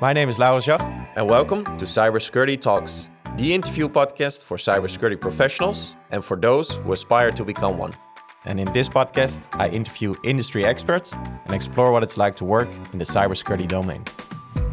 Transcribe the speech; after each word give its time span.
My 0.00 0.12
name 0.12 0.28
is 0.28 0.38
Laurens 0.38 0.64
Jacht. 0.64 0.86
and 1.16 1.28
welcome 1.28 1.64
to 1.64 1.84
Cybersecurity 1.84 2.60
Talks, 2.60 3.10
the 3.36 3.52
interview 3.52 3.88
podcast 3.88 4.44
for 4.44 4.56
cybersecurity 4.56 5.20
professionals 5.20 5.96
and 6.12 6.24
for 6.24 6.36
those 6.36 6.70
who 6.70 6.92
aspire 6.92 7.32
to 7.32 7.44
become 7.44 7.78
one. 7.78 7.92
And 8.44 8.60
in 8.60 8.72
this 8.72 8.88
podcast, 8.88 9.40
I 9.58 9.68
interview 9.70 10.14
industry 10.22 10.64
experts 10.64 11.14
and 11.14 11.52
explore 11.52 11.90
what 11.90 12.04
it's 12.04 12.16
like 12.16 12.36
to 12.36 12.44
work 12.44 12.68
in 12.92 13.00
the 13.00 13.04
cybersecurity 13.04 13.66
domain. 13.66 14.04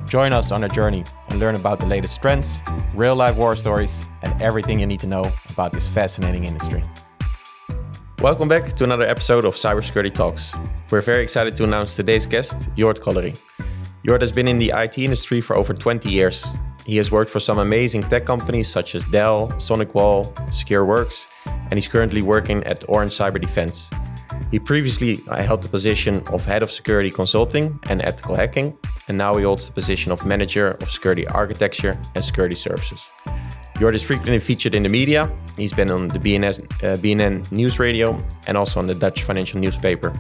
Join 0.07 0.31
us 0.31 0.51
on 0.51 0.63
a 0.63 0.69
journey 0.69 1.03
and 1.29 1.39
learn 1.39 1.55
about 1.55 1.79
the 1.79 1.87
latest 1.87 2.21
trends, 2.21 2.61
real 2.93 3.15
life 3.15 3.35
war 3.35 3.55
stories, 3.55 4.11
and 4.21 4.39
everything 4.39 4.79
you 4.79 4.85
need 4.85 4.99
to 4.99 5.07
know 5.07 5.25
about 5.49 5.71
this 5.71 5.87
fascinating 5.87 6.43
industry. 6.43 6.83
Welcome 8.21 8.47
back 8.47 8.75
to 8.75 8.83
another 8.83 9.07
episode 9.07 9.43
of 9.43 9.55
Cybersecurity 9.55 10.13
Talks. 10.13 10.53
We're 10.91 11.01
very 11.01 11.23
excited 11.23 11.57
to 11.57 11.63
announce 11.63 11.95
today's 11.95 12.27
guest, 12.27 12.59
Jort 12.75 12.99
Kollerie. 12.99 13.41
Jort 14.05 14.21
has 14.21 14.31
been 14.31 14.47
in 14.47 14.57
the 14.57 14.71
IT 14.75 14.99
industry 14.99 15.41
for 15.41 15.57
over 15.57 15.73
20 15.73 16.11
years. 16.11 16.45
He 16.85 16.95
has 16.97 17.09
worked 17.09 17.31
for 17.31 17.39
some 17.39 17.57
amazing 17.57 18.03
tech 18.03 18.23
companies 18.23 18.67
such 18.67 18.93
as 18.93 19.03
Dell, 19.05 19.47
SonicWall, 19.53 20.31
SecureWorks, 20.49 21.27
and 21.47 21.73
he's 21.73 21.87
currently 21.87 22.21
working 22.21 22.63
at 22.65 22.87
Orange 22.87 23.17
Cyber 23.17 23.41
Defense. 23.41 23.89
He 24.51 24.59
previously 24.59 25.21
uh, 25.27 25.41
held 25.41 25.63
the 25.63 25.69
position 25.69 26.21
of 26.33 26.45
Head 26.45 26.61
of 26.61 26.71
Security 26.71 27.09
Consulting 27.09 27.79
and 27.89 28.03
Ethical 28.03 28.35
Hacking, 28.35 28.77
and 29.07 29.17
now 29.17 29.33
he 29.37 29.43
holds 29.43 29.65
the 29.65 29.71
position 29.71 30.11
of 30.11 30.23
Manager 30.23 30.77
of 30.81 30.91
Security 30.91 31.25
Architecture 31.27 31.99
and 32.13 32.23
Security 32.23 32.55
Services. 32.55 33.11
Jort 33.77 33.95
is 33.95 34.03
frequently 34.03 34.39
featured 34.39 34.75
in 34.75 34.83
the 34.83 34.89
media. 34.89 35.31
He's 35.57 35.73
been 35.73 35.89
on 35.89 36.09
the 36.09 36.19
BNS, 36.19 36.59
uh, 36.83 36.95
BNN 36.97 37.51
News 37.51 37.79
Radio 37.79 38.15
and 38.47 38.55
also 38.55 38.79
on 38.79 38.85
the 38.85 38.93
Dutch 38.93 39.23
financial 39.23 39.59
newspaper. 39.59 40.13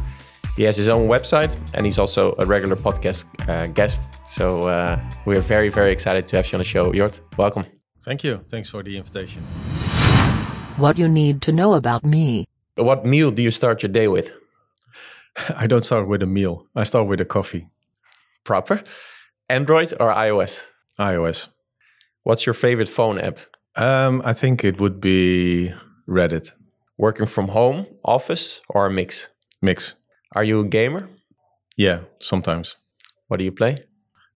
He 0.55 0.63
has 0.63 0.77
his 0.77 0.87
own 0.87 1.07
website 1.09 1.55
and 1.73 1.85
he's 1.85 1.97
also 1.99 2.33
a 2.39 2.45
regular 2.45 2.75
podcast 2.77 3.25
uh, 3.49 3.67
guest. 3.67 3.99
So 4.29 4.59
uh, 4.61 4.99
we 5.25 5.35
are 5.35 5.41
very, 5.41 5.69
very 5.69 5.91
excited 5.91 6.27
to 6.29 6.37
have 6.37 6.45
you 6.51 6.55
on 6.55 6.59
the 6.59 6.65
show. 6.65 6.91
Jort, 6.93 7.19
welcome. 7.37 7.65
Thank 8.01 8.23
you. 8.23 8.39
Thanks 8.49 8.69
for 8.69 8.81
the 8.83 8.97
invitation. 8.97 9.41
What 10.77 10.97
you 10.97 11.07
need 11.09 11.41
to 11.43 11.51
know 11.51 11.73
about 11.73 12.05
me. 12.05 12.45
What 12.75 13.05
meal 13.05 13.31
do 13.31 13.41
you 13.41 13.51
start 13.51 13.83
your 13.83 13.91
day 13.91 14.07
with? 14.07 14.31
I 15.57 15.67
don't 15.67 15.83
start 15.83 16.07
with 16.07 16.23
a 16.23 16.25
meal. 16.27 16.67
I 16.75 16.83
start 16.83 17.07
with 17.07 17.19
a 17.19 17.25
coffee. 17.25 17.67
Proper. 18.43 18.81
Android 19.49 19.93
or 19.99 20.13
iOS? 20.13 20.63
iOS. 20.99 21.49
What's 22.23 22.45
your 22.45 22.53
favorite 22.53 22.89
phone 22.89 23.19
app? 23.19 23.39
Um, 23.75 24.21
I 24.23 24.33
think 24.33 24.63
it 24.63 24.79
would 24.79 25.01
be 25.01 25.73
Reddit 26.07 26.51
Working 26.97 27.25
from 27.25 27.49
home, 27.49 27.87
office, 28.05 28.61
or 28.69 28.85
a 28.85 28.91
mix? 28.91 29.29
mix. 29.61 29.95
Are 30.35 30.43
you 30.43 30.59
a 30.59 30.65
gamer? 30.65 31.09
Yeah, 31.77 31.99
sometimes 32.19 32.75
What 33.27 33.37
do 33.37 33.45
you 33.45 33.53
play? 33.53 33.77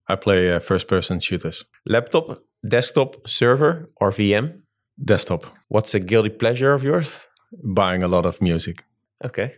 I 0.08 0.16
play 0.16 0.50
uh, 0.50 0.58
first-person 0.60 1.20
shooters. 1.20 1.64
Laptop, 1.86 2.42
desktop, 2.66 3.28
server, 3.28 3.90
or 4.00 4.10
VM? 4.10 4.62
Desktop. 5.04 5.44
What's 5.68 5.94
a 5.94 6.00
guilty 6.00 6.30
pleasure 6.30 6.72
of 6.72 6.82
yours? 6.82 7.28
Buying 7.62 8.02
a 8.02 8.08
lot 8.08 8.26
of 8.26 8.40
music. 8.40 8.84
Okay. 9.24 9.54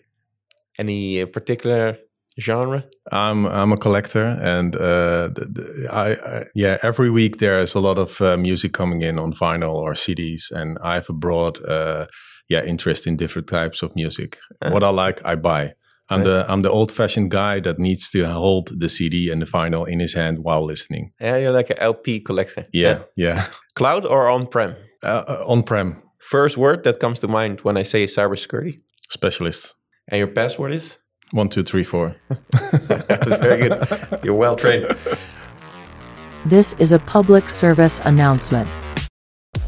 Any 0.79 1.23
uh, 1.23 1.27
particular 1.27 1.97
genre? 2.41 2.85
I'm 3.13 3.47
I'm 3.47 3.73
a 3.73 3.77
collector, 3.77 4.27
and 4.41 4.75
uh, 4.75 5.29
the, 5.35 5.47
the, 5.53 5.89
I, 5.93 6.11
I 6.13 6.45
yeah. 6.55 6.79
Every 6.83 7.11
week 7.11 7.37
there 7.37 7.61
is 7.61 7.75
a 7.75 7.81
lot 7.81 7.99
of 7.99 8.21
uh, 8.21 8.37
music 8.37 8.73
coming 8.73 9.03
in 9.03 9.19
on 9.19 9.33
vinyl 9.33 9.75
or 9.75 9.95
CDs, 9.95 10.51
and 10.51 10.79
I 10.83 10.95
have 10.95 11.09
a 11.11 11.15
broad 11.15 11.65
uh, 11.65 12.07
yeah 12.49 12.65
interest 12.65 13.07
in 13.07 13.17
different 13.17 13.49
types 13.49 13.83
of 13.83 13.95
music. 13.95 14.39
What 14.61 14.83
I 14.83 14.91
like, 14.91 15.21
I 15.25 15.37
buy. 15.37 15.75
I'm 16.13 16.25
the 16.25 16.45
I'm 16.49 16.63
the 16.63 16.71
old-fashioned 16.71 17.31
guy 17.31 17.61
that 17.61 17.79
needs 17.79 18.11
to 18.11 18.25
hold 18.27 18.69
the 18.81 18.89
CD 18.89 19.31
and 19.31 19.43
the 19.43 19.47
vinyl 19.47 19.87
in 19.89 20.01
his 20.01 20.15
hand 20.15 20.39
while 20.43 20.65
listening. 20.65 21.13
Yeah, 21.21 21.39
you're 21.39 21.53
like 21.53 21.71
an 21.71 21.79
LP 21.79 22.21
collector. 22.21 22.65
Yeah, 22.73 23.03
yeah. 23.17 23.47
Cloud 23.75 24.05
or 24.07 24.29
on-prem? 24.29 24.77
Uh, 25.03 25.25
uh, 25.27 25.45
on-prem 25.47 26.03
First 26.23 26.57
word 26.57 26.85
that 26.85 27.01
comes 27.01 27.19
to 27.21 27.29
mind 27.29 27.63
when 27.63 27.77
I 27.77 27.83
say 27.83 28.05
cybersecurity. 28.07 28.81
specialist. 29.11 29.75
And 30.09 30.19
your 30.19 30.29
password 30.29 30.73
is? 30.73 30.99
One, 31.33 31.49
two, 31.49 31.65
three, 31.65 31.83
four. 31.83 32.13
That's 32.89 33.39
very 33.39 33.69
good. 33.69 33.87
You're 34.23 34.37
well 34.37 34.55
trained. 34.55 34.87
This 36.47 36.75
is 36.79 36.93
a 36.93 37.01
public 37.01 37.49
service 37.49 38.01
announcement. 38.05 38.69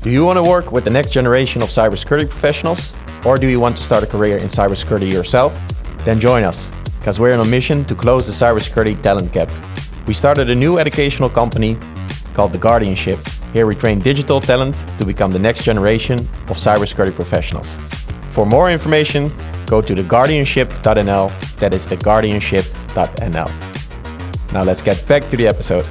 Do 0.02 0.10
you 0.10 0.24
want 0.24 0.36
to 0.36 0.42
work 0.44 0.70
with 0.70 0.84
the 0.84 0.90
next 0.90 1.10
generation 1.10 1.60
of 1.60 1.70
cybersecurity 1.70 2.30
professionals? 2.30 2.94
Or 3.24 3.36
do 3.36 3.48
you 3.48 3.58
want 3.58 3.76
to 3.78 3.82
start 3.82 4.04
a 4.04 4.06
career 4.06 4.36
in 4.38 4.46
cybersecurity 4.46 5.10
yourself? 5.10 5.52
Then 6.04 6.20
join 6.20 6.44
us, 6.44 6.70
because 6.98 7.18
we're 7.18 7.34
on 7.34 7.40
a 7.40 7.50
mission 7.50 7.84
to 7.86 7.94
close 7.94 8.26
the 8.26 8.32
cybersecurity 8.32 9.00
talent 9.00 9.32
gap. 9.32 9.50
We 10.06 10.14
started 10.14 10.50
a 10.50 10.54
new 10.54 10.78
educational 10.78 11.30
company 11.30 11.78
called 12.34 12.52
The 12.52 12.58
Guardianship. 12.58 13.18
Here 13.52 13.66
we 13.66 13.74
train 13.74 14.00
digital 14.00 14.40
talent 14.40 14.76
to 14.98 15.06
become 15.06 15.32
the 15.32 15.38
next 15.38 15.64
generation 15.64 16.18
of 16.48 16.58
cybersecurity 16.58 17.14
professionals. 17.14 17.78
For 18.30 18.44
more 18.44 18.70
information, 18.70 19.30
go 19.66 19.80
to 19.80 19.94
theguardianship.nl. 19.94 21.56
That 21.56 21.72
is 21.72 21.86
theguardianship.nl. 21.86 23.50
Now 24.52 24.62
let's 24.62 24.82
get 24.82 25.06
back 25.08 25.28
to 25.30 25.36
the 25.36 25.46
episode. 25.46 25.88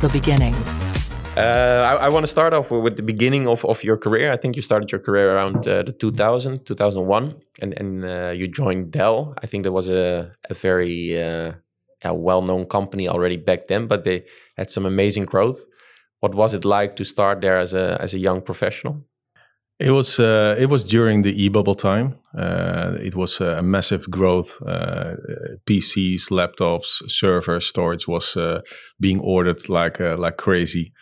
The 0.00 0.08
beginnings. 0.08 0.78
Uh, 1.38 1.98
I, 2.00 2.06
I 2.06 2.08
want 2.08 2.24
to 2.24 2.26
start 2.26 2.52
off 2.52 2.70
with 2.70 2.96
the 2.96 3.02
beginning 3.02 3.46
of, 3.46 3.64
of 3.64 3.84
your 3.84 3.96
career. 3.96 4.32
I 4.32 4.36
think 4.36 4.56
you 4.56 4.62
started 4.62 4.90
your 4.90 5.00
career 5.00 5.36
around 5.36 5.68
uh, 5.68 5.84
the 5.84 5.92
2000, 5.92 6.66
2001, 6.66 7.34
and, 7.62 7.74
and 7.78 8.04
uh, 8.04 8.30
you 8.30 8.48
joined 8.48 8.90
Dell. 8.90 9.34
I 9.42 9.46
think 9.46 9.62
that 9.62 9.72
was 9.72 9.88
a, 9.88 10.32
a 10.50 10.54
very 10.54 11.22
uh, 11.22 11.52
a 12.04 12.14
well-known 12.14 12.66
company 12.66 13.08
already 13.08 13.36
back 13.36 13.68
then, 13.68 13.86
but 13.86 14.04
they 14.04 14.24
had 14.56 14.70
some 14.70 14.86
amazing 14.86 15.26
growth. 15.26 15.60
What 16.20 16.34
was 16.34 16.54
it 16.54 16.64
like 16.64 16.96
to 16.96 17.04
start 17.04 17.40
there 17.40 17.58
as 17.58 17.72
a 17.72 17.96
as 18.00 18.14
a 18.14 18.18
young 18.18 18.42
professional? 18.42 19.04
It 19.78 19.92
was 19.92 20.18
uh, 20.18 20.56
it 20.58 20.68
was 20.68 20.88
during 20.88 21.22
the 21.22 21.44
e-bubble 21.44 21.76
time. 21.76 22.16
Uh, 22.36 22.96
it 23.00 23.14
was 23.14 23.40
a 23.40 23.62
massive 23.62 24.10
growth. 24.10 24.60
Uh, 24.66 25.14
PCs, 25.66 26.30
laptops, 26.30 27.08
servers, 27.08 27.66
storage 27.66 28.08
was 28.08 28.36
uh, 28.36 28.60
being 28.98 29.20
ordered 29.20 29.68
like 29.68 30.00
uh, 30.00 30.16
like 30.16 30.36
crazy, 30.36 30.92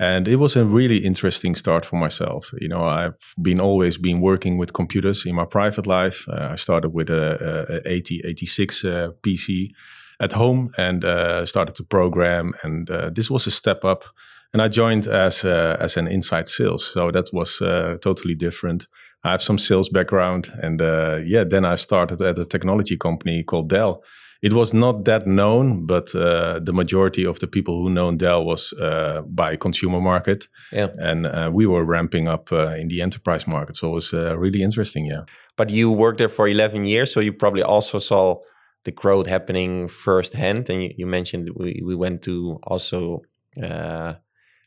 and 0.00 0.26
it 0.26 0.36
was 0.36 0.56
a 0.56 0.64
really 0.64 0.96
interesting 1.04 1.54
start 1.54 1.84
for 1.84 1.96
myself. 1.96 2.52
You 2.58 2.68
know, 2.68 2.84
I've 2.84 3.14
been 3.40 3.60
always 3.60 3.98
been 3.98 4.20
working 4.20 4.58
with 4.58 4.72
computers 4.72 5.26
in 5.26 5.34
my 5.34 5.44
private 5.44 5.86
life. 5.86 6.26
Uh, 6.28 6.48
I 6.52 6.56
started 6.56 6.94
with 6.94 7.10
a, 7.10 7.82
a 7.84 7.92
80 7.92 8.22
86 8.24 8.82
PC 9.22 9.70
at 10.18 10.32
home 10.32 10.70
and 10.76 11.02
started 11.48 11.74
to 11.76 11.84
program, 11.84 12.54
and 12.62 12.88
this 13.14 13.30
was 13.30 13.46
a 13.46 13.50
step 13.50 13.84
up 13.84 14.04
and 14.52 14.62
I 14.62 14.68
joined 14.68 15.06
as 15.06 15.44
uh, 15.44 15.76
as 15.80 15.96
an 15.96 16.06
inside 16.06 16.48
sales, 16.48 16.84
so 16.92 17.10
that 17.10 17.30
was 17.32 17.60
uh, 17.60 17.96
totally 18.02 18.34
different. 18.34 18.86
I 19.22 19.30
have 19.30 19.42
some 19.42 19.58
sales 19.58 19.88
background, 19.88 20.50
and 20.62 20.80
uh, 20.80 21.20
yeah, 21.24 21.44
then 21.44 21.64
I 21.64 21.76
started 21.76 22.20
at 22.20 22.38
a 22.38 22.44
technology 22.44 22.96
company 22.96 23.42
called 23.42 23.68
Dell. 23.68 24.02
It 24.42 24.52
was 24.52 24.72
not 24.72 25.04
that 25.04 25.26
known, 25.26 25.86
but 25.86 26.14
uh, 26.14 26.60
the 26.64 26.72
majority 26.72 27.26
of 27.26 27.38
the 27.40 27.46
people 27.46 27.74
who 27.74 27.90
know 27.90 28.10
Dell 28.16 28.44
was 28.44 28.72
uh, 28.72 29.20
by 29.26 29.56
consumer 29.56 30.00
market, 30.00 30.48
Yeah. 30.72 30.88
and 30.98 31.26
uh, 31.26 31.50
we 31.52 31.66
were 31.66 31.84
ramping 31.84 32.26
up 32.28 32.50
in 32.52 32.88
the 32.88 33.02
enterprise 33.02 33.46
market. 33.46 33.76
So 33.76 33.88
it 33.88 33.94
was 33.94 34.12
really 34.12 34.62
interesting. 34.62 35.04
Yeah, 35.06 35.24
But 35.56 35.68
you 35.70 35.92
worked 35.92 36.18
there 36.18 36.30
for 36.30 36.48
11 36.48 36.86
years, 36.86 37.12
so 37.12 37.20
you 37.20 37.32
probably 37.34 37.62
also 37.62 37.98
saw 37.98 38.36
the 38.84 38.92
growth 38.92 39.26
happening 39.26 39.88
firsthand. 39.88 40.70
And 40.70 40.82
you, 40.84 40.90
you 40.96 41.06
mentioned 41.06 41.50
we, 41.56 41.82
we 41.84 41.94
went 41.94 42.22
to 42.22 42.58
also 42.62 43.20
uh, 43.62 44.14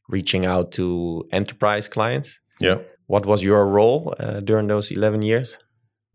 reaching 0.07 0.45
out 0.45 0.71
to 0.73 1.23
enterprise 1.31 1.87
clients. 1.89 2.39
yeah. 2.61 2.77
What 3.07 3.25
was 3.25 3.41
your 3.43 3.67
role 3.67 4.13
uh, 4.19 4.39
during 4.39 4.67
those 4.67 4.89
11 4.91 5.23
years? 5.23 5.57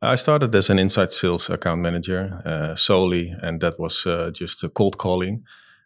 I 0.00 0.14
started 0.14 0.54
as 0.54 0.70
an 0.70 0.78
inside 0.78 1.10
sales 1.10 1.50
account 1.50 1.80
manager 1.80 2.40
uh, 2.44 2.76
solely, 2.76 3.34
and 3.42 3.60
that 3.60 3.80
was 3.80 4.06
uh, 4.06 4.30
just 4.32 4.62
a 4.62 4.68
cold 4.68 4.96
calling. 4.96 5.42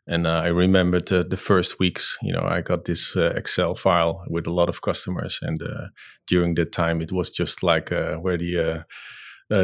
And 0.07 0.27
uh, 0.27 0.43
I 0.45 0.49
remembered 0.49 1.11
uh, 1.11 1.23
the 1.23 1.39
first 1.39 1.79
weeks, 1.79 2.19
you 2.23 2.33
know, 2.33 2.43
I 2.43 2.61
got 2.61 2.85
this 2.85 3.17
uh, 3.17 3.33
Excel 3.37 3.75
file 3.75 4.25
with 4.29 4.47
a 4.47 4.53
lot 4.53 4.69
of 4.69 4.83
customers. 4.83 5.39
And 5.41 5.63
uh, 5.63 5.89
during 6.27 6.57
that 6.57 6.73
time, 6.73 7.01
it 7.01 7.13
was 7.13 7.31
just 7.31 7.63
like 7.63 7.91
where 7.91 8.37
the 8.37 8.85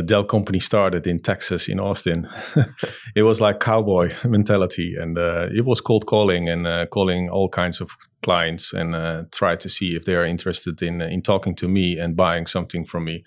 Dell 0.05 0.25
company 0.25 0.61
started 0.61 1.07
in 1.07 1.19
Texas, 1.19 1.69
in 1.69 1.81
Austin. 1.81 2.29
it 3.17 3.25
was 3.25 3.41
like 3.41 3.61
cowboy 3.61 4.15
mentality. 4.25 4.97
And 4.97 5.19
it 5.19 5.67
was 5.67 5.83
cold 5.83 6.07
calling 6.07 6.49
and 6.49 6.89
calling 6.89 7.29
all 7.29 7.51
kinds 7.51 7.83
of 7.83 7.91
clients 8.23 8.73
and 8.73 9.31
try 9.33 9.57
to 9.57 9.69
see 9.69 9.95
if 9.97 10.05
they 10.05 10.15
are 10.15 10.25
interested 10.25 10.81
in, 10.81 11.03
in 11.03 11.21
talking 11.21 11.55
to 11.57 11.69
me 11.69 11.99
and 11.99 12.17
buying 12.17 12.47
something 12.47 12.87
from 12.87 13.05
me 13.05 13.25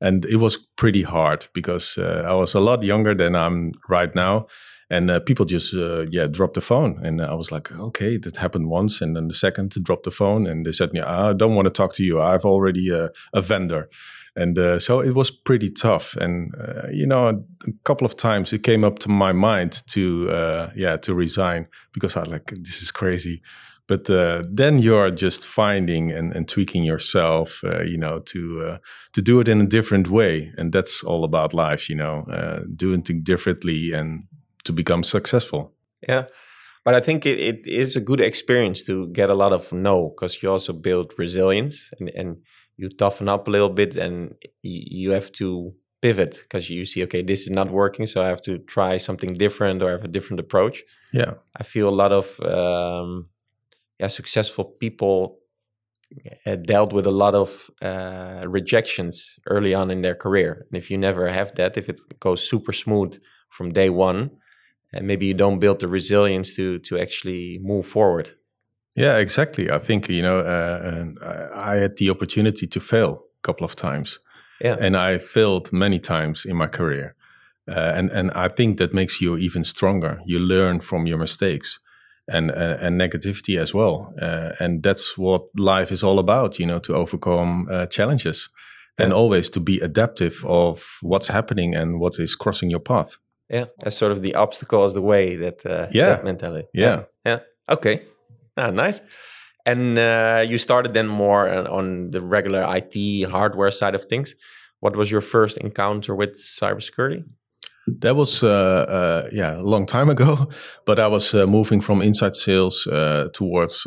and 0.00 0.24
it 0.24 0.36
was 0.36 0.56
pretty 0.76 1.02
hard 1.02 1.46
because 1.52 1.98
uh, 1.98 2.24
I 2.26 2.34
was 2.34 2.54
a 2.54 2.60
lot 2.60 2.82
younger 2.82 3.14
than 3.14 3.34
I'm 3.36 3.72
right 3.88 4.14
now, 4.14 4.46
and 4.88 5.10
uh, 5.10 5.20
people 5.20 5.44
just 5.44 5.74
uh, 5.74 6.06
yeah 6.10 6.26
dropped 6.26 6.54
the 6.54 6.60
phone, 6.60 6.98
and 7.04 7.20
I 7.20 7.34
was 7.34 7.52
like, 7.52 7.72
okay, 7.72 8.16
that 8.18 8.36
happened 8.36 8.68
once, 8.68 9.00
and 9.00 9.14
then 9.14 9.28
the 9.28 9.34
second 9.34 9.72
dropped 9.82 10.04
the 10.04 10.10
phone, 10.10 10.46
and 10.46 10.66
they 10.66 10.72
said, 10.72 10.90
yeah, 10.92 11.08
I 11.08 11.32
don't 11.32 11.54
want 11.54 11.66
to 11.66 11.72
talk 11.72 11.94
to 11.94 12.02
you. 12.02 12.20
I've 12.20 12.44
already 12.44 12.90
uh, 12.92 13.08
a 13.32 13.42
vendor, 13.42 13.88
and 14.34 14.58
uh, 14.58 14.78
so 14.78 15.00
it 15.00 15.14
was 15.14 15.30
pretty 15.30 15.70
tough. 15.70 16.16
And 16.16 16.52
uh, 16.58 16.88
you 16.90 17.06
know, 17.06 17.28
a 17.28 17.72
couple 17.84 18.06
of 18.06 18.16
times 18.16 18.52
it 18.52 18.62
came 18.62 18.84
up 18.84 18.98
to 19.00 19.08
my 19.08 19.32
mind 19.32 19.82
to 19.88 20.70
yeah 20.74 20.96
to 20.98 21.14
resign 21.14 21.68
because 21.92 22.16
I 22.16 22.24
like 22.24 22.46
this 22.46 22.82
is 22.82 22.90
crazy. 22.90 23.42
But 23.90 24.08
uh, 24.08 24.44
then 24.48 24.78
you're 24.78 25.10
just 25.10 25.44
finding 25.44 26.12
and, 26.12 26.32
and 26.32 26.48
tweaking 26.48 26.84
yourself, 26.84 27.60
uh, 27.64 27.82
you 27.82 27.98
know, 27.98 28.20
to 28.20 28.40
uh, 28.68 28.78
to 29.14 29.20
do 29.20 29.40
it 29.40 29.48
in 29.48 29.60
a 29.60 29.66
different 29.66 30.08
way, 30.08 30.52
and 30.56 30.72
that's 30.72 31.02
all 31.02 31.24
about 31.24 31.52
life, 31.52 31.90
you 31.90 31.96
know, 31.96 32.24
doing 32.76 33.02
things 33.02 33.24
differently 33.24 33.92
and 33.92 34.28
to 34.62 34.72
become 34.72 35.02
successful. 35.02 35.74
Yeah, 36.08 36.26
but 36.84 36.94
I 36.94 37.00
think 37.00 37.26
it, 37.26 37.40
it 37.40 37.66
is 37.66 37.96
a 37.96 38.00
good 38.00 38.20
experience 38.20 38.84
to 38.84 39.08
get 39.08 39.28
a 39.28 39.34
lot 39.34 39.52
of 39.52 39.72
no 39.72 40.10
because 40.14 40.40
you 40.40 40.52
also 40.52 40.72
build 40.72 41.12
resilience 41.18 41.90
and, 41.98 42.10
and 42.10 42.36
you 42.76 42.90
toughen 42.90 43.28
up 43.28 43.48
a 43.48 43.50
little 43.50 43.70
bit 43.70 43.96
and 43.96 44.36
you 44.62 45.10
have 45.10 45.32
to 45.32 45.74
pivot 46.00 46.38
because 46.42 46.70
you 46.70 46.86
see 46.86 47.02
okay 47.02 47.22
this 47.22 47.42
is 47.42 47.50
not 47.50 47.70
working 47.70 48.06
so 48.06 48.22
i 48.22 48.28
have 48.28 48.40
to 48.40 48.56
try 48.60 48.96
something 48.96 49.34
different 49.34 49.82
or 49.82 49.90
have 49.90 50.04
a 50.04 50.08
different 50.08 50.40
approach. 50.40 50.84
Yeah. 51.12 51.34
I 51.56 51.64
feel 51.64 51.88
a 51.88 52.00
lot 52.02 52.12
of 52.12 52.40
um, 52.40 53.26
yeah 54.00 54.08
successful 54.08 54.64
people 54.64 55.38
uh, 56.46 56.56
dealt 56.56 56.92
with 56.92 57.06
a 57.06 57.12
lot 57.24 57.34
of 57.34 57.70
uh, 57.82 58.44
rejections 58.48 59.38
early 59.46 59.72
on 59.74 59.90
in 59.90 60.02
their 60.02 60.16
career 60.16 60.66
and 60.70 60.76
if 60.76 60.90
you 60.90 60.98
never 60.98 61.28
have 61.28 61.54
that 61.54 61.76
if 61.76 61.88
it 61.88 62.00
goes 62.18 62.48
super 62.48 62.72
smooth 62.72 63.12
from 63.48 63.72
day 63.72 63.90
one 63.90 64.30
and 64.92 65.06
maybe 65.06 65.26
you 65.26 65.34
don't 65.34 65.60
build 65.60 65.78
the 65.80 65.88
resilience 65.88 66.56
to 66.56 66.78
to 66.80 66.98
actually 66.98 67.58
move 67.62 67.86
forward 67.86 68.32
yeah, 68.96 69.18
exactly. 69.18 69.70
I 69.70 69.78
think 69.78 70.08
you 70.08 70.22
know, 70.22 70.40
uh, 70.40 71.48
I 71.54 71.76
had 71.76 71.96
the 71.96 72.10
opportunity 72.10 72.66
to 72.66 72.80
fail 72.80 73.24
a 73.38 73.42
couple 73.42 73.64
of 73.64 73.76
times. 73.76 74.18
Yeah, 74.60 74.76
and 74.78 74.96
I 74.96 75.18
failed 75.18 75.72
many 75.72 75.98
times 75.98 76.44
in 76.44 76.56
my 76.56 76.66
career, 76.66 77.14
uh, 77.68 77.92
and 77.96 78.10
and 78.10 78.30
I 78.32 78.48
think 78.48 78.78
that 78.78 78.92
makes 78.92 79.20
you 79.20 79.38
even 79.38 79.64
stronger. 79.64 80.20
You 80.26 80.38
learn 80.38 80.80
from 80.80 81.06
your 81.06 81.18
mistakes, 81.18 81.78
and 82.30 82.50
uh, 82.50 82.76
and 82.80 83.00
negativity 83.00 83.58
as 83.58 83.74
well, 83.74 84.14
uh, 84.20 84.52
and 84.60 84.82
that's 84.82 85.18
what 85.18 85.42
life 85.56 85.92
is 85.92 86.02
all 86.02 86.18
about. 86.18 86.58
You 86.58 86.66
know, 86.66 86.78
to 86.80 86.94
overcome 86.94 87.68
uh, 87.70 87.86
challenges, 87.86 88.48
yeah. 88.98 89.04
and 89.04 89.12
always 89.12 89.50
to 89.50 89.60
be 89.60 89.80
adaptive 89.80 90.44
of 90.46 90.98
what's 91.02 91.28
happening 91.28 91.74
and 91.74 92.00
what 92.00 92.18
is 92.18 92.34
crossing 92.34 92.70
your 92.70 92.80
path. 92.80 93.18
Yeah, 93.48 93.66
as 93.82 93.96
sort 93.96 94.12
of 94.12 94.22
the 94.22 94.34
obstacle 94.34 94.84
is 94.84 94.94
the 94.94 95.02
way. 95.02 95.36
That 95.36 95.66
uh, 95.66 95.88
yeah 95.90 96.10
that 96.10 96.24
mentality. 96.24 96.68
yeah. 96.72 97.04
yeah. 97.24 97.40
Okay. 97.68 98.02
Ah, 98.56 98.70
nice. 98.70 99.00
And 99.66 99.98
uh, 99.98 100.44
you 100.46 100.58
started 100.58 100.94
then 100.94 101.06
more 101.06 101.48
on 101.48 102.10
the 102.10 102.20
regular 102.20 102.64
IT 102.76 103.30
hardware 103.30 103.70
side 103.70 103.94
of 103.94 104.04
things. 104.04 104.34
What 104.80 104.96
was 104.96 105.10
your 105.10 105.20
first 105.20 105.58
encounter 105.58 106.14
with 106.14 106.40
cybersecurity? 106.40 107.24
That 107.98 108.16
was 108.16 108.42
uh, 108.42 108.48
uh, 108.48 109.28
yeah 109.32 109.56
a 109.58 109.62
long 109.62 109.86
time 109.86 110.10
ago, 110.10 110.48
but 110.86 110.98
I 110.98 111.06
was 111.06 111.34
uh, 111.34 111.46
moving 111.46 111.80
from 111.80 112.02
inside 112.02 112.36
sales 112.36 112.88
towards 113.34 113.86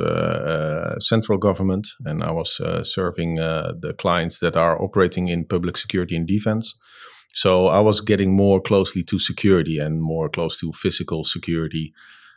central 1.00 1.38
government, 1.38 1.88
and 2.06 2.24
I 2.24 2.32
was 2.32 2.62
serving 2.84 3.36
the 3.36 3.96
clients 3.98 4.40
that 4.40 4.56
are 4.56 4.82
operating 4.82 5.30
in 5.30 5.46
public 5.46 5.78
security 5.78 6.16
and 6.16 6.28
defense. 6.28 6.76
So 7.36 7.68
I 7.68 7.80
was 7.80 8.02
getting 8.02 8.36
more 8.36 8.62
closely 8.62 9.04
to 9.06 9.18
security 9.18 9.80
and 9.80 10.02
more 10.02 10.30
close 10.30 10.60
to 10.60 10.72
physical 10.72 11.24
security 11.24 11.94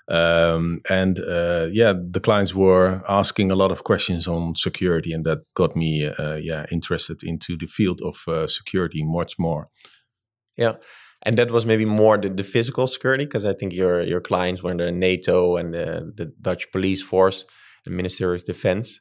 um, 0.08 0.80
and 0.88 1.18
uh, 1.18 1.66
yeah, 1.72 1.92
the 1.92 2.20
clients 2.20 2.54
were 2.54 3.02
asking 3.08 3.50
a 3.50 3.56
lot 3.56 3.72
of 3.72 3.82
questions 3.82 4.28
on 4.28 4.54
security, 4.54 5.12
and 5.12 5.24
that 5.24 5.42
got 5.54 5.74
me 5.74 6.06
uh, 6.06 6.36
yeah 6.36 6.66
interested 6.70 7.22
into 7.24 7.56
the 7.56 7.66
field 7.66 8.00
of 8.04 8.22
uh, 8.28 8.46
security 8.46 9.02
much 9.04 9.36
more. 9.38 9.68
Yeah, 10.56 10.74
and 11.26 11.36
that 11.36 11.50
was 11.50 11.66
maybe 11.66 11.84
more 11.84 12.16
the, 12.16 12.28
the 12.28 12.44
physical 12.44 12.86
security 12.86 13.24
because 13.24 13.44
I 13.44 13.52
think 13.52 13.72
your 13.72 14.00
your 14.02 14.20
clients 14.20 14.62
were 14.62 14.76
the 14.76 14.92
NATO 14.92 15.56
and 15.56 15.74
the, 15.74 16.12
the 16.14 16.26
Dutch 16.40 16.70
police 16.70 17.02
force 17.02 17.44
and 17.84 17.96
Ministry 17.96 18.36
of 18.36 18.44
Defense. 18.44 19.00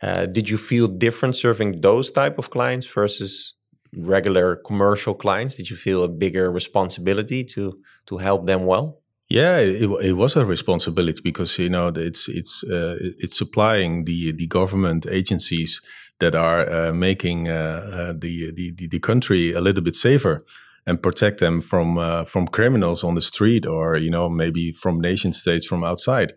Uh, 0.00 0.26
did 0.26 0.48
you 0.48 0.58
feel 0.58 0.86
different 0.86 1.34
serving 1.36 1.80
those 1.80 2.10
type 2.10 2.38
of 2.38 2.50
clients 2.50 2.86
versus 2.86 3.54
regular 3.96 4.56
commercial 4.56 5.14
clients? 5.14 5.54
Did 5.56 5.70
you 5.70 5.76
feel 5.76 6.04
a 6.04 6.08
bigger 6.08 6.50
responsibility 6.52 7.42
to 7.54 7.62
to 8.06 8.18
help 8.18 8.46
them 8.46 8.64
well? 8.64 9.00
Yeah, 9.28 9.58
it, 9.58 9.90
it 10.10 10.12
was 10.12 10.36
a 10.36 10.46
responsibility 10.46 11.20
because 11.24 11.58
you 11.58 11.70
know 11.70 11.88
it's 11.96 12.28
it's 12.28 12.62
uh, 12.62 12.96
it's 13.18 13.36
supplying 13.36 14.04
the 14.04 14.32
the 14.32 14.46
government 14.46 15.06
agencies 15.10 15.82
that 16.20 16.34
are 16.34 16.60
uh, 16.70 16.92
making 16.92 17.48
uh, 17.48 17.80
uh 17.98 18.12
the, 18.16 18.52
the 18.54 18.86
the 18.88 19.00
country 19.00 19.52
a 19.52 19.60
little 19.60 19.82
bit 19.82 19.96
safer 19.96 20.44
and 20.86 21.02
protect 21.02 21.40
them 21.40 21.60
from 21.60 21.98
uh, 21.98 22.24
from 22.24 22.46
criminals 22.46 23.04
on 23.04 23.14
the 23.14 23.22
street 23.22 23.66
or 23.66 23.96
you 23.96 24.10
know 24.10 24.28
maybe 24.28 24.72
from 24.72 25.00
nation 25.00 25.32
states 25.32 25.66
from 25.66 25.84
outside. 25.84 26.34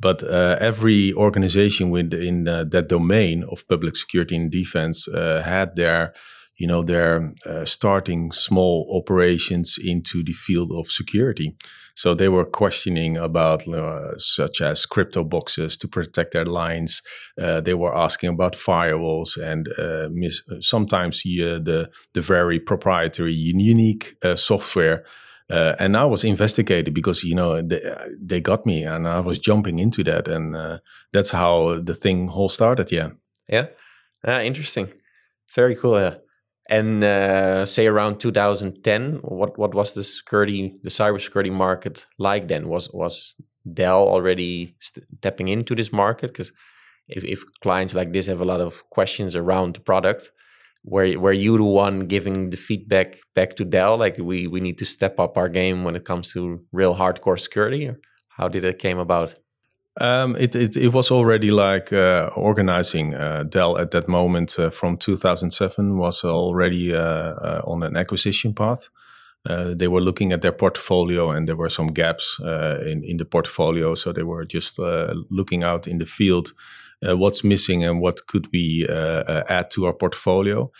But 0.00 0.22
uh, 0.24 0.56
every 0.60 1.12
organization 1.12 1.88
within 1.90 2.44
that 2.44 2.88
domain 2.88 3.44
of 3.44 3.66
public 3.68 3.96
security 3.96 4.34
and 4.36 4.50
defense 4.50 5.06
had 5.14 5.76
their 5.76 6.12
you 6.56 6.66
know 6.66 6.82
they're 6.82 7.32
uh, 7.46 7.64
starting 7.64 8.32
small 8.32 8.86
operations 8.92 9.76
into 9.82 10.22
the 10.22 10.32
field 10.32 10.70
of 10.72 10.90
security 10.90 11.56
so 11.96 12.14
they 12.14 12.28
were 12.28 12.44
questioning 12.44 13.16
about 13.16 13.66
uh, 13.68 14.18
such 14.18 14.60
as 14.60 14.86
crypto 14.86 15.24
boxes 15.24 15.76
to 15.76 15.88
protect 15.88 16.32
their 16.32 16.44
lines 16.44 17.02
uh, 17.40 17.60
they 17.60 17.74
were 17.74 17.96
asking 17.96 18.30
about 18.30 18.54
firewalls 18.54 19.36
and 19.36 19.68
uh, 19.78 20.08
mis- 20.12 20.42
sometimes 20.60 21.22
the 21.22 21.90
the 22.12 22.22
very 22.22 22.60
proprietary 22.60 23.34
unique 23.34 24.16
uh, 24.22 24.36
software 24.36 25.04
uh, 25.50 25.74
and 25.78 25.94
I 25.94 26.06
was 26.06 26.24
investigated 26.24 26.94
because 26.94 27.22
you 27.22 27.34
know 27.34 27.60
they, 27.60 27.78
they 28.18 28.40
got 28.40 28.64
me, 28.64 28.82
and 28.82 29.06
I 29.06 29.20
was 29.20 29.38
jumping 29.38 29.78
into 29.78 30.02
that, 30.04 30.26
and 30.26 30.80
that's 31.12 31.32
how 31.32 31.82
the 31.82 31.94
thing 31.94 32.30
all 32.30 32.48
started. 32.48 32.90
Yeah, 32.90 33.10
yeah, 33.46 33.66
ah, 34.26 34.40
interesting, 34.40 34.90
very 35.54 35.76
cool. 35.76 36.00
Yeah 36.00 36.14
and 36.68 37.04
uh, 37.04 37.66
say 37.66 37.86
around 37.86 38.18
2010 38.20 39.18
what 39.22 39.58
what 39.58 39.74
was 39.74 39.92
the 39.92 40.04
security 40.04 40.74
the 40.82 40.90
cybersecurity 40.90 41.52
market 41.52 42.06
like 42.18 42.48
then? 42.48 42.68
Was 42.68 42.90
was 42.92 43.34
dell 43.72 44.02
already 44.08 44.76
stepping 44.80 45.48
into 45.48 45.74
this 45.74 45.92
market? 45.92 46.28
Because 46.28 46.52
if, 47.08 47.22
if 47.24 47.44
clients 47.62 47.94
like 47.94 48.12
this 48.12 48.26
have 48.26 48.40
a 48.40 48.46
lot 48.46 48.60
of 48.60 48.88
questions 48.90 49.34
around 49.34 49.76
the 49.76 49.80
product 49.80 50.30
were 50.84 51.18
were 51.18 51.32
you 51.32 51.56
the 51.56 51.64
one 51.64 52.06
giving 52.06 52.50
the 52.50 52.56
feedback 52.56 53.18
back 53.34 53.54
to 53.56 53.64
dell 53.64 53.96
like 53.96 54.18
we 54.18 54.46
we 54.46 54.60
need 54.60 54.78
to 54.78 54.84
step 54.84 55.18
up 55.18 55.36
our 55.36 55.48
game 55.48 55.84
when 55.84 55.96
it 55.96 56.04
comes 56.04 56.32
to 56.32 56.60
real 56.72 56.94
hardcore 56.94 57.40
security? 57.40 57.88
Or 57.88 57.98
how 58.28 58.48
did 58.48 58.64
it 58.64 58.78
came 58.78 58.98
about 58.98 59.34
um, 60.00 60.34
it, 60.36 60.54
it, 60.54 60.76
it 60.76 60.92
was 60.92 61.10
already 61.10 61.50
like 61.50 61.92
uh, 61.92 62.30
organizing 62.36 63.14
uh, 63.14 63.44
Dell 63.44 63.78
at 63.78 63.92
that 63.92 64.08
moment 64.08 64.58
uh, 64.58 64.70
from 64.70 64.96
2007 64.96 65.96
was 65.96 66.24
already 66.24 66.94
uh, 66.94 66.98
uh, 66.98 67.62
on 67.64 67.82
an 67.82 67.96
acquisition 67.96 68.54
path. 68.54 68.88
Uh, 69.46 69.74
they 69.74 69.88
were 69.88 70.00
looking 70.00 70.32
at 70.32 70.42
their 70.42 70.52
portfolio 70.52 71.30
and 71.30 71.46
there 71.46 71.56
were 71.56 71.68
some 71.68 71.88
gaps 71.88 72.40
in, 72.40 73.04
in 73.04 73.18
the 73.18 73.26
portfolio. 73.26 73.94
So 73.94 74.12
they 74.12 74.22
were 74.22 74.44
just 74.46 74.78
looking 75.30 75.62
out 75.62 75.86
in 75.86 75.98
the 75.98 76.06
field 76.06 76.54
what's 77.02 77.44
missing 77.44 77.84
and 77.84 78.00
what 78.00 78.26
could 78.26 78.48
we 78.52 78.86
add 78.88 79.70
to 79.72 79.84
our 79.84 79.92
portfolio. 79.92 80.72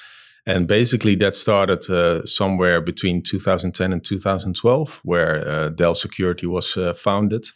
And 0.46 0.68
basically, 0.68 1.14
that 1.16 1.34
started 1.34 1.88
uh, 1.88 2.26
somewhere 2.26 2.80
between 2.80 3.22
2010 3.22 3.92
and 3.92 4.04
2012, 4.04 5.00
where 5.02 5.46
uh, 5.46 5.68
Dell 5.70 5.94
Security 5.94 6.46
was 6.46 6.76
uh, 6.76 6.92
founded 6.92 7.46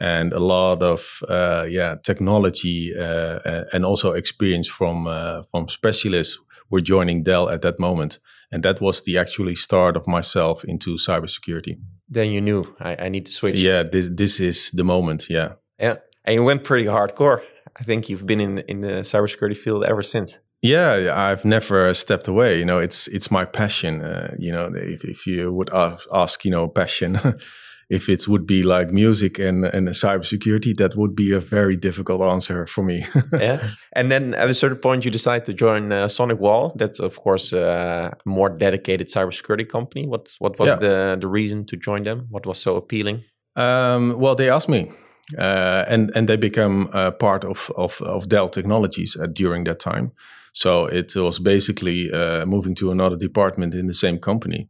and 0.00 0.32
a 0.32 0.40
lot 0.40 0.82
of 0.82 1.20
uh, 1.28 1.66
yeah 1.68 1.96
technology 2.02 2.92
uh, 2.98 3.64
and 3.72 3.84
also 3.84 4.12
experience 4.12 4.68
from 4.68 5.06
uh, 5.06 5.42
from 5.50 5.68
specialists 5.68 6.38
were 6.70 6.80
joining 6.80 7.22
Dell 7.22 7.48
at 7.48 7.62
that 7.62 7.78
moment, 7.78 8.18
and 8.50 8.62
that 8.62 8.80
was 8.80 9.02
the 9.02 9.18
actually 9.18 9.54
start 9.54 9.96
of 9.96 10.06
myself 10.06 10.64
into 10.64 10.96
cybersecurity. 10.96 11.78
Then 12.08 12.30
you 12.30 12.40
knew 12.40 12.74
I, 12.80 13.06
I 13.06 13.08
need 13.08 13.26
to 13.26 13.32
switch. 13.32 13.56
Yeah, 13.56 13.82
this 13.82 14.10
this 14.10 14.40
is 14.40 14.70
the 14.70 14.84
moment. 14.84 15.28
Yeah, 15.30 15.54
yeah, 15.78 15.96
and 16.24 16.34
you 16.34 16.44
went 16.44 16.64
pretty 16.64 16.86
hardcore. 16.86 17.42
I 17.80 17.84
think 17.84 18.08
you've 18.08 18.26
been 18.26 18.40
in 18.40 18.58
in 18.68 18.80
the 18.80 19.02
cybersecurity 19.02 19.56
field 19.56 19.84
ever 19.84 20.02
since. 20.02 20.40
Yeah, 20.62 21.12
I've 21.14 21.44
never 21.44 21.92
stepped 21.92 22.26
away. 22.26 22.58
You 22.58 22.64
know, 22.64 22.78
it's 22.78 23.06
it's 23.08 23.30
my 23.30 23.44
passion. 23.44 24.02
Uh, 24.02 24.34
you 24.38 24.50
know, 24.50 24.70
if, 24.74 25.04
if 25.04 25.26
you 25.26 25.52
would 25.52 25.70
ask, 25.74 26.08
ask 26.12 26.44
you 26.44 26.50
know, 26.50 26.68
passion. 26.68 27.18
if 27.90 28.08
it 28.08 28.26
would 28.28 28.46
be 28.46 28.62
like 28.62 28.90
music 28.90 29.38
and 29.38 29.64
and 29.64 29.88
cybersecurity, 29.88 30.76
that 30.76 30.96
would 30.96 31.14
be 31.14 31.32
a 31.32 31.40
very 31.40 31.76
difficult 31.76 32.22
answer 32.22 32.66
for 32.66 32.84
me. 32.84 33.04
yeah, 33.32 33.70
and 33.92 34.10
then 34.10 34.34
at 34.34 34.48
a 34.48 34.54
certain 34.54 34.78
point, 34.78 35.04
you 35.04 35.10
decide 35.10 35.44
to 35.46 35.52
join 35.52 35.92
uh, 35.92 36.06
SonicWall. 36.06 36.72
That's 36.76 37.00
of 37.00 37.16
course 37.20 37.52
uh, 37.52 38.10
a 38.12 38.28
more 38.28 38.50
dedicated 38.50 39.08
cybersecurity 39.08 39.68
company. 39.68 40.06
What 40.06 40.34
what 40.38 40.58
was 40.58 40.68
yeah. 40.68 40.76
the 40.76 41.16
the 41.20 41.28
reason 41.28 41.64
to 41.66 41.76
join 41.76 42.04
them? 42.04 42.26
What 42.30 42.46
was 42.46 42.58
so 42.58 42.76
appealing? 42.76 43.24
Um, 43.56 44.18
well, 44.18 44.34
they 44.34 44.50
asked 44.50 44.68
me. 44.68 44.90
Uh, 45.38 45.86
and 45.88 46.12
and 46.14 46.28
they 46.28 46.36
become 46.36 46.90
uh, 46.92 47.10
part 47.10 47.44
of, 47.44 47.70
of, 47.76 47.98
of 48.02 48.28
Dell 48.28 48.50
Technologies 48.50 49.16
uh, 49.16 49.26
during 49.26 49.64
that 49.64 49.80
time. 49.80 50.12
So 50.52 50.86
it 50.86 51.16
was 51.16 51.40
basically 51.40 52.12
uh, 52.12 52.46
moving 52.46 52.74
to 52.76 52.90
another 52.90 53.16
department 53.16 53.74
in 53.74 53.86
the 53.86 53.94
same 53.94 54.18
company. 54.18 54.68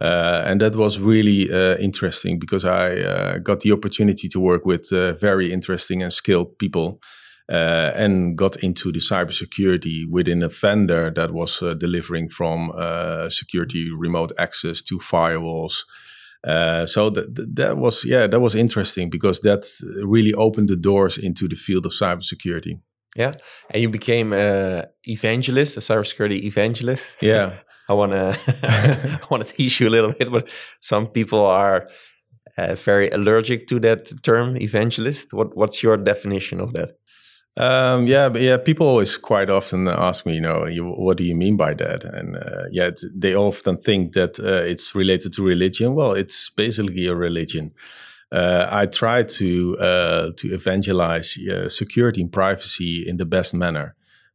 Uh, 0.00 0.42
and 0.44 0.60
that 0.60 0.74
was 0.74 0.98
really 0.98 1.50
uh, 1.52 1.76
interesting 1.76 2.38
because 2.38 2.64
I 2.64 2.96
uh, 2.96 3.38
got 3.38 3.60
the 3.60 3.72
opportunity 3.72 4.28
to 4.28 4.40
work 4.40 4.64
with 4.66 4.92
uh, 4.92 5.14
very 5.14 5.52
interesting 5.52 6.02
and 6.02 6.12
skilled 6.12 6.58
people 6.58 7.00
uh, 7.48 7.92
and 7.94 8.36
got 8.36 8.56
into 8.62 8.90
the 8.90 8.98
cybersecurity 8.98 10.08
within 10.10 10.42
a 10.42 10.48
vendor 10.48 11.10
that 11.10 11.32
was 11.32 11.62
uh, 11.62 11.74
delivering 11.74 12.28
from 12.28 12.72
security 13.28 13.90
remote 13.90 14.32
access 14.36 14.82
to 14.82 14.98
firewalls. 14.98 15.84
so 16.86 17.10
that 17.10 17.56
that 17.56 17.76
was 17.76 18.04
yeah 18.04 18.26
that 18.26 18.40
was 18.40 18.54
interesting 18.54 19.10
because 19.10 19.40
that 19.40 19.64
really 20.02 20.34
opened 20.34 20.68
the 20.68 20.76
doors 20.76 21.18
into 21.18 21.48
the 21.48 21.56
field 21.56 21.86
of 21.86 21.92
cybersecurity. 21.92 22.80
Yeah, 23.16 23.34
and 23.70 23.80
you 23.80 23.88
became 23.88 24.32
an 24.32 24.86
evangelist, 25.04 25.76
a 25.76 25.80
cybersecurity 25.80 26.42
evangelist. 26.42 27.16
Yeah, 27.20 27.58
I 27.88 27.92
want 27.94 28.12
to 28.12 28.38
I 29.22 29.26
want 29.30 29.46
to 29.46 29.52
teach 29.52 29.80
you 29.80 29.88
a 29.88 29.90
little 29.90 30.12
bit, 30.12 30.30
but 30.30 30.50
some 30.80 31.06
people 31.06 31.44
are 31.46 31.88
uh, 32.56 32.74
very 32.74 33.10
allergic 33.10 33.66
to 33.68 33.80
that 33.80 34.22
term, 34.22 34.56
evangelist. 34.56 35.32
What 35.32 35.56
what's 35.56 35.82
your 35.82 35.96
definition 35.96 36.60
of 36.60 36.72
that? 36.72 36.92
Um, 37.56 38.06
yeah, 38.06 38.28
but 38.28 38.42
yeah, 38.42 38.56
people 38.56 38.86
always 38.86 39.16
quite 39.16 39.48
often 39.48 39.86
ask 39.86 40.26
me, 40.26 40.34
you 40.34 40.40
know, 40.40 40.66
you, 40.66 40.84
what 40.84 41.16
do 41.16 41.24
you 41.24 41.36
mean 41.36 41.56
by 41.56 41.72
that? 41.74 42.02
And 42.02 42.36
uh, 42.36 42.64
yeah, 42.70 42.90
they 43.14 43.36
often 43.36 43.76
think 43.76 44.14
that 44.14 44.40
uh, 44.40 44.68
it's 44.68 44.94
related 44.94 45.34
to 45.34 45.44
religion. 45.44 45.94
Well, 45.94 46.14
it's 46.14 46.50
basically 46.50 47.06
a 47.06 47.14
religion. 47.14 47.72
Uh, 48.32 48.66
I 48.70 48.86
try 48.86 49.22
to 49.22 49.76
uh, 49.78 50.30
to 50.36 50.52
evangelize 50.52 51.38
uh, 51.38 51.68
security 51.68 52.22
and 52.22 52.32
privacy 52.32 53.04
in 53.06 53.18
the 53.18 53.26
best 53.26 53.54
manner. 53.54 53.94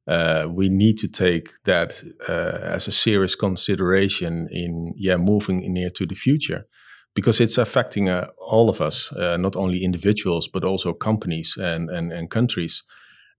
Uh, 0.09 0.47
we 0.49 0.69
need 0.69 0.97
to 0.97 1.07
take 1.07 1.49
that 1.65 2.01
uh, 2.27 2.57
as 2.63 2.87
a 2.87 2.91
serious 2.91 3.35
consideration 3.35 4.47
in 4.51 4.91
yeah 4.97 5.17
moving 5.17 5.61
near 5.71 5.91
to 5.91 6.05
the 6.07 6.15
future 6.15 6.65
because 7.13 7.39
it's 7.39 7.59
affecting 7.59 8.09
uh, 8.09 8.25
all 8.51 8.69
of 8.69 8.81
us 8.81 9.13
not 9.37 9.55
only 9.55 9.83
individuals 9.83 10.47
but 10.47 10.63
also 10.63 10.93
companies 10.93 11.57
and 11.57 11.91
and, 11.91 12.11
and 12.11 12.31
countries 12.31 12.81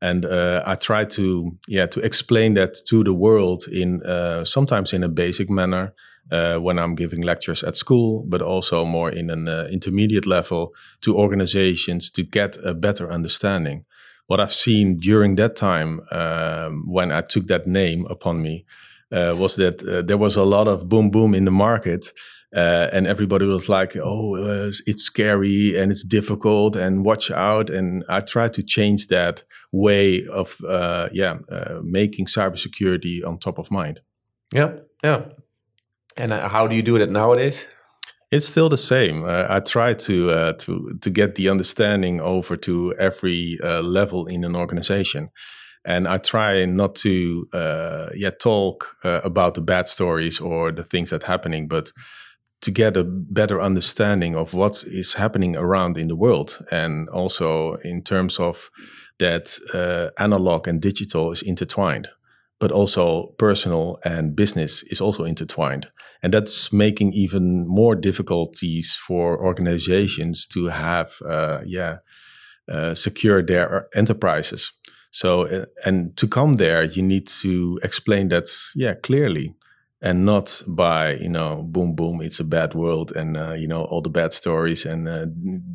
and 0.01 0.25
I 0.25 0.77
try 0.77 1.05
to 1.07 1.59
yeah 1.67 1.87
to 1.87 2.01
explain 2.01 2.55
that 2.55 2.79
to 2.87 3.03
the 3.03 3.15
world 3.15 3.65
in 3.73 4.01
sometimes 4.45 4.93
in 4.93 5.03
a 5.03 5.09
basic 5.09 5.51
manner 5.51 5.93
uh, 6.31 6.59
when 6.59 6.79
I'm 6.79 6.95
giving 6.95 7.23
lectures 7.23 7.65
at 7.65 7.77
school, 7.77 8.25
but 8.29 8.43
also 8.43 8.85
more 8.85 9.11
in 9.11 9.31
an 9.31 9.49
uh, 9.49 9.69
intermediate 9.71 10.27
level 10.27 10.73
to 11.01 11.17
organizations 11.17 12.11
to 12.13 12.23
get 12.23 12.57
a 12.65 12.75
better 12.75 13.13
understanding. 13.13 13.85
What 14.31 14.39
I've 14.39 14.53
seen 14.53 14.99
during 14.99 15.35
that 15.37 15.57
time 15.57 16.03
um, 16.13 16.85
when 16.87 17.11
I 17.11 17.21
took 17.21 17.49
that 17.49 17.67
name 17.67 18.07
upon 18.07 18.41
me 18.41 18.65
uh, 19.11 19.35
was 19.37 19.57
that 19.57 19.83
uh, 19.83 20.03
there 20.03 20.19
was 20.19 20.37
a 20.37 20.45
lot 20.45 20.69
of 20.69 20.89
boom 20.89 21.11
boom 21.11 21.35
in 21.35 21.45
the 21.45 21.51
market. 21.51 22.13
Uh, 22.55 22.89
and 22.93 23.09
everybody 23.09 23.45
was 23.47 23.69
like, 23.69 23.97
"Oh, 23.97 24.37
uh, 24.37 24.71
it's 24.87 25.03
scary 25.03 25.77
and 25.77 25.91
it's 25.91 26.05
difficult, 26.05 26.77
and 26.77 27.05
watch 27.05 27.31
out." 27.33 27.71
And 27.71 28.05
I 28.09 28.21
tried 28.21 28.53
to 28.55 28.63
change 28.63 29.09
that 29.09 29.43
way 29.73 30.25
of, 30.27 30.57
yeah, 31.13 31.39
making 31.83 32.27
cybersecurity 32.27 33.27
on 33.27 33.39
top 33.39 33.59
of 33.59 33.71
mind. 33.71 34.01
Yeah, 34.53 34.71
yeah. 35.03 35.25
And 36.17 36.33
uh, 36.33 36.49
how 36.49 36.69
do 36.69 36.77
you 36.77 36.83
do 36.83 36.99
that 36.99 37.11
nowadays? 37.11 37.67
It's 38.31 38.47
still 38.47 38.69
the 38.69 38.79
same. 38.79 39.25
Uh, 39.25 39.47
I 39.49 39.59
try 39.59 39.95
to 39.95 40.31
uh, 40.31 40.53
to 40.59 40.97
to 41.01 41.11
get 41.11 41.35
the 41.35 41.49
understanding 41.49 42.21
over 42.21 42.57
to 42.59 42.95
every 42.97 43.59
uh, 43.63 43.83
level 43.83 44.27
in 44.27 44.45
an 44.45 44.55
organization, 44.55 45.31
and 45.85 46.07
I 46.07 46.19
try 46.19 46.65
not 46.67 46.95
to 46.97 47.49
uh, 47.53 48.11
yet 48.15 48.39
talk 48.39 48.97
uh, 49.03 49.21
about 49.25 49.55
the 49.55 49.63
bad 49.63 49.89
stories 49.89 50.41
or 50.41 50.71
the 50.71 50.85
things 50.85 51.11
that 51.11 51.25
happening, 51.25 51.67
but 51.67 51.91
to 52.61 52.71
get 52.71 52.97
a 52.97 53.03
better 53.05 53.61
understanding 53.61 54.37
of 54.37 54.55
what 54.55 54.85
is 54.87 55.15
happening 55.15 55.57
around 55.57 55.99
in 55.99 56.07
the 56.07 56.17
world, 56.17 56.59
and 56.71 57.09
also 57.09 57.75
in 57.83 58.03
terms 58.03 58.39
of 58.39 58.71
that 59.19 59.59
analog 60.19 60.69
and 60.69 60.81
digital 60.81 61.33
is 61.33 61.43
intertwined 61.43 62.09
but 62.61 62.71
also 62.71 63.35
personal 63.39 63.99
and 64.05 64.37
business 64.37 64.85
is 64.85 65.01
also 65.01 65.25
intertwined. 65.25 65.89
And 66.23 66.35
that's 66.35 66.73
making 66.73 67.15
even 67.15 67.67
more 67.67 67.97
difficulties 67.97 68.97
for 69.07 69.43
organizations 69.43 70.47
to 70.49 70.67
have, 70.67 71.15
uh, 71.27 71.61
yeah, 71.65 71.97
uh, 72.71 72.95
secure 72.95 73.43
their 73.43 73.87
enterprises. 73.97 74.73
So, 75.11 75.47
uh, 75.47 75.65
and 75.85 76.17
to 76.19 76.29
come 76.29 76.57
there, 76.57 76.85
you 76.85 77.03
need 77.03 77.27
to 77.43 77.81
explain 77.83 78.29
that, 78.29 78.49
yeah, 78.77 78.95
clearly 78.95 79.57
and 80.03 80.25
not 80.25 80.63
by 80.67 81.13
you 81.17 81.29
know 81.29 81.63
boom 81.63 81.95
boom 81.95 82.23
it's 82.23 82.41
a 82.41 82.45
bad 82.45 82.73
world 82.75 83.15
and 83.15 83.37
uh, 83.37 83.53
you 83.53 83.69
know 83.69 83.85
all 83.85 84.01
the 84.01 84.09
bad 84.09 84.33
stories 84.33 84.87
and 84.87 85.07
uh, 85.07 85.27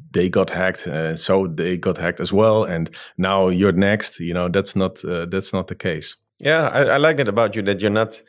they 0.09 0.29
got 0.29 0.49
hacked 0.49 0.89
so 1.19 1.45
they 1.45 1.77
got 1.77 1.99
hacked 1.99 2.19
as 2.19 2.33
well 2.33 2.63
and 2.63 2.89
now 3.19 3.49
you're 3.49 3.71
next 3.71 4.19
you 4.19 4.33
know 4.33 4.49
that's 4.49 4.75
not 4.75 4.99
that's 5.29 5.53
not 5.53 5.67
the 5.67 5.75
case 5.75 6.15
yeah, 6.39 6.67
I, 6.67 6.81
I, 6.83 6.97
like 6.97 7.19
it 7.19 7.27
about 7.27 7.55
you 7.55 7.61
that 7.63 7.81
you're 7.81 7.89
not 7.89 8.21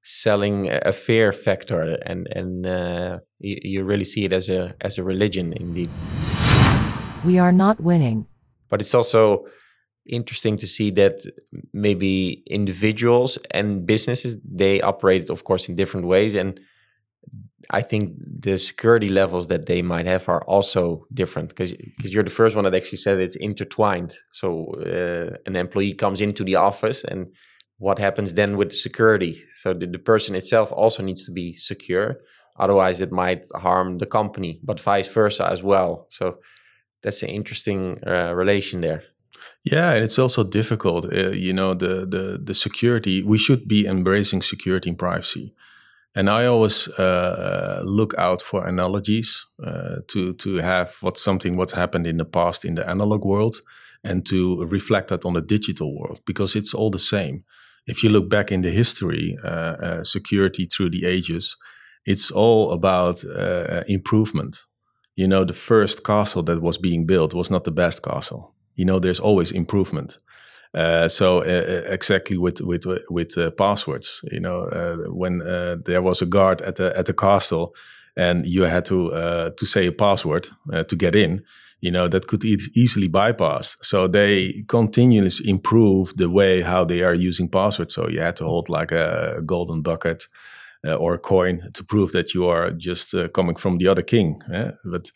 selling 0.00 0.70
a 0.70 0.92
fear 0.92 1.32
factor, 1.32 1.98
and 2.06 2.26
and 2.34 2.66
uh, 2.66 3.18
you, 3.38 3.58
you 3.62 3.84
really 3.84 4.04
see 4.04 4.24
it 4.24 4.32
as 4.32 4.48
a 4.48 4.74
as 4.80 4.98
a 4.98 5.02
religion, 5.02 5.52
indeed. 5.52 5.90
We 7.24 7.38
are 7.38 7.52
not 7.52 7.80
winning, 7.80 8.26
but 8.68 8.80
it's 8.80 8.94
also 8.94 9.46
interesting 10.04 10.56
to 10.56 10.66
see 10.66 10.90
that 10.90 11.22
maybe 11.72 12.42
individuals 12.48 13.38
and 13.52 13.86
businesses 13.86 14.36
they 14.44 14.80
operate, 14.80 15.30
of 15.30 15.44
course, 15.44 15.68
in 15.68 15.76
different 15.76 16.06
ways, 16.06 16.34
and 16.34 16.60
I 17.70 17.82
think 17.82 18.14
the 18.18 18.58
security 18.58 19.08
levels 19.08 19.46
that 19.48 19.66
they 19.66 19.82
might 19.82 20.06
have 20.06 20.28
are 20.28 20.42
also 20.44 21.06
different 21.14 21.48
because 21.48 21.72
because 21.72 22.12
you're 22.12 22.24
the 22.24 22.30
first 22.30 22.56
one 22.56 22.64
that 22.64 22.74
actually 22.74 22.98
said 22.98 23.18
it's 23.18 23.36
intertwined. 23.36 24.14
So 24.32 24.72
uh, 24.74 25.36
an 25.46 25.56
employee 25.56 25.94
comes 25.94 26.20
into 26.20 26.44
the 26.44 26.56
office 26.56 27.04
and 27.04 27.26
what 27.82 27.98
happens 27.98 28.34
then 28.34 28.56
with 28.56 28.72
security? 28.72 29.42
So 29.56 29.74
the, 29.74 29.86
the 29.86 29.98
person 29.98 30.36
itself 30.36 30.70
also 30.70 31.02
needs 31.02 31.24
to 31.26 31.32
be 31.32 31.54
secure. 31.54 32.18
Otherwise, 32.56 33.00
it 33.00 33.10
might 33.10 33.44
harm 33.54 33.98
the 33.98 34.06
company, 34.06 34.60
but 34.62 34.78
vice 34.80 35.08
versa 35.08 35.48
as 35.50 35.62
well. 35.62 36.06
So 36.10 36.38
that's 37.02 37.22
an 37.22 37.30
interesting 37.30 37.98
uh, 38.06 38.34
relation 38.34 38.82
there. 38.82 39.02
Yeah, 39.64 39.94
and 39.94 40.04
it's 40.04 40.18
also 40.18 40.44
difficult. 40.44 41.12
Uh, 41.12 41.30
you 41.30 41.52
know, 41.52 41.74
the 41.74 42.06
the 42.06 42.38
the 42.44 42.54
security. 42.54 43.22
We 43.22 43.38
should 43.38 43.66
be 43.66 43.86
embracing 43.86 44.42
security 44.42 44.90
and 44.90 44.98
privacy. 44.98 45.54
And 46.14 46.28
I 46.28 46.46
always 46.46 46.88
uh, 46.98 47.80
look 47.84 48.12
out 48.18 48.42
for 48.42 48.66
analogies 48.66 49.46
uh, 49.66 49.96
to 50.08 50.34
to 50.34 50.56
have 50.56 50.88
what 51.00 51.18
something 51.18 51.56
what's 51.56 51.72
happened 51.74 52.06
in 52.06 52.18
the 52.18 52.24
past 52.24 52.64
in 52.64 52.74
the 52.74 52.88
analog 52.88 53.24
world, 53.24 53.56
and 54.04 54.26
to 54.26 54.64
reflect 54.70 55.08
that 55.08 55.24
on 55.24 55.32
the 55.32 55.46
digital 55.46 55.98
world 55.98 56.20
because 56.24 56.58
it's 56.58 56.74
all 56.74 56.90
the 56.90 57.06
same 57.16 57.44
if 57.86 58.02
you 58.02 58.10
look 58.10 58.28
back 58.28 58.52
in 58.52 58.62
the 58.62 58.70
history, 58.70 59.36
uh, 59.44 59.46
uh, 59.46 60.04
security 60.04 60.66
through 60.66 60.90
the 60.90 61.04
ages, 61.04 61.56
it's 62.04 62.30
all 62.30 62.72
about 62.72 63.24
uh, 63.24 63.82
improvement. 63.86 64.62
You 65.16 65.28
know, 65.28 65.44
the 65.44 65.54
first 65.54 66.04
castle 66.04 66.42
that 66.44 66.62
was 66.62 66.78
being 66.78 67.06
built 67.06 67.34
was 67.34 67.50
not 67.50 67.64
the 67.64 67.70
best 67.70 68.02
castle. 68.02 68.54
You 68.76 68.84
know, 68.86 68.98
there's 68.98 69.20
always 69.20 69.50
improvement. 69.50 70.16
Uh, 70.74 71.06
so 71.06 71.38
uh, 71.38 71.42
uh, 71.42 71.92
exactly 71.92 72.38
with 72.38 72.60
with 72.62 72.84
with 73.10 73.56
passwords, 73.56 74.22
you 74.32 74.40
know, 74.40 74.68
when 75.08 75.38
there 75.84 76.00
was 76.00 76.22
a 76.22 76.26
guard 76.26 76.62
at 76.62 76.76
the 76.76 76.96
at 76.96 77.06
the 77.06 77.12
castle, 77.12 77.74
and 78.16 78.46
you 78.46 78.62
had 78.62 78.84
to 78.86 79.10
to 79.54 79.66
say 79.66 79.86
a 79.86 79.92
password 79.92 80.48
to 80.88 80.96
get 80.96 81.14
in, 81.14 81.44
you 81.82 81.90
know 81.90 82.08
that 82.08 82.26
could 82.26 82.44
e 82.44 82.56
easily 82.74 83.08
bypass. 83.08 83.76
So 83.82 84.08
they 84.08 84.64
continuously 84.68 85.50
improve 85.50 86.14
the 86.16 86.30
way 86.30 86.62
how 86.62 86.84
they 86.86 87.02
are 87.02 87.28
using 87.28 87.50
passwords. 87.50 87.94
So 87.94 88.08
you 88.08 88.20
had 88.20 88.36
to 88.36 88.44
hold 88.44 88.68
like 88.68 88.92
a 88.92 89.42
golden 89.44 89.82
bucket 89.82 90.24
uh, 90.86 90.94
or 90.94 91.14
a 91.14 91.18
coin 91.18 91.70
to 91.74 91.84
prove 91.84 92.12
that 92.12 92.34
you 92.34 92.46
are 92.46 92.70
just 92.70 93.14
uh, 93.14 93.28
coming 93.28 93.56
from 93.56 93.78
the 93.78 93.88
other 93.88 94.02
king 94.02 94.40
yeah? 94.50 94.72
but 94.84 95.10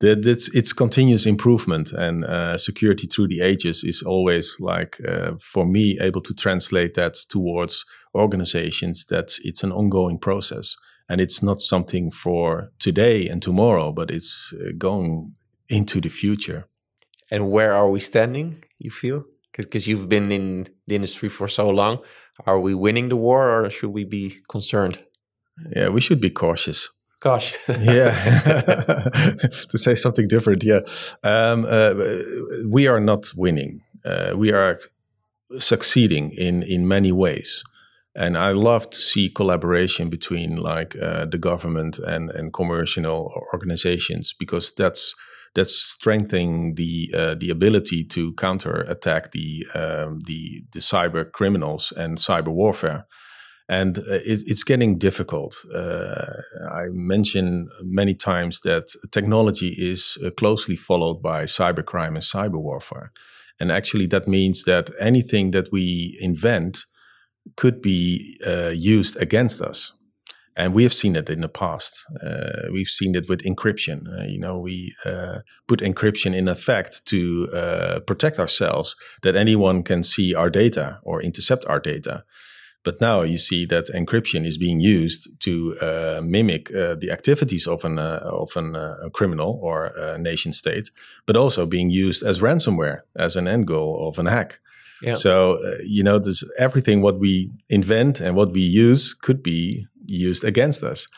that 0.00 0.26
it's, 0.26 0.54
it's 0.54 0.72
continuous 0.72 1.24
improvement 1.24 1.92
and 1.92 2.24
uh, 2.24 2.58
security 2.58 3.06
through 3.06 3.28
the 3.28 3.40
ages 3.40 3.84
is 3.84 4.02
always 4.02 4.56
like 4.58 5.00
uh, 5.08 5.32
for 5.40 5.66
me 5.66 5.98
able 6.00 6.20
to 6.20 6.34
translate 6.34 6.94
that 6.94 7.14
towards 7.28 7.84
organizations 8.14 9.06
that 9.06 9.38
it's 9.44 9.62
an 9.62 9.72
ongoing 9.72 10.18
process. 10.18 10.76
And 11.08 11.20
it's 11.20 11.42
not 11.42 11.60
something 11.60 12.10
for 12.10 12.72
today 12.78 13.28
and 13.28 13.40
tomorrow 13.40 13.92
but 13.92 14.10
it's 14.10 14.52
uh, 14.52 14.72
going 14.76 15.34
into 15.68 16.00
the 16.00 16.08
future. 16.08 16.68
And 17.30 17.50
where 17.50 17.72
are 17.72 17.88
we 17.88 18.00
standing, 18.00 18.64
you 18.78 18.90
feel? 18.90 19.24
Because 19.56 19.86
you've 19.86 20.08
been 20.08 20.32
in 20.32 20.68
the 20.86 20.96
industry 20.96 21.28
for 21.28 21.48
so 21.48 21.68
long. 21.70 22.02
Are 22.46 22.60
we 22.60 22.74
winning 22.74 23.08
the 23.08 23.16
war 23.16 23.64
or 23.64 23.70
should 23.70 23.90
we 23.90 24.04
be 24.04 24.40
concerned? 24.48 25.04
Yeah, 25.74 25.88
we 25.88 26.00
should 26.00 26.20
be 26.20 26.30
cautious. 26.30 26.90
Gosh. 27.20 27.56
yeah. 27.80 28.12
to 29.68 29.78
say 29.78 29.94
something 29.94 30.28
different, 30.28 30.62
yeah. 30.64 30.80
Um, 31.22 31.64
uh, 31.66 31.94
we 32.68 32.86
are 32.86 33.00
not 33.00 33.30
winning. 33.36 33.80
Uh, 34.04 34.34
we 34.36 34.52
are 34.52 34.80
succeeding 35.58 36.32
in 36.32 36.62
in 36.62 36.86
many 36.86 37.12
ways. 37.12 37.64
And 38.16 38.36
I 38.36 38.52
love 38.52 38.90
to 38.90 38.98
see 38.98 39.28
collaboration 39.28 40.08
between 40.08 40.56
like 40.56 40.96
uh, 41.00 41.24
the 41.26 41.38
government 41.38 41.98
and 41.98 42.30
and 42.30 42.52
commercial 42.52 43.32
organizations 43.52 44.34
because 44.38 44.72
that's 44.76 45.14
that's 45.54 45.74
strengthening 45.74 46.74
the 46.74 47.12
uh, 47.14 47.34
the 47.34 47.50
ability 47.50 48.04
to 48.04 48.32
counter 48.34 48.84
attack 48.88 49.32
the 49.32 49.66
um, 49.74 50.20
the 50.26 50.64
the 50.72 50.80
cyber 50.80 51.30
criminals 51.30 51.92
and 51.96 52.18
cyber 52.18 52.48
warfare 52.48 53.06
and 53.68 53.98
uh, 53.98 54.20
it, 54.24 54.42
it's 54.46 54.62
getting 54.62 54.98
difficult. 54.98 55.56
Uh, 55.74 56.26
I 56.70 56.84
mentioned 56.90 57.68
many 57.82 58.14
times 58.14 58.60
that 58.60 58.94
technology 59.10 59.74
is 59.78 60.18
uh, 60.24 60.30
closely 60.30 60.76
followed 60.76 61.22
by 61.22 61.44
cybercrime 61.44 62.08
and 62.08 62.18
cyber 62.18 62.60
warfare. 62.60 63.12
And 63.58 63.70
actually, 63.72 64.06
that 64.06 64.28
means 64.28 64.64
that 64.64 64.90
anything 65.00 65.52
that 65.52 65.70
we 65.72 66.18
invent 66.20 66.86
could 67.56 67.80
be 67.80 68.36
uh, 68.46 68.72
used 68.74 69.16
against 69.16 69.62
us. 69.62 69.92
And 70.56 70.72
we 70.72 70.84
have 70.84 70.94
seen 70.94 71.16
it 71.16 71.28
in 71.28 71.40
the 71.40 71.48
past. 71.48 72.04
Uh, 72.24 72.68
we've 72.72 72.88
seen 72.88 73.14
it 73.16 73.28
with 73.28 73.42
encryption. 73.42 74.02
Uh, 74.06 74.24
you 74.24 74.38
know, 74.38 74.58
we 74.58 74.94
put 75.66 75.80
encryption 75.80 76.34
in 76.34 76.48
effect 76.48 77.06
to 77.06 77.48
protect 78.06 78.38
ourselves 78.38 78.94
that 79.22 79.34
anyone 79.34 79.82
can 79.82 80.04
see 80.04 80.34
our 80.34 80.50
data 80.50 80.98
or 81.02 81.20
intercept 81.20 81.64
our 81.66 81.80
data. 81.80 82.24
But 82.84 83.00
now 83.00 83.22
you 83.22 83.38
see 83.38 83.64
that 83.66 83.86
encryption 83.86 84.46
is 84.46 84.58
being 84.58 84.78
used 84.78 85.40
to 85.40 85.74
uh, 85.80 86.20
mimic 86.22 86.72
uh, 86.72 86.94
the 86.94 87.10
activities 87.10 87.66
of 87.66 87.84
an 87.84 87.98
uh, 87.98 88.20
of 88.22 88.50
an, 88.56 88.76
uh, 88.76 89.08
criminal 89.12 89.58
or 89.62 89.86
a 89.86 90.18
nation 90.18 90.52
state, 90.52 90.90
but 91.26 91.36
also 91.36 91.66
being 91.66 91.90
used 91.90 92.22
as 92.22 92.40
ransomware 92.40 93.00
as 93.16 93.36
an 93.36 93.48
end 93.48 93.66
goal 93.66 94.06
of 94.06 94.18
an 94.18 94.26
hack. 94.26 94.58
Yeah. 95.02 95.14
So 95.14 95.58
uh, 95.64 95.76
you 95.82 96.04
know, 96.04 96.18
this 96.18 96.44
everything 96.58 97.00
what 97.00 97.18
we 97.18 97.50
invent 97.70 98.20
and 98.20 98.36
what 98.36 98.52
we 98.52 98.60
use 98.60 99.14
could 99.14 99.42
be 99.42 99.86
used 100.06 100.44
against 100.44 100.82
us. 100.82 101.08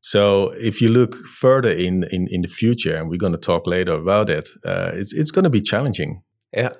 So 0.00 0.52
if 0.56 0.80
you 0.80 0.88
look 0.88 1.14
further 1.26 1.72
in 1.72 2.04
in, 2.10 2.28
in 2.30 2.42
the 2.42 2.48
future, 2.48 2.96
and 2.96 3.08
we're 3.08 3.18
going 3.18 3.32
to 3.32 3.38
talk 3.38 3.66
later 3.66 3.92
about 3.92 4.30
it, 4.30 4.48
uh, 4.64 4.92
it's 4.94 5.12
it's 5.12 5.30
going 5.30 5.44
to 5.44 5.50
be 5.50 5.62
challenging. 5.62 6.22
Yeah. 6.52 6.72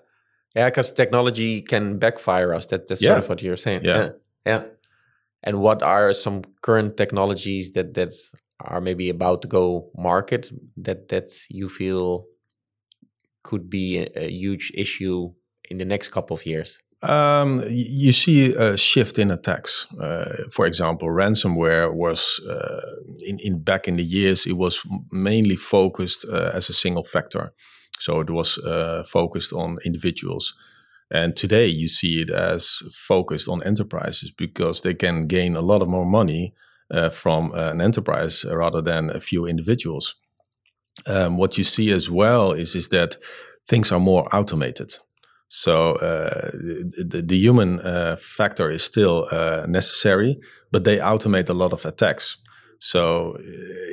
Yeah, 0.54 0.70
because 0.70 0.90
technology 0.90 1.60
can 1.60 1.98
backfire 1.98 2.54
us. 2.54 2.66
That, 2.66 2.88
that's 2.88 3.02
yeah. 3.02 3.10
sort 3.10 3.24
of 3.24 3.28
what 3.28 3.42
you're 3.42 3.58
saying. 3.58 3.84
yeah. 3.84 3.96
yeah. 3.96 4.10
Yeah. 4.46 4.62
And 5.42 5.60
what 5.60 5.82
are 5.82 6.12
some 6.12 6.42
current 6.62 6.96
technologies 6.96 7.72
that 7.72 7.94
that 7.94 8.12
are 8.60 8.80
maybe 8.80 9.10
about 9.10 9.42
to 9.42 9.48
go 9.48 9.90
market 9.96 10.50
that 10.76 11.08
that 11.08 11.28
you 11.50 11.68
feel 11.68 12.26
could 13.42 13.68
be 13.68 13.98
a, 13.98 14.06
a 14.16 14.30
huge 14.30 14.72
issue 14.74 15.32
in 15.70 15.78
the 15.78 15.84
next 15.84 16.08
couple 16.08 16.36
of 16.36 16.46
years? 16.46 16.78
Um, 17.02 17.62
you 17.68 18.12
see 18.12 18.54
a 18.54 18.76
shift 18.76 19.18
in 19.18 19.30
attacks. 19.30 19.86
Uh, 20.00 20.44
for 20.50 20.66
example, 20.66 21.08
ransomware 21.08 21.92
was 21.92 22.40
uh, 22.48 22.80
in, 23.24 23.38
in 23.40 23.62
back 23.62 23.86
in 23.86 23.96
the 23.96 24.04
years 24.04 24.46
it 24.46 24.56
was 24.56 24.82
mainly 25.12 25.56
focused 25.56 26.24
uh, 26.30 26.50
as 26.54 26.68
a 26.68 26.72
single 26.72 27.04
factor, 27.04 27.52
so 27.98 28.20
it 28.20 28.30
was 28.30 28.58
uh, 28.58 29.04
focused 29.06 29.52
on 29.52 29.78
individuals. 29.84 30.54
And 31.10 31.36
today 31.36 31.66
you 31.66 31.88
see 31.88 32.22
it 32.22 32.30
as 32.30 32.82
focused 32.92 33.48
on 33.48 33.62
enterprises 33.62 34.32
because 34.32 34.80
they 34.80 34.94
can 34.94 35.26
gain 35.26 35.54
a 35.54 35.60
lot 35.60 35.82
of 35.82 35.88
more 35.88 36.06
money 36.06 36.54
uh, 36.90 37.10
from 37.10 37.52
uh, 37.52 37.70
an 37.70 37.80
enterprise 37.80 38.44
rather 38.50 38.82
than 38.82 39.10
a 39.10 39.20
few 39.20 39.46
individuals. 39.46 40.16
Um, 41.06 41.36
what 41.36 41.58
you 41.58 41.64
see 41.64 41.92
as 41.92 42.10
well 42.10 42.52
is, 42.52 42.74
is 42.74 42.88
that 42.88 43.18
things 43.68 43.92
are 43.92 44.00
more 44.00 44.26
automated. 44.34 44.94
So 45.48 45.92
uh, 45.94 46.50
the, 46.52 47.22
the, 47.24 47.36
human 47.36 47.80
uh, 47.80 48.16
factor 48.18 48.68
is 48.68 48.82
still 48.82 49.28
uh, 49.30 49.64
necessary, 49.68 50.38
but 50.72 50.84
they 50.84 50.98
automate 50.98 51.48
a 51.48 51.54
lot 51.54 51.72
of 51.72 51.86
attacks. 51.86 52.36
So 52.80 53.36
uh, 53.38 53.42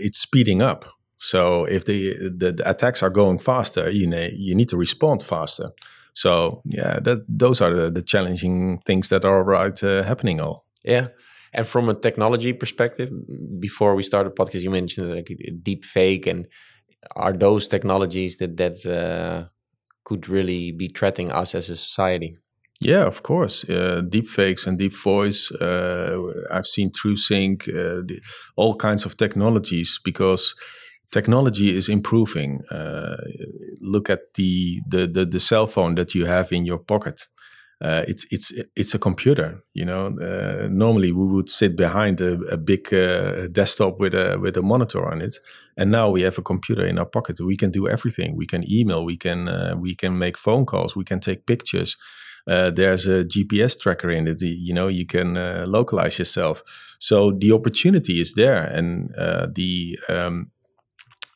it's 0.01 0.19
speeding 0.19 0.61
up. 0.61 0.85
So 1.17 1.65
if 1.65 1.85
the, 1.85 2.15
the, 2.35 2.51
the 2.53 2.69
attacks 2.69 3.03
are 3.03 3.11
going 3.11 3.39
faster, 3.39 3.89
you, 3.89 4.07
know, 4.07 4.27
you 4.33 4.55
need 4.55 4.69
to 4.69 4.77
respond 4.77 5.21
faster. 5.21 5.69
So 6.13 6.61
yeah, 6.65 6.99
that 6.99 7.25
those 7.27 7.61
are 7.61 7.73
the, 7.73 7.91
the 7.91 8.01
challenging 8.01 8.79
things 8.85 9.09
that 9.09 9.25
are 9.25 9.43
right 9.43 9.83
uh, 9.83 10.03
happening 10.03 10.39
all. 10.39 10.65
Yeah. 10.83 11.09
And 11.53 11.67
from 11.67 11.87
a 11.87 11.93
technology 11.93 12.53
perspective, 12.53 13.11
before 13.59 13.95
we 13.95 14.03
started 14.03 14.35
podcast, 14.35 14.61
you 14.61 14.71
mentioned 14.71 15.15
like 15.15 15.29
deep 15.61 15.85
fake, 15.85 16.25
and 16.25 16.47
are 17.15 17.33
those 17.33 17.67
technologies 17.67 18.37
that 18.37 18.57
that 18.57 18.85
uh, 18.85 19.47
could 20.03 20.27
really 20.27 20.71
be 20.71 20.87
threatening 20.87 21.31
us 21.31 21.55
as 21.55 21.69
a 21.69 21.75
society? 21.75 22.37
Yeah, 22.79 23.05
of 23.05 23.23
course. 23.23 23.67
Uh, 23.69 24.01
deep 24.09 24.27
fakes 24.27 24.67
and 24.67 24.77
deep 24.77 24.95
voice. 24.95 25.51
Uh, 25.51 26.17
I've 26.51 26.67
seen 26.67 26.91
TrueSync, 26.91 27.69
uh, 27.69 28.03
the, 28.05 28.19
all 28.57 28.75
kinds 28.75 29.05
of 29.05 29.15
technologies 29.15 29.99
because 30.03 30.53
technology 31.11 31.77
is 31.77 31.87
improving. 31.87 32.61
Uh, 32.69 33.15
look 33.79 34.09
at 34.09 34.33
the, 34.35 34.81
the, 34.87 35.07
the 35.07 35.25
the 35.25 35.39
cell 35.39 35.67
phone 35.67 35.95
that 35.95 36.13
you 36.13 36.25
have 36.25 36.51
in 36.51 36.65
your 36.65 36.79
pocket. 36.79 37.27
Uh, 37.83 38.03
it's 38.07 38.25
it's 38.31 38.53
it's 38.75 38.93
a 38.93 38.99
computer. 38.99 39.61
You 39.73 39.85
know, 39.85 40.15
uh, 40.21 40.69
normally 40.71 41.11
we 41.11 41.25
would 41.25 41.49
sit 41.49 41.75
behind 41.75 42.21
a, 42.21 42.39
a 42.43 42.57
big 42.57 42.93
uh, 42.93 43.47
desktop 43.51 43.99
with 43.99 44.13
a 44.13 44.39
with 44.39 44.55
a 44.55 44.61
monitor 44.61 45.05
on 45.05 45.21
it, 45.21 45.35
and 45.75 45.91
now 45.91 46.09
we 46.09 46.21
have 46.21 46.37
a 46.37 46.41
computer 46.41 46.85
in 46.85 46.97
our 46.97 47.05
pocket. 47.05 47.41
We 47.41 47.57
can 47.57 47.71
do 47.71 47.89
everything. 47.89 48.37
We 48.37 48.45
can 48.45 48.63
email. 48.71 49.03
We 49.03 49.17
can 49.17 49.47
uh, 49.49 49.75
we 49.77 49.95
can 49.95 50.17
make 50.17 50.37
phone 50.37 50.65
calls. 50.65 50.95
We 50.95 51.03
can 51.03 51.19
take 51.19 51.45
pictures. 51.45 51.97
Uh, 52.47 52.71
there's 52.71 53.05
a 53.05 53.23
GPS 53.23 53.79
tracker 53.79 54.11
in 54.11 54.27
it. 54.27 54.41
You 54.41 54.73
know, 54.73 54.87
you 54.87 55.05
can 55.05 55.35
localize 55.69 56.19
yourself. 56.19 56.63
So 56.99 57.31
the 57.31 57.51
opportunity 57.51 58.21
is 58.21 58.33
there, 58.33 58.63
and 58.63 59.09
the 59.55 59.99
um, 60.07 60.51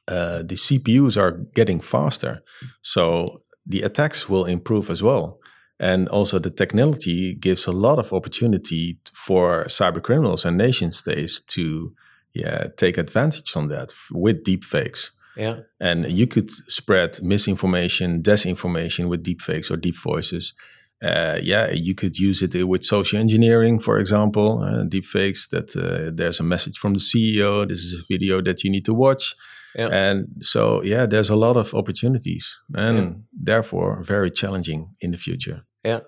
uh, 0.08 0.44
the 0.44 0.56
CPUs 0.56 1.18
are 1.18 1.32
getting 1.54 1.82
faster. 1.82 2.42
So 2.82 3.42
the 3.66 3.82
attacks 3.82 4.30
will 4.30 4.46
improve 4.46 4.90
as 4.90 5.04
well. 5.04 5.40
And 5.80 6.08
also, 6.10 6.40
the 6.40 6.50
technology 6.50 7.36
gives 7.36 7.68
a 7.68 7.72
lot 7.72 8.00
of 8.00 8.12
opportunity 8.12 9.00
for 9.14 9.66
cyber 9.66 10.02
criminals 10.02 10.46
and 10.46 10.58
nation 10.58 10.92
states 10.92 11.40
to 11.40 11.92
yeah, 12.34 12.68
take 12.78 12.98
advantage 12.98 13.56
on 13.56 13.68
that 13.68 13.94
with 14.12 14.44
deepfakes. 14.44 15.12
Yeah. 15.36 15.62
And 15.80 16.10
you 16.10 16.26
could 16.26 16.50
spread 16.50 17.20
misinformation, 17.22 18.24
disinformation 18.24 19.08
with 19.08 19.24
deepfakes 19.24 19.70
or 19.70 19.78
deep 19.78 19.96
voices. 19.96 20.56
Uh, 21.00 21.38
yeah, 21.44 21.70
you 21.70 21.94
could 21.94 22.18
use 22.18 22.42
it 22.42 22.68
with 22.68 22.84
social 22.84 23.20
engineering, 23.20 23.78
for 23.78 24.00
example, 24.00 24.64
uh, 24.64 24.84
deepfakes. 24.84 25.48
That 25.50 25.76
uh, 25.76 26.12
there's 26.12 26.40
a 26.40 26.44
message 26.44 26.80
from 26.80 26.94
the 26.94 27.00
CEO. 27.00 27.68
This 27.68 27.80
is 27.80 27.94
a 27.94 28.04
video 28.10 28.42
that 28.42 28.64
you 28.64 28.72
need 28.72 28.86
to 28.86 28.96
watch 28.96 29.36
yeah. 29.78 29.90
And 29.90 30.28
so, 30.42 30.82
yeah, 30.84 31.06
there's 31.06 31.30
a 31.30 31.36
lot 31.36 31.56
of 31.56 31.74
opportunities 31.76 32.62
and 32.74 32.98
yeah. 32.98 33.14
therefore 33.32 34.04
very 34.04 34.32
challenging 34.32 34.96
in 35.00 35.12
the 35.12 35.18
future. 35.18 35.64
Yeah. 35.84 36.02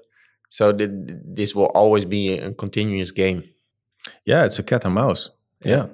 So 0.50 0.72
th 0.72 0.90
this 1.36 1.54
will 1.56 1.72
always 1.76 2.06
be 2.06 2.38
a 2.38 2.52
continuous 2.54 3.12
game. 3.12 3.44
Yeah, 4.26 4.46
it's 4.46 4.60
a 4.60 4.64
cat 4.64 4.86
and 4.86 4.94
mouse. 4.94 5.32
Yeah. 5.64 5.76
Yeah. 5.76 5.86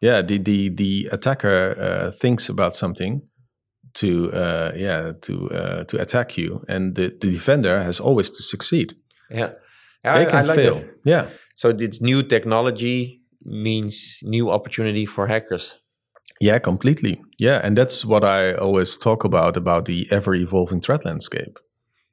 yeah 0.00 0.22
the, 0.22 0.38
the, 0.38 0.68
the 0.70 1.08
attacker 1.12 1.76
uh, 1.80 2.10
thinks 2.20 2.48
about 2.48 2.74
something 2.74 3.22
to 3.94 4.32
uh, 4.32 4.72
yeah 4.74 5.12
to 5.20 5.50
uh, 5.50 5.84
to 5.84 6.00
attack 6.00 6.38
you, 6.38 6.64
and 6.68 6.94
the, 6.94 7.08
the 7.20 7.30
defender 7.30 7.80
has 7.80 8.00
always 8.00 8.30
to 8.30 8.42
succeed. 8.42 8.94
Yeah, 9.30 9.52
they 10.02 10.10
I, 10.10 10.24
can 10.24 10.36
I 10.36 10.42
like 10.42 10.56
fail. 10.56 10.76
It. 10.76 11.00
Yeah. 11.04 11.26
So 11.56 11.72
this 11.72 12.00
new 12.00 12.22
technology 12.22 13.20
means 13.44 14.18
new 14.22 14.50
opportunity 14.50 15.06
for 15.06 15.26
hackers. 15.26 15.76
Yeah, 16.40 16.58
completely. 16.58 17.20
Yeah, 17.38 17.60
and 17.62 17.76
that's 17.76 18.04
what 18.04 18.24
I 18.24 18.54
always 18.54 18.96
talk 18.96 19.24
about 19.24 19.56
about 19.56 19.84
the 19.84 20.06
ever 20.10 20.34
evolving 20.34 20.80
threat 20.80 21.04
landscape. 21.04 21.58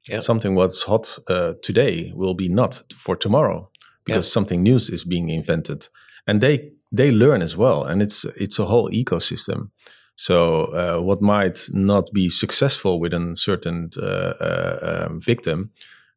Yeah. 0.08 0.20
Something 0.20 0.54
what's 0.54 0.84
hot 0.84 1.18
uh, 1.28 1.54
today 1.62 2.12
will 2.14 2.34
be 2.34 2.48
not 2.48 2.82
for 2.96 3.16
tomorrow 3.16 3.70
because 4.04 4.26
yeah. 4.26 4.32
something 4.32 4.62
new 4.62 4.76
is 4.76 5.04
being 5.04 5.28
invented, 5.28 5.88
and 6.26 6.40
they 6.40 6.72
they 6.90 7.10
learn 7.10 7.42
as 7.42 7.56
well, 7.56 7.84
and 7.84 8.02
it's 8.02 8.24
it's 8.36 8.58
a 8.58 8.64
whole 8.64 8.90
ecosystem. 8.90 9.70
So 10.16 10.64
uh, 10.64 11.00
what 11.00 11.22
might 11.22 11.68
not 11.72 12.10
be 12.12 12.28
successful 12.28 13.00
with 13.00 13.14
a 13.14 13.36
certain 13.36 13.90
uh, 13.96 14.34
uh 14.40 15.06
um, 15.06 15.20
victim 15.20 15.70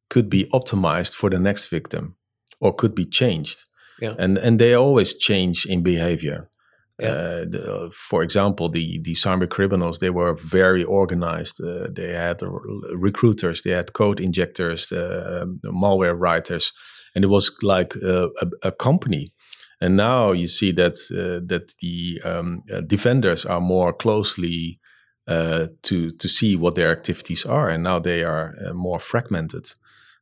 could 0.09 0.29
be 0.29 0.45
optimized 0.53 1.15
for 1.15 1.29
the 1.29 1.39
next 1.39 1.67
victim, 1.69 2.15
or 2.59 2.73
could 2.73 2.95
be 2.95 3.05
changed. 3.05 3.65
Yeah. 4.01 4.15
And 4.17 4.37
and 4.37 4.59
they 4.59 4.73
always 4.73 5.15
change 5.15 5.65
in 5.65 5.83
behavior. 5.83 6.49
Yeah. 6.99 7.07
Uh, 7.07 7.45
the, 7.45 7.91
for 7.91 8.21
example, 8.21 8.69
the 8.69 8.99
the 9.03 9.15
cyber 9.15 9.49
criminals 9.49 9.97
they 9.97 10.11
were 10.11 10.35
very 10.35 10.83
organized. 10.83 11.59
Uh, 11.59 11.87
they 11.91 12.11
had 12.11 12.41
recruiters, 12.95 13.63
they 13.63 13.71
had 13.71 13.93
code 13.93 14.19
injectors, 14.19 14.91
uh, 14.91 15.45
malware 15.65 16.15
writers, 16.17 16.71
and 17.15 17.23
it 17.23 17.29
was 17.29 17.51
like 17.63 17.95
a, 17.95 18.29
a, 18.61 18.71
company. 18.71 19.33
And 19.81 19.97
now 19.97 20.33
you 20.33 20.47
see 20.47 20.71
that 20.73 20.97
uh, 21.11 21.43
that 21.47 21.73
the 21.81 22.21
um, 22.23 22.61
uh, 22.71 22.81
defenders 22.81 23.43
are 23.45 23.61
more 23.61 23.91
closely 23.91 24.77
uh, 25.27 25.67
to 25.81 26.11
to 26.11 26.29
see 26.29 26.55
what 26.55 26.75
their 26.75 26.91
activities 26.91 27.43
are, 27.43 27.69
and 27.69 27.83
now 27.83 27.99
they 27.99 28.23
are 28.23 28.53
more 28.73 28.99
fragmented. 28.99 29.73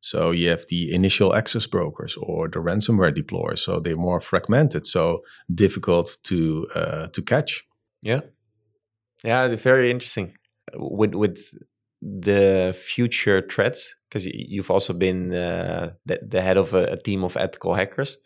So 0.02 0.32
you 0.32 0.50
have 0.50 0.66
the 0.68 0.94
initial 0.94 1.36
access 1.36 1.68
brokers 1.68 2.18
or 2.18 2.48
the 2.48 2.60
ransomware 2.60 3.16
deployers. 3.16 3.60
So 3.60 3.80
they're 3.80 3.96
more 3.96 4.20
fragmented, 4.20 4.86
so 4.88 5.22
difficult 5.54 6.18
to 6.24 6.68
uh, 6.76 7.08
to 7.10 7.22
catch. 7.22 7.64
Yeah, 8.02 8.22
yeah, 9.24 9.48
very 9.56 9.92
interesting. 9.92 10.34
With 10.74 11.14
with 11.14 11.54
the 12.02 12.76
future 12.76 13.42
threats, 13.48 13.96
because 14.10 14.26
you've 14.26 14.72
also 14.72 14.94
been 14.94 15.34
uh, 15.34 15.92
the, 16.06 16.20
the, 16.28 16.42
head 16.42 16.58
of 16.58 16.74
a, 16.74 16.94
a, 16.94 16.98
team 16.98 17.24
of 17.24 17.38
ethical 17.38 17.76
hackers. 17.76 18.18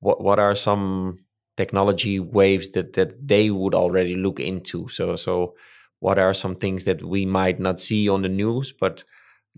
What 0.00 0.22
what 0.22 0.38
are 0.38 0.54
some 0.54 1.18
technology 1.58 2.20
waves 2.20 2.70
that 2.70 2.94
that 2.94 3.28
they 3.28 3.50
would 3.50 3.74
already 3.74 4.14
look 4.14 4.40
into? 4.40 4.88
So 4.88 5.16
so 5.16 5.54
what 6.00 6.18
are 6.18 6.32
some 6.32 6.56
things 6.56 6.84
that 6.84 7.04
we 7.04 7.26
might 7.26 7.60
not 7.60 7.80
see 7.80 8.08
on 8.08 8.22
the 8.22 8.28
news, 8.30 8.72
but 8.72 9.04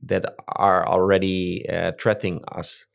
that 0.07 0.35
are 0.49 0.87
already 0.87 1.67
uh, 1.69 1.93
threatening 2.01 2.43
us? 2.53 2.87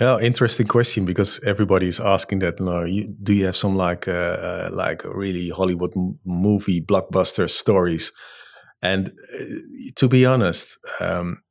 Yeah, 0.00 0.18
interesting 0.18 0.66
question 0.66 1.04
because 1.04 1.42
everybody 1.44 1.88
is 1.88 2.00
asking 2.00 2.38
that. 2.38 2.60
Know, 2.60 2.84
you, 2.84 3.14
do 3.22 3.34
you 3.34 3.44
have 3.46 3.56
some 3.56 3.76
like 3.76 4.08
uh, 4.08 4.12
uh, 4.12 4.68
like 4.72 5.04
really 5.04 5.50
Hollywood 5.50 5.92
movie 6.24 6.80
blockbuster 6.80 7.50
stories? 7.50 8.12
And 8.82 9.08
uh, 9.08 9.44
to 9.96 10.08
be 10.08 10.24
honest, 10.24 10.78
um, 11.00 11.42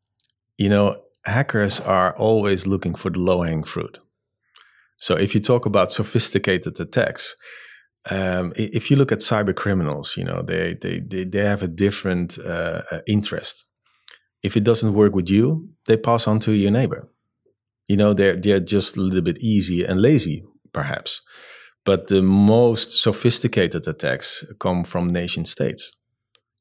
you 0.58 0.70
know, 0.70 1.02
hackers 1.26 1.80
are 1.82 2.16
always 2.18 2.66
looking 2.66 2.96
for 2.96 3.12
the 3.12 3.20
low 3.20 3.44
hanging 3.44 3.64
fruit. 3.64 4.00
So 4.98 5.16
if 5.16 5.36
you 5.36 5.42
talk 5.42 5.66
about 5.66 5.92
sophisticated 5.92 6.80
attacks, 6.80 7.36
um, 8.10 8.52
if 8.56 8.90
you 8.90 8.98
look 8.98 9.12
at 9.12 9.20
cyber 9.20 9.56
criminals, 9.56 10.18
you 10.18 10.24
know 10.24 10.42
they 10.42 10.74
they 10.74 11.02
they, 11.02 11.24
they 11.26 11.46
have 11.46 11.62
a 11.62 11.68
different 11.68 12.40
uh, 12.40 12.82
uh 12.90 13.02
interest 13.06 13.69
if 14.44 14.56
it 14.56 14.64
doesn't 14.64 14.94
work 14.94 15.16
with 15.16 15.30
you, 15.30 15.70
they 15.86 15.98
pass 15.98 16.28
on 16.28 16.40
to 16.40 16.54
your 16.54 16.72
neighbor. 16.72 17.10
You 17.88 17.98
know, 17.98 18.14
they're 18.14 18.36
they're 18.36 18.60
just 18.60 18.98
a 18.98 19.02
little 19.02 19.22
bit 19.22 19.42
easy 19.42 19.84
and 19.84 20.02
lazy, 20.02 20.44
perhaps. 20.74 21.22
But 21.86 22.08
the 22.08 22.22
most 22.22 23.02
sophisticated 23.02 23.88
attacks 23.88 24.46
come 24.60 24.84
from 24.84 25.10
nation 25.10 25.46
states. 25.46 25.92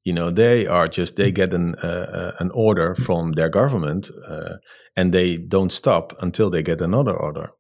You 0.05 0.15
know, 0.15 0.31
they 0.31 0.67
are 0.67 0.87
just 0.87 1.17
they 1.17 1.31
get 1.31 1.53
an 1.53 1.75
uh, 1.83 1.87
uh, 1.87 2.33
an 2.39 2.51
order 2.55 2.95
from 2.95 3.33
their 3.33 3.51
government, 3.51 4.11
uh, 4.27 4.55
and 4.97 5.13
they 5.13 5.37
don't 5.37 5.73
stop 5.73 6.15
until 6.23 6.49
they 6.51 6.63
get 6.63 6.81
another 6.81 7.15
order. 7.15 7.51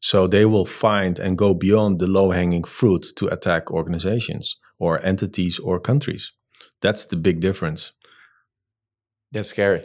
So 0.00 0.26
they 0.26 0.44
will 0.44 0.64
find 0.64 1.18
and 1.18 1.36
go 1.36 1.54
beyond 1.54 1.98
the 1.98 2.06
low 2.06 2.30
hanging 2.30 2.64
fruit 2.64 3.04
to 3.16 3.26
attack 3.26 3.70
organizations 3.70 4.56
or 4.78 5.04
entities 5.04 5.58
or 5.58 5.80
countries. 5.80 6.30
That's 6.80 7.04
the 7.04 7.16
big 7.16 7.40
difference. 7.40 7.92
That's 9.32 9.50
scary. 9.50 9.84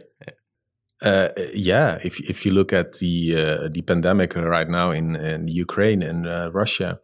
Uh, 1.02 1.30
yeah, 1.54 2.00
if 2.04 2.22
if 2.30 2.46
you 2.46 2.52
look 2.52 2.72
at 2.72 2.94
the 3.00 3.36
uh, 3.36 3.70
the 3.70 3.82
pandemic 3.82 4.36
right 4.36 4.70
now 4.70 4.92
in, 4.92 5.16
in 5.16 5.48
Ukraine 5.50 6.02
and 6.02 6.26
uh, 6.26 6.50
Russia, 6.54 7.00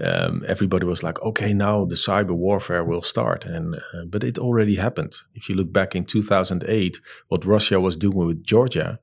um, 0.00 0.44
everybody 0.46 0.86
was 0.86 1.02
like, 1.02 1.20
okay, 1.22 1.52
now 1.52 1.84
the 1.84 1.96
cyber 1.96 2.36
warfare 2.36 2.84
will 2.84 3.02
start, 3.02 3.44
and 3.44 3.74
uh, 3.74 4.04
but 4.08 4.22
it 4.22 4.38
already 4.38 4.76
happened. 4.76 5.16
If 5.34 5.48
you 5.48 5.56
look 5.56 5.72
back 5.72 5.96
in 5.96 6.04
2008, 6.04 7.00
what 7.28 7.44
Russia 7.44 7.80
was 7.80 7.96
doing 7.96 8.16
with 8.16 8.44
Georgia, 8.44 9.00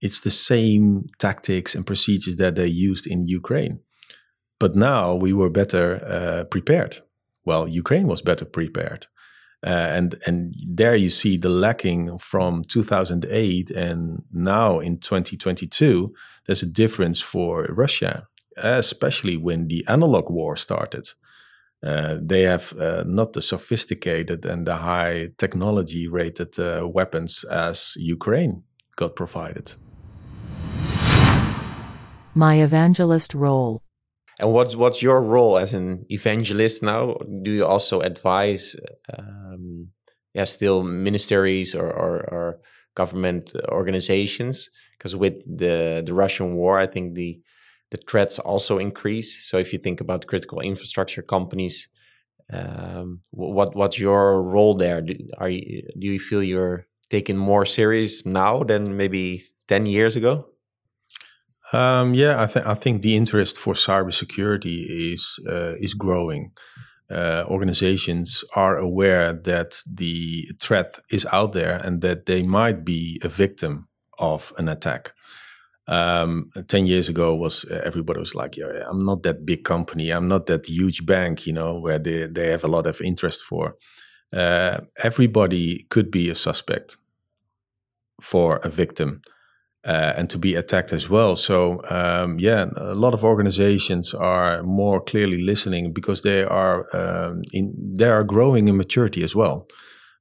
it's 0.00 0.20
the 0.20 0.30
same 0.30 1.06
tactics 1.18 1.74
and 1.74 1.86
procedures 1.86 2.36
that 2.36 2.54
they 2.54 2.66
used 2.66 3.06
in 3.06 3.26
Ukraine. 3.26 3.80
But 4.58 4.74
now 4.74 5.14
we 5.14 5.34
were 5.34 5.50
better 5.50 6.02
uh, 6.06 6.44
prepared. 6.44 7.00
Well, 7.44 7.68
Ukraine 7.68 8.06
was 8.06 8.22
better 8.22 8.44
prepared. 8.44 9.06
Uh, 9.64 9.70
and 9.70 10.14
and 10.26 10.54
there 10.68 10.94
you 10.94 11.10
see 11.10 11.36
the 11.36 11.48
lacking 11.48 12.18
from 12.18 12.62
2008 12.64 13.70
and 13.70 14.22
now 14.32 14.78
in 14.78 14.98
2022 14.98 16.12
there's 16.44 16.62
a 16.62 16.66
difference 16.66 17.22
for 17.22 17.64
Russia 17.70 18.28
especially 18.56 19.36
when 19.36 19.68
the 19.68 19.84
analog 19.88 20.30
war 20.30 20.56
started. 20.56 21.08
Uh, 21.82 22.18
they 22.20 22.42
have 22.42 22.72
uh, 22.78 23.04
not 23.06 23.32
the 23.34 23.42
sophisticated 23.42 24.44
and 24.46 24.66
the 24.66 24.76
high 24.76 25.28
technology 25.36 26.08
rated 26.08 26.58
uh, 26.58 26.88
weapons 26.88 27.44
as 27.44 27.94
Ukraine 27.98 28.62
got 28.96 29.14
provided. 29.14 29.74
My 32.34 32.56
evangelist 32.56 33.34
role 33.34 33.82
and 34.38 34.52
what's 34.52 34.76
what's 34.76 35.02
your 35.02 35.22
role 35.22 35.56
as 35.58 35.74
an 35.74 36.04
evangelist 36.08 36.82
now? 36.82 37.16
Do 37.42 37.50
you 37.50 37.64
also 37.64 38.00
advise, 38.00 38.76
um, 39.16 39.88
yeah, 40.34 40.44
still 40.44 40.82
ministries 40.82 41.74
or, 41.74 41.86
or, 41.86 42.16
or 42.30 42.60
government 42.94 43.52
organizations? 43.68 44.70
Because 44.98 45.16
with 45.16 45.44
the 45.44 46.02
the 46.04 46.14
Russian 46.14 46.54
war, 46.54 46.78
I 46.78 46.86
think 46.86 47.14
the 47.14 47.40
the 47.90 47.98
threats 47.98 48.38
also 48.38 48.78
increase. 48.78 49.48
So 49.48 49.58
if 49.58 49.72
you 49.72 49.78
think 49.78 50.00
about 50.00 50.26
critical 50.26 50.60
infrastructure 50.60 51.22
companies, 51.22 51.88
um, 52.52 53.20
what 53.30 53.74
what's 53.74 53.98
your 53.98 54.42
role 54.42 54.74
there? 54.74 55.00
Do, 55.02 55.14
are 55.38 55.48
you, 55.48 55.82
do 55.98 56.06
you 56.06 56.18
feel 56.18 56.42
you're 56.42 56.86
taken 57.08 57.36
more 57.36 57.64
serious 57.64 58.26
now 58.26 58.64
than 58.64 58.96
maybe 58.96 59.42
ten 59.68 59.86
years 59.86 60.16
ago? 60.16 60.48
Um, 61.72 62.14
yeah, 62.14 62.40
I 62.40 62.46
think 62.46 62.66
I 62.66 62.74
think 62.74 63.02
the 63.02 63.16
interest 63.16 63.58
for 63.58 63.74
cybersecurity 63.74 65.12
is 65.12 65.38
uh, 65.48 65.74
is 65.78 65.94
growing. 65.94 66.52
Uh, 67.10 67.44
organizations 67.48 68.44
are 68.54 68.76
aware 68.76 69.32
that 69.32 69.82
the 69.86 70.48
threat 70.60 70.98
is 71.10 71.24
out 71.32 71.52
there 71.52 71.76
and 71.84 72.02
that 72.02 72.26
they 72.26 72.42
might 72.42 72.84
be 72.84 73.20
a 73.22 73.28
victim 73.28 73.86
of 74.18 74.52
an 74.58 74.68
attack. 74.68 75.12
Um, 75.88 76.50
Ten 76.66 76.86
years 76.86 77.08
ago, 77.08 77.34
was 77.34 77.64
uh, 77.64 77.82
everybody 77.84 78.20
was 78.20 78.34
like, 78.34 78.56
"Yeah, 78.56 78.84
I'm 78.90 79.04
not 79.04 79.22
that 79.22 79.44
big 79.46 79.64
company. 79.64 80.10
I'm 80.10 80.28
not 80.28 80.46
that 80.46 80.66
huge 80.68 81.04
bank, 81.06 81.46
you 81.46 81.52
know, 81.52 81.78
where 81.78 81.98
they 81.98 82.26
they 82.26 82.48
have 82.48 82.64
a 82.64 82.68
lot 82.68 82.86
of 82.86 83.00
interest 83.00 83.42
for." 83.44 83.76
Uh, 84.32 84.78
everybody 85.02 85.86
could 85.88 86.10
be 86.10 86.28
a 86.28 86.34
suspect 86.34 86.96
for 88.20 88.56
a 88.64 88.68
victim 88.68 89.20
uh, 89.86 90.14
and 90.16 90.28
to 90.28 90.38
be 90.38 90.56
attacked 90.56 90.92
as 90.92 91.08
well. 91.08 91.36
So 91.36 91.80
um, 91.88 92.38
yeah, 92.40 92.66
a 92.76 92.94
lot 92.94 93.14
of 93.14 93.22
organizations 93.22 94.14
are 94.14 94.62
more 94.62 95.00
clearly 95.00 95.40
listening 95.40 95.92
because 95.92 96.22
they 96.22 96.42
are 96.42 96.86
um, 96.92 97.42
in 97.52 97.72
they 97.96 98.08
are 98.08 98.24
growing 98.24 98.68
in 98.68 98.76
maturity 98.76 99.22
as 99.22 99.34
well. 99.34 99.68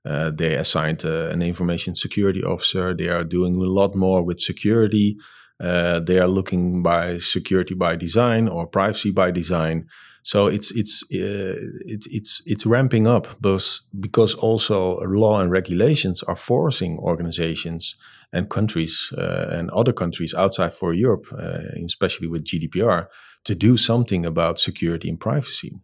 Uh, 0.05 0.29
they 0.29 0.53
assigned 0.53 1.03
uh, 1.03 1.29
an 1.29 1.41
information 1.41 1.95
security 1.95 2.43
officer. 2.43 2.93
They 2.93 3.09
are 3.09 3.23
doing 3.23 3.55
a 3.55 3.59
lot 3.59 3.95
more 3.95 4.21
with 4.21 4.39
security. 4.39 5.17
Uh, 5.59 5.99
they 6.01 6.19
are 6.19 6.27
looking 6.27 6.83
by 6.83 7.17
security 7.17 7.73
by 7.73 7.95
design 7.95 8.47
or 8.47 8.67
privacy 8.67 9.11
by 9.11 9.31
design. 9.31 9.87
So 10.21 10.47
it's 10.47 10.71
it's 10.71 11.03
uh, 11.13 11.55
it's 11.85 12.07
it's 12.07 12.41
it's 12.45 12.65
ramping 12.65 13.07
up 13.07 13.27
because 13.39 13.83
because 13.99 14.33
also 14.33 14.97
law 14.97 15.39
and 15.39 15.51
regulations 15.51 16.23
are 16.23 16.35
forcing 16.35 16.97
organizations 16.99 17.95
and 18.33 18.49
countries 18.49 19.13
uh, 19.17 19.47
and 19.51 19.69
other 19.69 19.93
countries 19.93 20.33
outside 20.33 20.73
for 20.73 20.93
Europe, 20.93 21.27
uh, 21.31 21.59
especially 21.85 22.27
with 22.27 22.43
GDPR, 22.43 23.07
to 23.45 23.55
do 23.55 23.77
something 23.77 24.25
about 24.25 24.59
security 24.59 25.09
and 25.09 25.19
privacy. 25.19 25.79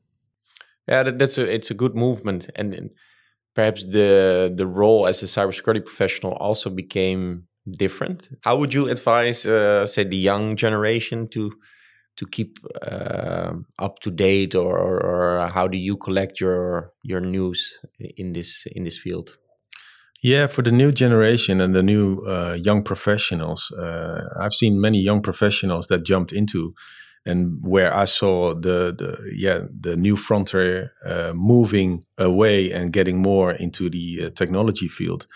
Yeah, 0.88 1.04
that, 1.04 1.20
that's 1.20 1.38
a 1.38 1.54
it's 1.54 1.72
a 1.72 1.76
good 1.76 1.96
movement, 1.96 2.50
and, 2.56 2.74
and 2.74 2.90
perhaps 3.56 3.86
the 3.86 4.52
the 4.54 4.68
role 4.68 5.08
as 5.08 5.24
a 5.24 5.28
cybersecurity 5.28 5.86
professional 5.86 6.34
also 6.34 6.70
became 6.70 7.48
different. 7.70 8.30
How 8.44 8.58
would 8.58 8.74
you 8.74 8.90
advise, 8.90 9.46
uh, 9.46 9.86
say, 9.86 10.04
the 10.04 10.18
young 10.18 10.56
generation 10.56 11.28
to 11.30 11.52
to 12.18 12.26
keep 12.28 12.60
uh, 12.82 13.54
up 13.80 14.00
to 14.00 14.12
date, 14.12 14.54
or, 14.54 14.78
or, 14.78 15.48
how 15.48 15.68
do 15.68 15.78
you 15.78 15.98
collect 15.98 16.40
your 16.42 16.92
your 17.04 17.22
news 17.22 17.80
in 18.18 18.34
this 18.34 18.68
in 18.76 18.84
this 18.84 18.98
field? 18.98 19.38
Yeah, 20.22 20.48
for 20.48 20.62
the 20.62 20.72
new 20.72 20.92
generation 20.92 21.62
and 21.62 21.74
the 21.74 21.82
new 21.82 22.20
uh, 22.28 22.58
young 22.62 22.84
professionals, 22.84 23.72
uh, 23.72 24.22
I've 24.40 24.54
seen 24.54 24.80
many 24.80 25.00
young 25.00 25.22
professionals 25.22 25.88
that 25.88 26.04
jumped 26.04 26.32
into, 26.32 26.76
and 27.26 27.58
where 27.62 27.96
I 27.96 28.06
saw 28.06 28.54
the 28.54 28.94
the 28.94 29.18
yeah 29.36 29.62
the 29.80 29.96
new 29.96 30.16
frontier 30.16 30.92
uh, 31.06 31.34
moving 31.34 32.04
away 32.18 32.72
and 32.72 32.94
getting 32.94 33.18
more 33.18 33.52
into 33.52 33.90
the 33.90 34.26
uh, 34.26 34.30
technology 34.36 34.88
field. 34.88 35.28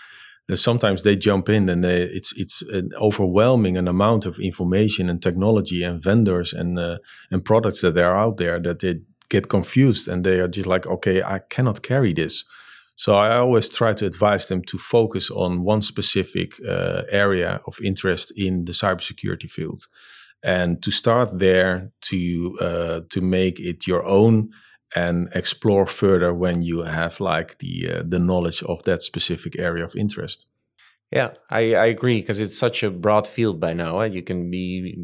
Sometimes 0.54 1.02
they 1.02 1.16
jump 1.16 1.48
in 1.48 1.68
and 1.68 1.82
they, 1.82 2.02
it's 2.02 2.32
it's 2.38 2.62
an 2.62 2.90
overwhelming 3.00 3.76
an 3.76 3.88
amount 3.88 4.26
of 4.26 4.38
information 4.38 5.10
and 5.10 5.20
technology 5.20 5.82
and 5.82 6.00
vendors 6.00 6.52
and 6.52 6.78
uh, 6.78 6.98
and 7.30 7.44
products 7.44 7.80
that 7.80 7.98
are 7.98 8.16
out 8.16 8.36
there 8.36 8.60
that 8.60 8.78
they 8.78 8.94
get 9.28 9.48
confused 9.48 10.06
and 10.06 10.24
they 10.24 10.38
are 10.38 10.48
just 10.48 10.68
like 10.68 10.86
okay 10.86 11.20
I 11.20 11.40
cannot 11.50 11.82
carry 11.82 12.12
this. 12.14 12.44
So 12.94 13.16
I 13.16 13.36
always 13.36 13.68
try 13.68 13.92
to 13.94 14.06
advise 14.06 14.46
them 14.46 14.62
to 14.62 14.78
focus 14.78 15.30
on 15.30 15.64
one 15.64 15.82
specific 15.82 16.54
uh, 16.66 17.02
area 17.10 17.60
of 17.66 17.78
interest 17.82 18.32
in 18.36 18.64
the 18.64 18.72
cybersecurity 18.72 19.50
field, 19.50 19.82
and 20.42 20.80
to 20.82 20.90
start 20.90 21.38
there 21.38 21.90
to 22.02 22.56
uh, 22.60 23.00
to 23.10 23.20
make 23.20 23.58
it 23.58 23.86
your 23.86 24.04
own 24.06 24.50
and 24.94 25.28
explore 25.34 25.86
further 25.86 26.32
when 26.32 26.62
you 26.62 26.82
have 26.82 27.20
like 27.20 27.58
the 27.58 27.88
uh, 27.92 28.02
the 28.06 28.18
knowledge 28.18 28.62
of 28.62 28.82
that 28.84 29.02
specific 29.02 29.58
area 29.58 29.84
of 29.84 29.96
interest. 29.96 30.46
Yeah, 31.12 31.34
I, 31.50 31.74
I 31.74 31.86
agree 31.86 32.20
because 32.20 32.40
it's 32.40 32.58
such 32.58 32.82
a 32.82 32.90
broad 32.90 33.28
field 33.28 33.60
by 33.60 33.72
now. 33.72 34.00
Eh? 34.00 34.06
You 34.06 34.22
can 34.22 34.50
be 34.50 34.96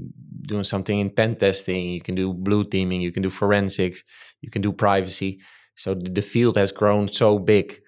doing 0.47 0.65
something 0.65 0.99
in 0.99 1.11
pen 1.11 1.37
testing, 1.37 1.91
you 1.91 2.01
can 2.01 2.17
do 2.17 2.33
blue 2.33 2.65
teaming, 2.65 3.01
you 3.01 3.13
can 3.13 3.23
do 3.23 3.31
forensics, 3.31 4.03
you 4.41 4.51
can 4.51 4.63
do 4.63 4.73
privacy. 4.73 5.41
So 5.77 5.95
the, 5.95 6.23
field 6.23 6.57
has 6.57 6.73
grown 6.73 7.09
so 7.09 7.39
big. 7.39 7.81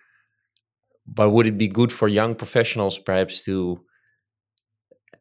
But 1.06 1.30
would 1.30 1.46
it 1.46 1.58
be 1.58 1.68
good 1.68 1.92
for 1.92 2.08
young 2.08 2.34
professionals 2.34 2.98
perhaps 2.98 3.42
to 3.42 3.84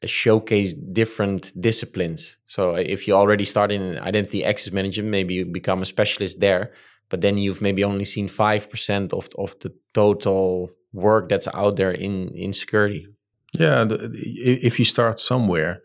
showcase 0.08 0.74
different 0.74 1.54
disciplines? 1.60 2.38
So 2.46 2.76
if 2.76 3.08
you 3.08 3.14
already 3.16 3.46
start 3.46 3.72
in 3.72 3.98
identity 4.00 4.44
access 4.44 4.74
management, 4.74 5.10
maybe 5.10 5.34
you 5.36 5.46
become 5.46 5.82
a 5.82 5.86
specialist 5.86 6.40
there, 6.40 6.74
but 7.10 7.22
then 7.22 7.38
you've 7.38 7.62
maybe 7.62 7.84
only 7.84 8.06
seen 8.06 8.28
5% 8.28 9.14
of, 9.14 9.30
of 9.38 9.56
the 9.60 9.74
total 9.94 10.72
work 10.94 11.30
that's 11.30 11.48
out 11.54 11.76
there 11.76 11.92
in 11.92 12.30
in 12.30 12.54
security. 12.54 13.08
Yeah, 13.54 13.86
if 13.90 14.80
you 14.80 14.86
start 14.86 15.20
somewhere, 15.20 15.82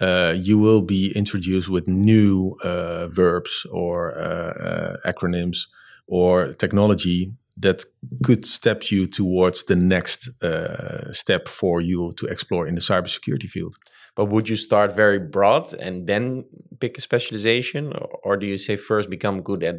uh, 0.00 0.34
you 0.36 0.58
will 0.58 0.82
be 0.82 1.12
introduced 1.14 1.68
with 1.68 1.86
new 1.86 2.56
uh, 2.64 3.08
verbs 3.08 3.66
or 3.70 4.12
uh, 4.16 4.52
uh 4.68 4.96
acronyms 5.12 5.68
or 6.06 6.52
technology 6.54 7.32
that 7.62 7.84
could 8.22 8.44
step 8.44 8.90
you 8.90 9.06
towards 9.06 9.64
the 9.64 9.76
next 9.76 10.28
uh, 10.42 11.12
step 11.12 11.48
for 11.48 11.80
you 11.80 12.12
to 12.16 12.26
explore 12.26 12.68
in 12.68 12.74
the 12.74 12.80
cybersecurity 12.80 13.48
field. 13.48 13.76
But 14.14 14.26
would 14.26 14.48
you 14.48 14.56
start 14.56 14.94
very 14.94 15.18
broad 15.18 15.72
and 15.72 16.06
then 16.06 16.44
pick 16.80 16.98
a 16.98 17.00
specialization, 17.00 17.92
or 18.22 18.36
do 18.36 18.46
you 18.46 18.58
say 18.58 18.76
first 18.76 19.08
become 19.08 19.42
good 19.42 19.64
at 19.64 19.76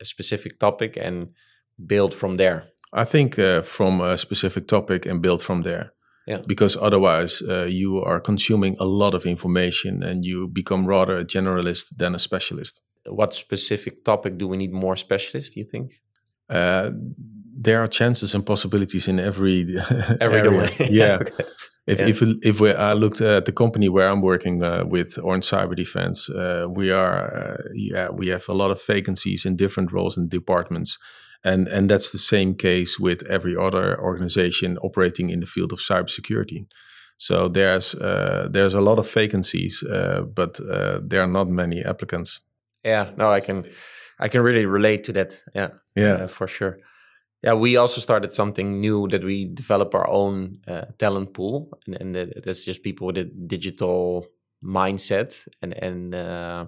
a 0.00 0.04
specific 0.04 0.58
topic 0.58 0.96
and 0.96 1.28
build 1.86 2.14
from 2.14 2.36
there? 2.36 2.68
I 2.92 3.04
think 3.04 3.38
uh, 3.38 3.62
from 3.62 4.00
a 4.00 4.16
specific 4.16 4.68
topic 4.68 5.06
and 5.06 5.20
build 5.22 5.42
from 5.42 5.62
there. 5.62 5.92
Yeah. 6.26 6.42
Because 6.46 6.76
otherwise, 6.76 7.42
uh, 7.42 7.66
you 7.68 8.00
are 8.00 8.20
consuming 8.20 8.76
a 8.78 8.84
lot 8.84 9.14
of 9.14 9.26
information 9.26 10.02
and 10.04 10.24
you 10.24 10.46
become 10.46 10.86
rather 10.86 11.16
a 11.16 11.24
generalist 11.24 11.96
than 11.96 12.14
a 12.14 12.18
specialist. 12.18 12.80
What 13.06 13.34
specific 13.34 14.04
topic 14.04 14.38
do 14.38 14.46
we 14.46 14.56
need 14.56 14.72
more 14.72 14.96
specialists, 14.96 15.54
do 15.54 15.60
you 15.60 15.66
think? 15.66 15.90
Uh, 16.52 16.90
there 17.62 17.80
are 17.80 17.86
chances 17.86 18.34
and 18.34 18.44
possibilities 18.44 19.08
in 19.08 19.18
every 19.18 19.62
every 20.20 20.40
area. 20.40 20.50
domain. 20.50 20.70
yeah. 20.90 21.18
okay. 21.20 21.44
If 21.86 21.98
yeah. 21.98 22.06
if 22.06 22.22
if 22.42 22.60
we, 22.60 22.70
I 22.70 22.92
looked 22.92 23.20
at 23.20 23.44
the 23.44 23.52
company 23.52 23.88
where 23.88 24.08
I'm 24.08 24.22
working 24.22 24.62
uh, 24.62 24.84
with 24.84 25.18
Orange 25.18 25.50
Cyber 25.50 25.74
Defense, 25.74 26.30
uh, 26.30 26.66
we 26.68 26.92
are 26.92 27.34
uh, 27.34 27.62
yeah 27.74 28.10
we 28.10 28.28
have 28.28 28.48
a 28.48 28.54
lot 28.54 28.70
of 28.70 28.80
vacancies 28.86 29.44
in 29.44 29.56
different 29.56 29.92
roles 29.92 30.16
and 30.16 30.30
departments, 30.30 30.98
and 31.42 31.66
and 31.68 31.90
that's 31.90 32.12
the 32.12 32.18
same 32.18 32.54
case 32.54 33.00
with 33.00 33.26
every 33.28 33.56
other 33.56 34.00
organization 34.00 34.78
operating 34.78 35.30
in 35.30 35.40
the 35.40 35.46
field 35.46 35.72
of 35.72 35.80
cybersecurity. 35.80 36.66
So 37.16 37.48
there's 37.48 37.94
uh, 37.96 38.48
there's 38.52 38.74
a 38.74 38.80
lot 38.80 38.98
of 38.98 39.10
vacancies, 39.10 39.82
uh, 39.82 40.22
but 40.22 40.60
uh, 40.60 41.00
there 41.02 41.22
are 41.22 41.32
not 41.32 41.48
many 41.48 41.84
applicants. 41.84 42.40
Yeah, 42.84 43.10
no, 43.16 43.30
I 43.30 43.40
can 43.40 43.64
I 44.18 44.28
can 44.28 44.42
really 44.42 44.66
relate 44.66 45.04
to 45.04 45.12
that. 45.12 45.40
Yeah, 45.54 45.68
yeah, 45.96 46.12
uh, 46.14 46.26
for 46.28 46.46
sure. 46.46 46.78
Yeah, 47.42 47.54
we 47.54 47.76
also 47.76 48.00
started 48.00 48.34
something 48.34 48.80
new 48.80 49.08
that 49.08 49.24
we 49.24 49.46
develop 49.46 49.94
our 49.94 50.08
own 50.08 50.58
uh, 50.68 50.86
talent 50.98 51.34
pool, 51.34 51.70
and, 51.86 52.16
and 52.16 52.32
that's 52.44 52.64
just 52.64 52.82
people 52.82 53.08
with 53.08 53.18
a 53.18 53.24
digital 53.24 54.26
mindset, 54.64 55.46
and 55.60 55.72
and 55.72 56.14
uh, 56.14 56.66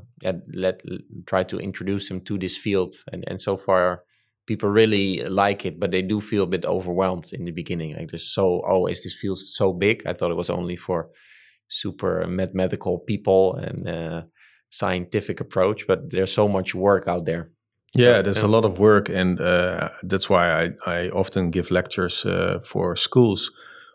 let 0.52 0.82
try 1.26 1.44
to 1.44 1.58
introduce 1.58 2.08
them 2.08 2.20
to 2.22 2.38
this 2.38 2.56
field. 2.56 2.94
And 3.12 3.24
and 3.28 3.40
so 3.40 3.56
far, 3.56 4.02
people 4.46 4.68
really 4.68 5.22
like 5.24 5.64
it, 5.64 5.78
but 5.78 5.90
they 5.90 6.02
do 6.02 6.20
feel 6.20 6.42
a 6.42 6.48
bit 6.48 6.66
overwhelmed 6.66 7.32
in 7.32 7.44
the 7.44 7.52
beginning. 7.52 7.94
Like 7.96 8.10
there's 8.10 8.34
so 8.34 8.62
oh, 8.66 8.86
is 8.86 9.02
this 9.02 9.14
field 9.14 9.38
so 9.38 9.72
big? 9.72 10.02
I 10.06 10.12
thought 10.12 10.32
it 10.32 10.36
was 10.36 10.50
only 10.50 10.76
for 10.76 11.10
super 11.68 12.26
mathematical 12.26 12.98
people 12.98 13.56
and 13.56 13.88
uh, 13.88 14.22
scientific 14.74 15.40
approach, 15.40 15.86
but 15.86 16.10
there's 16.10 16.32
so 16.32 16.48
much 16.48 16.74
work 16.74 17.08
out 17.08 17.24
there. 17.24 17.50
Yeah, 17.96 18.22
there's 18.22 18.42
yeah. 18.42 18.48
a 18.48 18.54
lot 18.56 18.64
of 18.64 18.78
work, 18.78 19.08
and 19.08 19.40
uh, 19.40 19.88
that's 20.02 20.28
why 20.28 20.50
I, 20.64 20.70
I 20.86 21.10
often 21.10 21.50
give 21.50 21.70
lectures 21.70 22.26
uh, 22.26 22.58
for 22.64 22.96
schools 22.96 23.52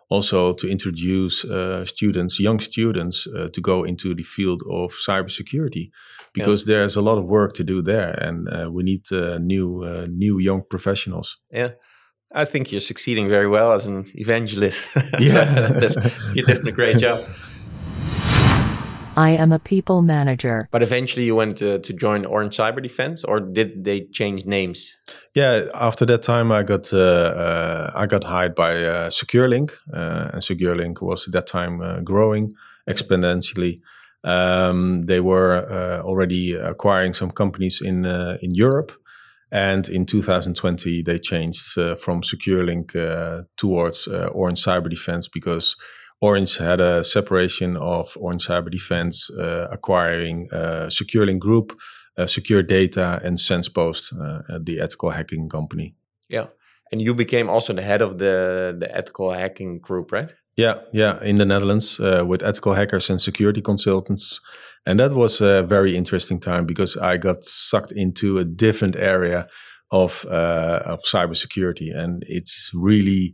also 0.09 0.53
to 0.53 0.67
introduce 0.67 1.45
uh, 1.45 1.85
students, 1.85 2.39
young 2.39 2.59
students, 2.59 3.27
uh, 3.27 3.49
to 3.53 3.61
go 3.61 3.83
into 3.83 4.15
the 4.15 4.23
field 4.23 4.63
of 4.69 4.91
cybersecurity, 4.91 5.89
because 6.33 6.65
yeah. 6.65 6.77
there's 6.77 6.95
a 6.95 7.01
lot 7.01 7.17
of 7.17 7.25
work 7.25 7.53
to 7.53 7.63
do 7.63 7.81
there, 7.81 8.11
and 8.11 8.47
uh, 8.49 8.69
we 8.71 8.83
need 8.83 9.03
uh, 9.11 9.37
new 9.37 9.83
uh, 9.83 10.07
new 10.09 10.39
young 10.39 10.63
professionals. 10.69 11.37
Yeah. 11.51 11.71
I 12.31 12.45
think 12.45 12.71
you're 12.71 12.81
succeeding 12.81 13.27
very 13.27 13.47
well 13.47 13.71
as 13.71 13.87
an 13.87 14.05
evangelist. 14.13 14.87
Yeah, 15.19 16.09
you're 16.35 16.45
doing 16.45 16.67
a 16.67 16.71
great 16.71 16.99
job. 16.99 17.19
I 19.19 19.31
am 19.31 19.51
a 19.51 19.59
people 19.59 20.01
manager. 20.01 20.69
But 20.71 20.81
eventually 20.81 21.25
you 21.25 21.35
went 21.35 21.57
to, 21.57 21.79
to 21.79 21.93
join 21.93 22.25
Orange 22.25 22.55
Cyber 22.55 22.81
Defense, 22.81 23.25
or 23.25 23.41
did 23.41 23.83
they 23.83 24.05
change 24.13 24.45
names? 24.45 24.95
Yeah, 25.35 25.65
after 25.73 26.05
that 26.05 26.23
time, 26.23 26.53
I 26.53 26.63
got 26.63 26.93
uh, 26.93 26.97
uh, 26.97 27.91
I 27.95 28.05
got 28.05 28.23
hired 28.23 28.55
by 28.55 28.71
uh, 28.81 29.09
SecureLink, 29.09 29.73
uh, 29.93 30.29
and 30.33 30.41
SecureLink 30.41 31.01
was 31.01 31.27
at 31.27 31.33
that 31.33 31.47
time 31.47 31.81
uh, 31.81 31.99
growing 31.99 32.53
exponentially. 32.89 33.81
Um, 34.23 35.05
they 35.05 35.19
were 35.19 35.67
uh, 35.69 36.01
already 36.01 36.53
acquiring 36.53 37.13
some 37.13 37.31
companies 37.31 37.81
in 37.81 38.05
in 38.41 38.55
Europe, 38.55 38.93
and 39.51 39.89
in 39.89 40.05
2020 40.05 41.03
they 41.03 41.19
changed 41.19 41.73
from 41.99 42.21
SecureLink 42.21 42.93
towards 43.57 44.07
Orange 44.07 44.63
Cyber 44.63 44.89
Defense 44.89 45.27
because 45.27 45.75
Orange 46.21 46.57
had 46.57 46.81
a 46.81 47.03
separation 47.03 47.77
of 47.77 48.17
Orange 48.19 48.47
Cyber 48.47 48.69
Defense 48.69 49.29
uh, 49.31 49.67
acquiring 49.71 50.49
uh, 50.51 50.87
SecureLink 50.89 51.39
Group, 51.39 51.79
uh, 52.17 52.27
Secure 52.27 52.61
Data, 52.61 53.21
and 53.23 53.37
SensePost, 53.37 54.13
uh, 54.13 54.59
the 54.61 54.81
ethical 54.81 55.11
hacking 55.11 55.47
company. 55.47 55.95
Yeah, 56.27 56.47
and 56.91 57.01
you 57.01 57.13
became 57.13 57.49
also 57.49 57.73
the 57.73 57.81
head 57.81 58.01
of 58.01 58.17
the 58.17 58.75
the 58.77 58.93
ethical 58.95 59.31
hacking 59.31 59.79
group, 59.79 60.11
right? 60.11 60.33
Yeah, 60.57 60.81
yeah, 60.91 61.23
in 61.23 61.37
the 61.37 61.45
Netherlands 61.45 61.99
uh, 61.99 62.25
with 62.27 62.43
ethical 62.43 62.73
hackers 62.73 63.09
and 63.09 63.21
security 63.21 63.61
consultants, 63.61 64.41
and 64.85 64.99
that 64.99 65.13
was 65.13 65.39
a 65.39 65.63
very 65.63 65.95
interesting 65.95 66.39
time 66.39 66.65
because 66.65 66.97
I 66.97 67.17
got 67.17 67.45
sucked 67.45 67.93
into 67.93 68.37
a 68.37 68.43
different 68.43 68.97
area 68.97 69.47
of 69.89 70.25
uh, 70.29 70.81
of 70.85 70.99
cybersecurity, 71.03 71.95
and 71.95 72.23
it's 72.27 72.71
really 72.73 73.33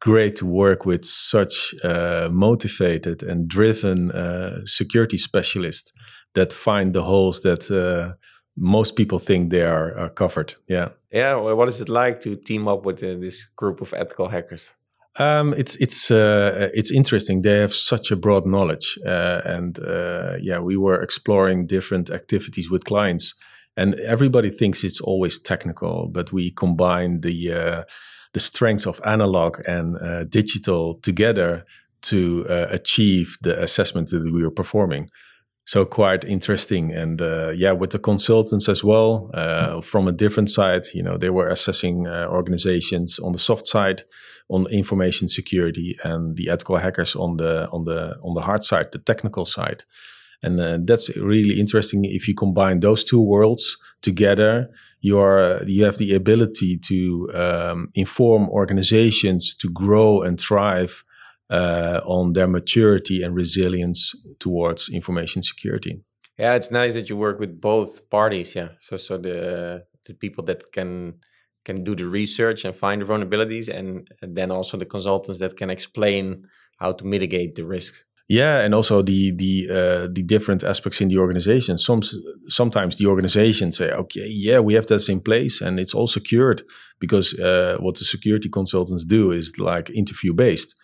great 0.00 0.36
to 0.36 0.46
work 0.46 0.84
with 0.84 1.04
such 1.04 1.74
uh, 1.82 2.28
motivated 2.30 3.22
and 3.22 3.48
driven 3.48 4.10
uh, 4.10 4.60
security 4.64 5.18
specialists 5.18 5.92
that 6.34 6.52
find 6.52 6.94
the 6.94 7.02
holes 7.02 7.40
that 7.40 7.70
uh, 7.70 8.14
most 8.56 8.96
people 8.96 9.18
think 9.18 9.50
they 9.50 9.62
are, 9.62 9.96
are, 9.96 10.10
covered. 10.10 10.54
Yeah. 10.68 10.90
Yeah. 11.10 11.36
Well, 11.36 11.56
what 11.56 11.68
is 11.68 11.80
it 11.80 11.88
like 11.88 12.20
to 12.22 12.36
team 12.36 12.68
up 12.68 12.84
with 12.84 13.02
uh, 13.02 13.14
this 13.18 13.46
group 13.56 13.80
of 13.80 13.94
ethical 13.94 14.28
hackers? 14.28 14.74
Um, 15.16 15.54
it's 15.56 15.76
it's 15.76 16.10
uh, 16.10 16.70
it's 16.74 16.90
interesting. 16.90 17.42
They 17.42 17.60
have 17.60 17.72
such 17.72 18.10
a 18.10 18.16
broad 18.16 18.48
knowledge, 18.48 18.98
uh, 19.06 19.42
and 19.44 19.78
yeah, 20.40 20.58
we 20.58 20.76
were 20.76 21.00
exploring 21.00 21.68
different 21.68 22.10
activities 22.10 22.68
with 22.68 22.84
clients, 22.84 23.34
and 23.76 23.94
everybody 24.00 24.50
thinks 24.50 24.82
it's 24.82 25.00
always 25.00 25.38
technical, 25.38 26.08
but 26.08 26.32
we 26.32 26.50
combine 26.50 27.20
the 27.20 27.84
the 28.34 28.40
strengths 28.40 28.86
of 28.86 29.00
analog 29.04 29.56
and 29.66 29.96
uh, 29.96 30.24
digital 30.24 30.98
together 31.02 31.64
to 32.02 32.44
uh, 32.50 32.66
achieve 32.70 33.38
the 33.40 33.60
assessment 33.62 34.10
that 34.10 34.22
we 34.22 34.42
were 34.42 34.50
performing. 34.50 35.08
So 35.66 35.86
quite 35.86 36.24
interesting, 36.24 36.92
and 36.92 37.22
uh, 37.22 37.52
yeah, 37.56 37.72
with 37.72 37.90
the 37.90 37.98
consultants 37.98 38.68
as 38.68 38.84
well 38.84 39.30
uh, 39.32 39.80
from 39.80 40.06
a 40.06 40.12
different 40.12 40.50
side. 40.50 40.82
You 40.92 41.02
know, 41.02 41.16
they 41.16 41.30
were 41.30 41.48
assessing 41.48 42.06
uh, 42.06 42.28
organizations 42.28 43.18
on 43.18 43.32
the 43.32 43.38
soft 43.38 43.66
side, 43.66 44.02
on 44.50 44.66
information 44.66 45.26
security, 45.26 45.96
and 46.04 46.36
the 46.36 46.50
ethical 46.50 46.76
hackers 46.76 47.16
on 47.16 47.38
the 47.38 47.66
on 47.70 47.84
the 47.84 48.18
on 48.22 48.34
the 48.34 48.42
hard 48.42 48.62
side, 48.62 48.92
the 48.92 48.98
technical 48.98 49.46
side. 49.46 49.84
And 50.42 50.60
uh, 50.60 50.78
that's 50.84 51.16
really 51.16 51.58
interesting 51.58 52.04
if 52.04 52.28
you 52.28 52.34
combine 52.34 52.80
those 52.80 53.02
two 53.02 53.22
worlds 53.22 53.78
together 54.02 54.68
you 55.04 55.18
are 55.18 55.62
you 55.66 55.84
have 55.84 55.98
the 55.98 56.14
ability 56.14 56.78
to 56.78 57.28
um, 57.34 57.88
inform 57.94 58.48
organizations 58.48 59.54
to 59.54 59.68
grow 59.68 60.22
and 60.22 60.40
thrive 60.40 61.04
uh, 61.50 62.00
on 62.06 62.32
their 62.32 62.48
maturity 62.48 63.22
and 63.22 63.34
resilience 63.34 64.14
towards 64.38 64.88
information 64.88 65.42
security. 65.42 66.02
Yeah, 66.38 66.54
it's 66.54 66.70
nice 66.70 66.94
that 66.94 67.10
you 67.10 67.18
work 67.18 67.38
with 67.38 67.60
both 67.60 68.08
parties. 68.08 68.54
Yeah, 68.54 68.70
so 68.78 68.96
so 68.96 69.18
the 69.18 69.84
the 70.06 70.14
people 70.14 70.42
that 70.44 70.72
can 70.72 71.20
can 71.64 71.84
do 71.84 71.94
the 71.94 72.06
research 72.06 72.64
and 72.64 72.74
find 72.74 73.02
the 73.02 73.06
vulnerabilities, 73.06 73.68
and, 73.68 74.08
and 74.22 74.36
then 74.36 74.50
also 74.50 74.78
the 74.78 74.86
consultants 74.86 75.38
that 75.40 75.56
can 75.56 75.70
explain 75.70 76.46
how 76.78 76.92
to 76.92 77.04
mitigate 77.04 77.54
the 77.54 77.64
risks. 77.64 78.04
Yeah, 78.28 78.64
and 78.64 78.74
also 78.74 79.02
the 79.02 79.32
the 79.36 79.68
uh, 79.70 80.08
the 80.14 80.22
different 80.22 80.62
aspects 80.64 81.00
in 81.00 81.08
the 81.08 81.18
organization. 81.18 81.76
Some 81.78 82.00
sometimes 82.48 82.96
the 82.96 83.06
organization 83.06 83.70
say, 83.70 83.90
okay, 83.92 84.26
yeah, 84.26 84.60
we 84.60 84.74
have 84.74 84.86
this 84.86 85.08
in 85.08 85.20
place, 85.20 85.60
and 85.60 85.78
it's 85.78 85.94
all 85.94 86.06
secured 86.06 86.62
because 86.98 87.34
uh, 87.38 87.76
what 87.80 87.98
the 87.98 88.04
security 88.04 88.48
consultants 88.48 89.04
do 89.04 89.30
is 89.30 89.52
like 89.58 89.90
interview 89.90 90.32
based. 90.32 90.74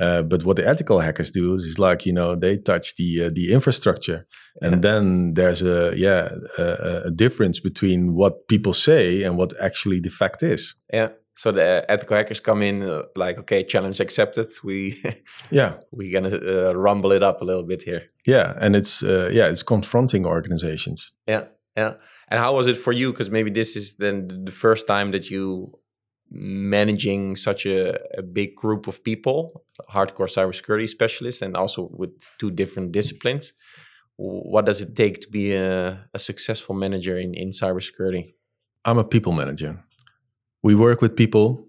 Uh, 0.00 0.22
but 0.22 0.44
what 0.44 0.56
the 0.56 0.66
ethical 0.66 1.00
hackers 1.00 1.30
do 1.30 1.54
is, 1.54 1.64
is 1.64 1.78
like 1.78 2.06
you 2.06 2.12
know 2.12 2.34
they 2.34 2.56
touch 2.58 2.96
the 2.96 3.26
uh, 3.26 3.30
the 3.32 3.52
infrastructure, 3.52 4.26
and 4.60 4.72
Yeah. 4.72 4.80
then 4.80 5.34
there's 5.34 5.62
a 5.62 5.92
yeah 5.96 6.30
a, 6.58 7.02
a 7.06 7.10
difference 7.10 7.60
between 7.62 8.14
what 8.14 8.48
people 8.48 8.72
say 8.74 9.22
and 9.22 9.36
what 9.36 9.52
actually 9.60 10.00
the 10.00 10.10
fact 10.10 10.42
is. 10.42 10.74
Yeah. 10.92 11.10
So 11.40 11.52
the 11.52 11.86
ethical 11.88 12.18
hackers 12.18 12.38
come 12.38 12.60
in 12.60 12.82
uh, 12.82 13.04
like, 13.16 13.38
okay, 13.38 13.64
challenge 13.64 13.98
accepted. 13.98 14.48
We 14.62 15.02
Yeah, 15.50 15.78
we're 15.90 16.12
gonna 16.12 16.36
uh, 16.36 16.74
rumble 16.74 17.12
it 17.12 17.22
up 17.22 17.40
a 17.40 17.44
little 17.46 17.62
bit 17.62 17.82
here. 17.82 18.02
yeah, 18.26 18.58
and 18.60 18.76
it's 18.76 19.02
uh, 19.02 19.30
yeah 19.32 19.48
it's 19.52 19.62
confronting 19.62 20.26
organizations. 20.26 21.12
Yeah, 21.26 21.44
yeah. 21.78 21.94
And 22.28 22.40
how 22.40 22.56
was 22.56 22.66
it 22.66 22.76
for 22.76 22.92
you? 22.92 23.12
Because 23.12 23.30
maybe 23.30 23.50
this 23.50 23.74
is 23.74 23.96
then 23.96 24.28
the 24.44 24.52
first 24.52 24.86
time 24.86 25.12
that 25.12 25.30
you 25.30 25.72
managing 26.30 27.36
such 27.36 27.64
a, 27.64 27.98
a 28.18 28.22
big 28.22 28.54
group 28.54 28.86
of 28.86 29.02
people, 29.02 29.64
hardcore 29.88 30.28
cybersecurity 30.28 30.88
specialists, 30.88 31.42
and 31.42 31.56
also 31.56 31.88
with 31.90 32.10
two 32.38 32.50
different 32.50 32.92
disciplines. 32.92 33.54
What 34.16 34.66
does 34.66 34.82
it 34.82 34.94
take 34.94 35.22
to 35.22 35.28
be 35.30 35.54
a, 35.54 36.06
a 36.12 36.18
successful 36.18 36.74
manager 36.74 37.16
in, 37.18 37.32
in 37.32 37.48
cybersecurity? 37.48 38.34
I'm 38.84 38.98
a 38.98 39.04
people 39.04 39.32
manager. 39.32 39.82
We 40.62 40.74
work 40.74 41.00
with 41.00 41.16
people. 41.16 41.66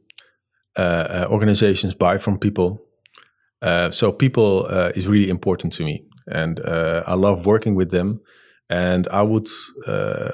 Uh, 0.78 0.82
uh, 0.82 1.28
organizations 1.30 1.94
buy 1.94 2.18
from 2.18 2.40
people. 2.40 2.82
Uh, 3.62 3.92
so 3.92 4.12
people 4.12 4.66
uh, 4.70 4.92
is 4.96 5.08
really 5.08 5.30
important 5.30 5.74
to 5.74 5.84
me, 5.84 6.06
and 6.28 6.60
I 6.66 7.14
love 7.16 7.46
working 7.46 7.76
with 7.76 7.92
them. 7.92 8.22
And 8.70 9.08
I 9.10 9.22
would 9.22 9.50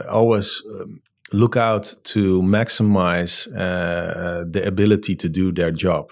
always 0.10 0.63
um, 0.80 1.02
look 1.34 1.58
out 1.58 1.96
to 2.04 2.41
maximize 2.43 3.46
the 4.54 4.63
ability 4.65 5.15
to 5.15 5.30
do 5.30 5.52
their 5.52 5.72
job. 5.72 6.12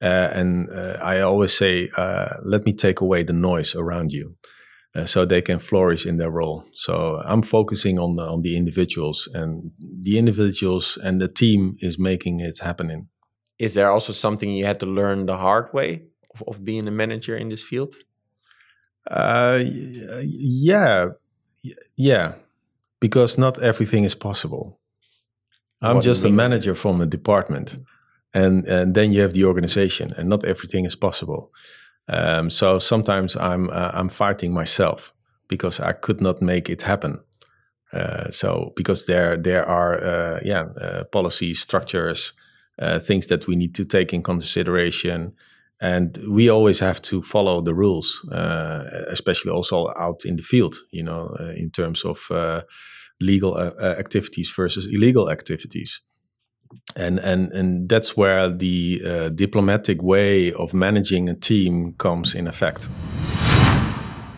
Uh, 0.00 0.30
and 0.32 0.70
uh, 0.70 0.98
I 1.02 1.20
always 1.20 1.52
say, 1.56 1.88
uh, 1.96 2.36
let 2.42 2.64
me 2.64 2.72
take 2.72 3.00
away 3.00 3.24
the 3.24 3.32
noise 3.32 3.74
around 3.74 4.12
you. 4.12 4.32
Uh, 4.94 5.04
so 5.04 5.24
they 5.24 5.42
can 5.42 5.58
flourish 5.58 6.06
in 6.06 6.16
their 6.16 6.30
role. 6.30 6.64
So 6.72 7.22
I'm 7.24 7.42
focusing 7.42 7.98
on 7.98 8.16
the, 8.16 8.22
on 8.22 8.42
the 8.42 8.56
individuals, 8.56 9.28
and 9.34 9.70
the 9.78 10.18
individuals 10.18 10.98
and 11.02 11.20
the 11.20 11.28
team 11.28 11.76
is 11.80 11.98
making 11.98 12.40
it 12.40 12.58
happening. 12.58 13.08
Is 13.58 13.74
there 13.74 13.90
also 13.90 14.12
something 14.12 14.50
you 14.50 14.64
had 14.64 14.80
to 14.80 14.86
learn 14.86 15.26
the 15.26 15.36
hard 15.36 15.72
way 15.72 16.04
of, 16.34 16.42
of 16.48 16.64
being 16.64 16.88
a 16.88 16.90
manager 16.90 17.36
in 17.36 17.48
this 17.48 17.62
field? 17.62 17.94
Uh, 19.10 19.62
yeah, 20.22 21.08
yeah, 21.96 22.34
because 23.00 23.38
not 23.38 23.62
everything 23.62 24.04
is 24.04 24.14
possible. 24.14 24.80
I'm 25.80 25.96
What 25.96 26.04
just 26.04 26.24
a 26.24 26.30
manager 26.30 26.74
from 26.74 27.00
a 27.00 27.06
department, 27.06 27.76
and 28.32 28.66
and 28.66 28.94
then 28.94 29.12
you 29.12 29.22
have 29.22 29.32
the 29.32 29.44
organization, 29.44 30.12
and 30.16 30.28
not 30.28 30.44
everything 30.44 30.86
is 30.86 30.96
possible. 30.96 31.50
Um, 32.08 32.50
so 32.50 32.78
sometimes 32.78 33.36
I'm 33.36 33.68
uh, 33.70 33.90
I'm 33.92 34.08
fighting 34.08 34.54
myself 34.54 35.12
because 35.48 35.80
I 35.80 35.92
could 35.92 36.20
not 36.20 36.40
make 36.40 36.70
it 36.70 36.82
happen. 36.82 37.20
Uh, 37.92 38.30
so 38.30 38.72
because 38.76 39.06
there 39.06 39.36
there 39.36 39.66
are 39.66 40.02
uh, 40.02 40.40
yeah 40.44 40.66
uh, 40.80 41.04
policies, 41.04 41.60
structures, 41.60 42.32
uh, 42.78 42.98
things 42.98 43.26
that 43.26 43.46
we 43.46 43.56
need 43.56 43.74
to 43.74 43.84
take 43.84 44.12
in 44.12 44.22
consideration, 44.22 45.34
and 45.80 46.18
we 46.28 46.50
always 46.50 46.80
have 46.80 47.00
to 47.02 47.22
follow 47.22 47.60
the 47.60 47.74
rules, 47.74 48.26
uh, 48.32 48.84
especially 49.10 49.52
also 49.52 49.88
out 49.98 50.24
in 50.24 50.36
the 50.36 50.42
field. 50.42 50.76
You 50.90 51.02
know, 51.02 51.36
uh, 51.40 51.52
in 51.56 51.70
terms 51.70 52.04
of 52.04 52.30
legal 53.20 53.58
activities 53.58 54.52
versus 54.56 54.86
illegal 54.86 55.28
activities. 55.28 56.00
And, 56.96 57.18
and 57.20 57.52
and 57.52 57.88
that's 57.88 58.16
where 58.16 58.48
the 58.50 59.00
uh, 59.06 59.28
diplomatic 59.28 60.02
way 60.02 60.52
of 60.52 60.74
managing 60.74 61.28
a 61.28 61.34
team 61.34 61.94
comes 61.98 62.34
in 62.34 62.46
effect. 62.46 62.88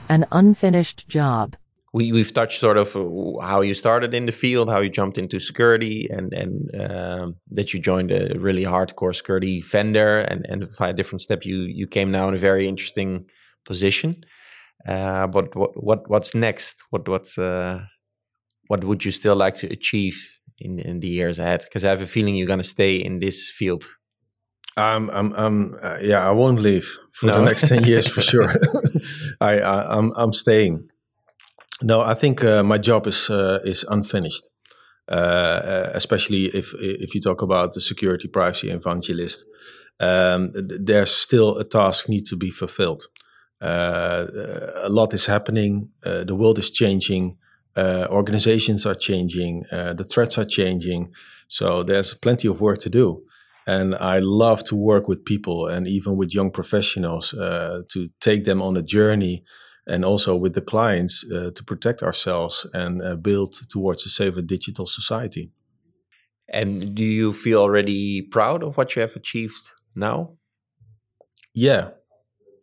An 0.09 0.27
unfinished 0.31 1.09
job. 1.09 1.57
we 1.93 2.13
we've 2.13 2.33
touched 2.33 2.61
sort 2.61 2.77
of 2.77 2.95
uh, 2.95 3.41
how 3.45 3.63
you 3.63 3.75
started 3.75 4.15
in 4.15 4.27
the 4.27 4.33
field, 4.33 4.69
how 4.71 4.81
you 4.81 4.91
jumped 4.91 5.19
into 5.19 5.41
security, 5.41 6.09
and 6.11 6.33
and 6.33 6.71
um, 6.81 7.37
that 7.51 7.73
you 7.73 7.81
joined 7.81 8.13
a 8.13 8.39
really 8.39 8.65
hardcore 8.65 9.15
security 9.15 9.61
vendor, 9.61 10.21
and 10.21 10.47
and 10.49 10.69
via 10.77 10.93
different 10.93 11.21
step 11.21 11.45
you 11.45 11.63
you 11.63 11.87
came 11.87 12.11
now 12.11 12.29
in 12.29 12.35
a 12.35 12.39
very 12.39 12.69
interesting 12.69 13.27
position. 13.65 14.23
Uh, 14.87 15.27
but 15.27 15.55
what 15.57 15.71
what 15.83 16.09
what's 16.09 16.35
next? 16.35 16.77
What 16.91 17.09
what 17.09 17.27
uh, 17.39 17.81
what 18.69 18.85
would 18.85 19.05
you 19.05 19.11
still 19.11 19.37
like 19.37 19.57
to 19.59 19.67
achieve 19.67 20.40
in 20.61 20.79
in 20.79 21.01
the 21.01 21.09
years 21.09 21.39
ahead? 21.39 21.63
Because 21.63 21.85
I 21.85 21.91
have 21.91 22.03
a 22.03 22.07
feeling 22.07 22.37
you're 22.37 22.47
gonna 22.47 22.65
stay 22.65 22.97
in 22.97 23.19
this 23.19 23.51
field. 23.51 23.85
I'm, 24.77 25.11
I'm, 25.11 25.33
I'm 25.33 25.75
uh, 25.83 25.99
yeah, 26.01 26.27
I 26.27 26.31
won't 26.31 26.61
leave 26.61 26.97
for 27.13 27.27
the 27.27 27.43
next 27.43 27.69
ten 27.69 27.85
years 27.85 28.07
for 28.07 28.23
sure. 28.23 28.55
I, 29.41 29.59
I, 29.59 29.97
I'm, 29.99 30.13
I'm 30.17 30.33
staying. 30.33 30.89
No, 31.83 32.01
I 32.01 32.15
think 32.15 32.45
uh, 32.45 32.63
my 32.63 32.79
job 32.79 33.07
is 33.07 33.31
uh, 33.31 33.61
is 33.65 33.85
unfinished. 33.89 34.51
Uh, 35.11 35.15
uh, 35.15 35.91
especially 35.95 36.45
if 36.55 36.73
if 36.79 37.15
you 37.15 37.21
talk 37.21 37.43
about 37.43 37.73
the 37.73 37.81
security 37.81 38.29
privacy 38.29 38.71
evangelist, 38.71 39.45
um, 39.99 40.53
th- 40.53 40.81
there's 40.85 41.11
still 41.11 41.59
a 41.59 41.65
task 41.65 42.09
need 42.09 42.25
to 42.27 42.37
be 42.37 42.51
fulfilled. 42.51 43.03
Uh, 43.61 44.27
a 44.77 44.89
lot 44.89 45.13
is 45.13 45.27
happening. 45.27 45.91
Uh, 46.05 46.23
the 46.25 46.35
world 46.37 46.59
is 46.59 46.71
changing. 46.71 47.37
Uh, 47.77 48.07
organizations 48.11 48.85
are 48.85 48.95
changing. 48.95 49.65
Uh, 49.71 49.95
the 49.95 50.05
threats 50.05 50.39
are 50.39 50.45
changing. 50.45 51.13
So 51.49 51.83
there's 51.83 52.15
plenty 52.15 52.49
of 52.49 52.61
work 52.61 52.79
to 52.79 52.91
do 52.91 53.23
and 53.67 53.95
I 53.95 54.19
love 54.19 54.65
to 54.65 54.77
work 54.77 55.07
with 55.07 55.25
people 55.25 55.67
and 55.67 55.87
even 55.87 56.17
with 56.17 56.35
young 56.35 56.51
professionals 56.51 57.35
uh, 57.35 57.83
to 57.89 58.09
take 58.21 58.45
them 58.45 58.61
on 58.63 58.77
a 58.77 58.83
journey, 58.83 59.45
and 59.87 60.05
also 60.05 60.37
with 60.37 60.55
the 60.55 60.61
clients 60.61 61.25
uh, 61.33 61.51
to 61.55 61.65
protect 61.65 62.03
ourselves 62.03 62.67
and 62.73 63.03
uh, 63.03 63.17
build 63.17 63.55
towards 63.69 64.07
a 64.07 64.09
safer 64.09 64.43
digital 64.43 64.87
society. 64.87 65.51
And 66.49 66.95
do 66.95 67.05
you 67.05 67.33
feel 67.33 67.61
already 67.61 68.23
proud 68.23 68.63
of 68.63 68.77
what 68.77 68.97
you 68.97 69.03
have 69.03 69.17
achieved 69.17 69.71
now? 69.95 70.37
Yeah, 71.55 71.91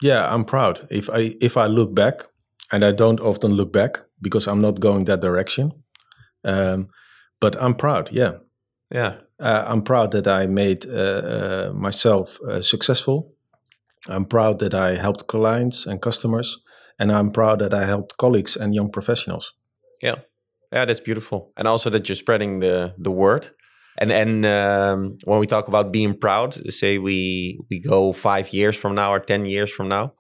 yeah, 0.02 0.28
I'm 0.34 0.46
proud. 0.46 0.88
If 0.90 1.10
I 1.10 1.36
if 1.42 1.56
I 1.58 1.68
look 1.68 1.94
back, 1.96 2.24
and 2.72 2.84
I 2.84 2.92
don't 2.92 3.22
often 3.22 3.52
look 3.54 3.72
back 3.72 4.02
because 4.22 4.48
I'm 4.48 4.62
not 4.62 4.80
going 4.80 5.06
that 5.06 5.22
direction, 5.22 5.72
um, 6.44 6.90
but 7.40 7.56
I'm 7.62 7.76
proud. 7.76 8.12
Yeah, 8.12 8.38
Yeah, 8.94 9.16
uh, 9.40 9.66
I'm 9.68 9.82
proud 9.82 10.12
that 10.12 10.28
I 10.28 10.48
made 10.48 10.86
uh, 10.86 10.92
uh, 10.92 11.72
myself 11.74 12.40
uh, 12.42 12.62
successful. 12.62 13.34
I'm 14.10 14.26
proud 14.26 14.60
that 14.60 14.74
I 14.74 14.96
helped 14.96 15.28
clients 15.28 15.86
and 15.86 16.02
customers, 16.02 16.58
and 17.00 17.12
I'm 17.12 17.32
proud 17.32 17.60
that 17.60 17.74
I 17.74 17.86
helped 17.86 18.18
colleagues 18.18 18.56
and 18.56 18.74
young 18.74 18.92
professionals. 18.92 19.54
Yeah, 20.02 20.16
yeah, 20.72 20.86
that's 20.86 21.02
beautiful, 21.02 21.52
and 21.58 21.68
also 21.68 21.90
that 21.90 22.08
you're 22.08 22.16
spreading 22.16 22.60
the 22.62 22.94
the 22.98 23.12
word. 23.12 23.50
And 24.00 24.12
and 24.12 24.46
um, 24.46 25.18
when 25.26 25.40
we 25.40 25.48
talk 25.48 25.68
about 25.68 25.92
being 25.92 26.18
proud, 26.18 26.54
say 26.72 26.98
we 26.98 27.60
we 27.70 27.80
go 27.80 28.14
five 28.14 28.54
years 28.54 28.76
from 28.78 28.96
now 28.96 29.12
or 29.12 29.20
ten 29.20 29.46
years 29.46 29.72
from 29.72 29.88
now, 29.88 30.14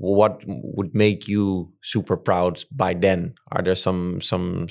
what 0.00 0.42
would 0.46 0.94
make 0.94 1.26
you 1.26 1.72
super 1.82 2.16
proud 2.16 2.62
by 2.70 2.94
then? 2.94 3.34
Are 3.50 3.62
there 3.62 3.74
some 3.74 4.20
some 4.20 4.68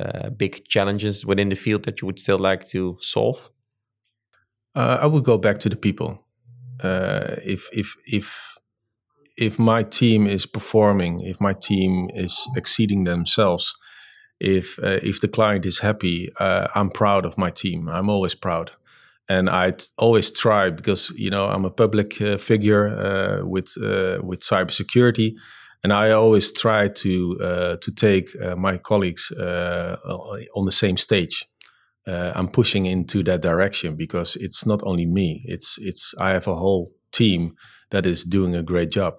uh, 0.00 0.30
big 0.30 0.66
challenges 0.66 1.24
within 1.24 1.48
the 1.48 1.54
field 1.54 1.84
that 1.84 2.00
you 2.00 2.06
would 2.06 2.18
still 2.18 2.38
like 2.40 2.66
to 2.70 2.96
solve? 3.00 3.50
Uh, 4.74 4.98
I 5.00 5.06
would 5.06 5.22
go 5.22 5.38
back 5.38 5.58
to 5.58 5.68
the 5.68 5.76
people. 5.76 6.26
Uh, 6.82 7.36
if 7.44 7.68
if 7.72 7.94
if 8.04 8.58
if 9.36 9.58
my 9.60 9.84
team 9.84 10.26
is 10.26 10.44
performing, 10.44 11.20
if 11.20 11.40
my 11.40 11.52
team 11.52 12.10
is 12.12 12.44
exceeding 12.56 13.04
themselves, 13.04 13.76
if 14.40 14.76
uh, 14.82 14.98
if 15.04 15.20
the 15.20 15.28
client 15.28 15.66
is 15.66 15.78
happy, 15.78 16.30
uh, 16.40 16.66
I'm 16.74 16.90
proud 16.90 17.24
of 17.24 17.38
my 17.38 17.50
team. 17.50 17.88
I'm 17.88 18.10
always 18.10 18.34
proud, 18.34 18.72
and 19.28 19.48
I 19.48 19.72
always 19.98 20.30
try 20.32 20.70
because 20.70 21.10
you 21.16 21.30
know 21.30 21.46
I'm 21.46 21.64
a 21.64 21.70
public 21.70 22.20
uh, 22.20 22.38
figure 22.38 22.86
uh, 22.88 23.46
with 23.46 23.74
uh, 23.82 24.18
with 24.22 24.40
cybersecurity, 24.40 25.30
and 25.82 25.92
I 25.92 26.10
always 26.12 26.52
try 26.52 26.88
to 26.88 27.36
uh, 27.42 27.76
to 27.80 27.92
take 27.94 28.28
uh, 28.42 28.56
my 28.56 28.78
colleagues 28.78 29.30
uh, 29.32 29.96
on 30.54 30.64
the 30.66 30.72
same 30.72 30.96
stage. 30.96 31.46
Uh, 32.06 32.32
I'm 32.34 32.48
pushing 32.48 32.86
into 32.86 33.22
that 33.22 33.40
direction 33.42 33.96
because 33.96 34.36
it's 34.40 34.66
not 34.66 34.80
only 34.82 35.06
me; 35.06 35.42
it's 35.48 35.78
it's 35.80 36.14
I 36.18 36.30
have 36.30 36.46
a 36.46 36.54
whole 36.54 36.90
team 37.12 37.54
that 37.90 38.06
is 38.06 38.24
doing 38.24 38.54
a 38.54 38.62
great 38.62 38.90
job. 38.90 39.14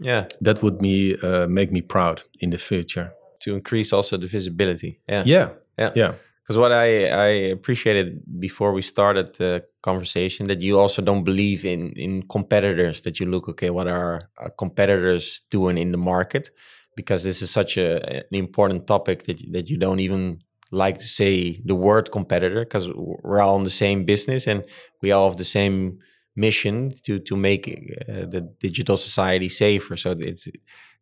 Yeah, 0.00 0.26
That 0.42 0.62
would 0.62 0.82
me 0.82 1.16
uh, 1.22 1.46
make 1.48 1.72
me 1.72 1.80
proud 1.82 2.22
in 2.40 2.50
the 2.50 2.58
future. 2.58 3.12
to 3.40 3.54
increase 3.54 3.96
also 3.96 4.18
the 4.18 4.26
visibility. 4.26 5.00
Yeah, 5.08 5.22
Yeah, 5.26 5.48
Yeah. 5.78 5.92
yeah. 5.94 6.12
Because 6.46 6.58
what 6.58 6.70
I, 6.70 7.08
I 7.08 7.26
appreciated 7.50 8.20
before 8.38 8.72
we 8.72 8.80
started 8.80 9.34
the 9.34 9.64
conversation 9.82 10.46
that 10.46 10.60
you 10.60 10.78
also 10.78 11.02
don't 11.02 11.24
believe 11.24 11.64
in 11.64 11.90
in 11.96 12.22
competitors. 12.28 13.00
That 13.00 13.18
you 13.18 13.26
look 13.26 13.48
okay, 13.48 13.70
what 13.70 13.88
are 13.88 14.20
our 14.38 14.50
competitors 14.50 15.40
doing 15.50 15.76
in 15.76 15.90
the 15.90 15.98
market? 15.98 16.50
Because 16.94 17.24
this 17.24 17.42
is 17.42 17.50
such 17.50 17.76
a 17.76 18.20
an 18.30 18.34
important 18.44 18.86
topic 18.86 19.24
that 19.24 19.38
that 19.52 19.68
you 19.68 19.76
don't 19.76 19.98
even 20.00 20.40
like 20.70 20.98
to 20.98 21.06
say 21.06 21.60
the 21.64 21.74
word 21.74 22.12
competitor 22.12 22.60
because 22.60 22.88
we're 22.94 23.40
all 23.40 23.56
in 23.56 23.64
the 23.64 23.70
same 23.70 24.04
business 24.04 24.46
and 24.46 24.64
we 25.02 25.12
all 25.12 25.28
have 25.28 25.38
the 25.38 25.44
same 25.44 25.98
mission 26.36 26.92
to 27.02 27.18
to 27.18 27.36
make 27.36 27.66
uh, 28.08 28.26
the 28.34 28.40
digital 28.60 28.96
society 28.96 29.48
safer. 29.48 29.96
So 29.96 30.14
it's 30.18 30.46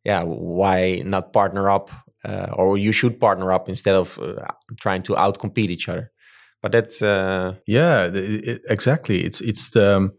yeah, 0.05 0.23
why 0.23 1.03
not 1.05 1.33
partner 1.33 1.71
up, 1.71 1.91
uh, 2.25 2.49
or 2.53 2.79
you 2.79 2.93
should 2.93 3.21
partner 3.21 3.53
up 3.53 3.69
instead 3.69 3.95
of 3.95 4.19
uh, 4.19 4.47
trying 4.81 5.03
to 5.03 5.13
outcompete 5.15 5.71
each 5.71 5.89
other. 5.89 6.11
But 6.63 6.73
that's 6.73 7.03
uh, 7.03 7.55
yeah, 7.67 8.11
it, 8.13 8.61
exactly. 8.69 9.21
It's 9.21 9.41
it's 9.41 9.71
the 9.71 9.97
um, 9.97 10.13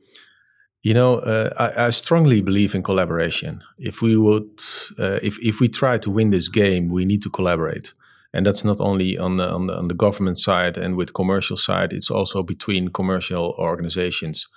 you 0.84 0.94
know 0.94 1.16
uh, 1.18 1.50
I, 1.58 1.88
I, 1.88 1.90
strongly 1.90 2.42
believe 2.42 2.76
in 2.76 2.84
collaboration. 2.84 3.64
If 3.80 4.02
we 4.02 4.16
would 4.16 4.60
uh, 5.00 5.20
if 5.24 5.40
if 5.42 5.60
we 5.60 5.68
try 5.68 5.98
to 5.98 6.12
win 6.12 6.32
this 6.32 6.50
game, 6.50 6.90
we 6.90 7.06
need 7.06 7.24
to 7.24 7.30
collaborate 7.30 7.94
and 8.36 8.46
that's 8.46 8.66
not 8.66 8.82
only 8.82 9.18
on 9.18 9.38
the, 9.38 9.50
on 9.50 9.68
the, 9.68 9.78
on 9.78 9.88
the 9.88 9.94
government 9.94 10.38
side 10.38 10.78
and 10.78 10.98
with 10.98 11.14
commercial 11.14 11.56
side 11.56 11.94
it's 11.94 12.12
also 12.12 12.44
between 12.44 12.90
commercial 12.90 13.56
organizations 13.58 14.48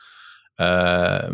uh, 0.58 1.30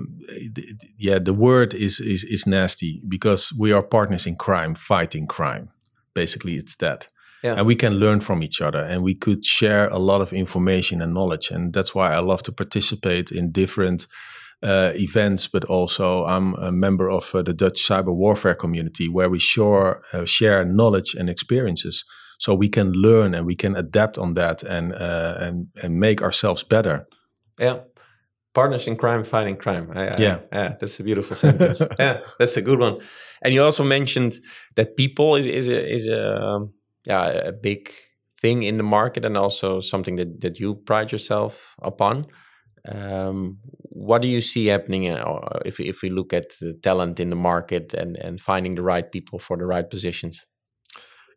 yeah 0.99 1.19
the 1.19 1.33
word 1.33 1.73
is, 1.73 1.99
is 1.99 2.23
is 2.25 2.47
nasty 2.47 3.01
because 3.09 3.53
we 3.59 3.73
are 3.73 3.83
partners 3.83 4.27
in 4.27 4.37
crime 4.37 4.75
fighting 4.75 5.27
crime 5.27 5.71
basically 6.15 6.55
it's 6.55 6.77
that 6.77 7.09
yeah. 7.43 7.55
and 7.57 7.67
we 7.67 7.75
can 7.75 7.95
learn 7.95 8.21
from 8.21 8.43
each 8.43 8.61
other 8.61 8.81
and 8.81 9.03
we 9.03 9.15
could 9.15 9.45
share 9.45 9.89
a 9.89 9.99
lot 9.99 10.21
of 10.21 10.33
information 10.33 11.03
and 11.03 11.13
knowledge 11.13 11.51
and 11.51 11.73
that's 11.73 11.95
why 11.95 12.13
i 12.13 12.19
love 12.19 12.43
to 12.43 12.53
participate 12.53 13.31
in 13.31 13.51
different 13.51 14.07
uh, 14.63 14.93
events, 14.95 15.47
but 15.47 15.65
also 15.65 16.25
I'm 16.25 16.55
a 16.55 16.73
member 16.73 17.11
of 17.11 17.35
uh, 17.35 17.43
the 17.43 17.53
Dutch 17.53 17.87
cyber 17.87 18.15
warfare 18.15 18.55
community 18.55 19.09
where 19.09 19.29
we 19.29 19.39
share, 19.39 20.03
uh, 20.15 20.25
share 20.25 20.65
knowledge 20.65 21.15
and 21.15 21.29
experiences 21.29 22.05
so 22.39 22.55
we 22.55 22.69
can 22.69 22.93
learn 22.93 23.35
and 23.35 23.47
we 23.47 23.55
can 23.55 23.77
adapt 23.77 24.19
on 24.19 24.35
that 24.35 24.63
and 24.63 24.93
uh, 24.93 25.37
and 25.39 25.69
and 25.83 26.01
make 26.01 26.23
ourselves 26.23 26.63
better. 26.63 27.07
Yeah, 27.59 27.81
partners 28.55 28.87
in 28.87 28.97
crime 28.97 29.25
fighting 29.25 29.57
crime. 29.57 29.91
I, 29.95 30.07
I, 30.07 30.17
yeah, 30.19 30.39
yeah, 30.53 30.75
that's 30.81 31.01
a 31.01 31.03
beautiful 31.03 31.37
sentence. 31.37 31.83
yeah, 31.99 32.21
that's 32.39 32.57
a 32.57 32.63
good 32.63 32.81
one. 32.81 32.99
And 33.43 33.53
you 33.53 33.63
also 33.63 33.85
mentioned 33.85 34.39
that 34.77 34.97
people 34.97 35.37
is 35.37 35.47
is 35.47 35.69
a 35.69 35.93
is 35.93 36.07
a 36.07 36.43
um, 36.43 36.73
yeah 37.05 37.27
a 37.49 37.53
big 37.53 37.91
thing 38.41 38.63
in 38.63 38.77
the 38.77 38.83
market 38.83 39.25
and 39.25 39.37
also 39.37 39.81
something 39.81 40.17
that 40.17 40.41
that 40.41 40.61
you 40.61 40.75
pride 40.75 41.13
yourself 41.13 41.75
upon. 41.83 42.27
Um, 42.87 43.59
what 43.91 44.21
do 44.21 44.29
you 44.29 44.43
see 44.43 44.67
happening 44.67 45.09
uh, 45.09 45.61
if 45.65 45.81
if 45.81 46.03
we 46.03 46.11
look 46.11 46.33
at 46.33 46.51
the 46.61 46.75
talent 46.83 47.21
in 47.21 47.31
the 47.31 47.37
market 47.37 47.95
and 47.95 48.17
and 48.17 48.41
finding 48.41 48.75
the 48.75 48.83
right 48.83 49.11
people 49.11 49.39
for 49.39 49.57
the 49.57 49.67
right 49.67 49.89
positions? 49.89 50.47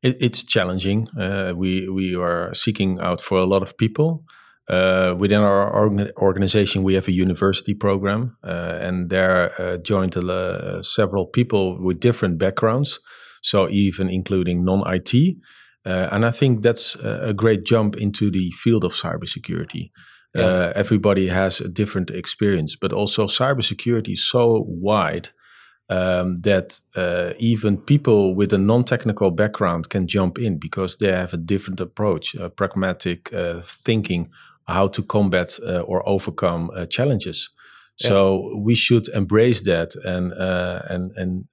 it, 0.03 0.15
it's 0.19 0.43
challenging. 0.43 1.07
Uh, 1.17 1.53
we 1.55 1.89
we 1.89 2.15
are 2.15 2.53
seeking 2.53 2.99
out 2.99 3.21
for 3.21 3.37
a 3.37 3.45
lot 3.45 3.61
of 3.61 3.77
people. 3.77 4.23
Uh, 4.69 5.15
within 5.17 5.39
our 5.39 5.71
orga 5.71 6.11
organization, 6.17 6.83
we 6.83 6.93
have 6.93 7.07
a 7.07 7.13
university 7.13 7.73
program, 7.73 8.35
uh, 8.43 8.77
and 8.81 9.09
there 9.09 9.53
uh, 9.61 9.77
joined 9.77 10.17
uh, 10.17 10.81
several 10.81 11.25
people 11.25 11.81
with 11.81 12.01
different 12.01 12.37
backgrounds, 12.37 12.99
so 13.41 13.69
even 13.69 14.09
including 14.09 14.65
non-IT. 14.65 15.13
Uh, 15.85 16.09
and 16.11 16.25
I 16.25 16.31
think 16.31 16.63
that's 16.63 16.95
a 16.95 17.33
great 17.33 17.63
jump 17.63 17.95
into 17.95 18.29
the 18.29 18.51
field 18.51 18.83
of 18.83 18.93
cybersecurity. 18.93 19.91
Yeah. 20.35 20.73
everybody 20.75 21.27
has 21.27 21.61
a 21.61 21.69
different 21.69 22.11
experience, 22.11 22.75
but 22.75 22.93
also 22.93 23.25
cybersecurity 23.25 24.13
is 24.13 24.27
so 24.27 24.65
wide 24.67 25.29
um, 25.89 26.35
that 26.37 26.79
uh, 26.95 27.33
even 27.39 27.77
people 27.77 28.35
with 28.35 28.53
a 28.53 28.57
non-technical 28.57 29.31
background 29.31 29.89
can 29.89 30.07
jump 30.07 30.37
in 30.37 30.57
because 30.57 30.97
they 30.97 31.11
have 31.11 31.33
a 31.33 31.37
different 31.37 31.79
approach, 31.79 32.35
a 32.35 32.49
pragmatic 32.49 33.33
uh, 33.33 33.61
thinking 33.61 34.29
how 34.67 34.87
to 34.89 35.03
combat 35.03 35.59
uh, 35.65 35.81
or 35.81 36.07
overcome 36.07 36.69
uh, 36.75 36.85
challenges. 36.85 37.49
Yeah. 37.99 38.09
So 38.09 38.61
we 38.63 38.75
should 38.75 39.07
embrace 39.09 39.61
that 39.63 39.95
and 40.05 40.33
uh, 40.33 40.81
and 40.89 41.11
and 41.15 41.45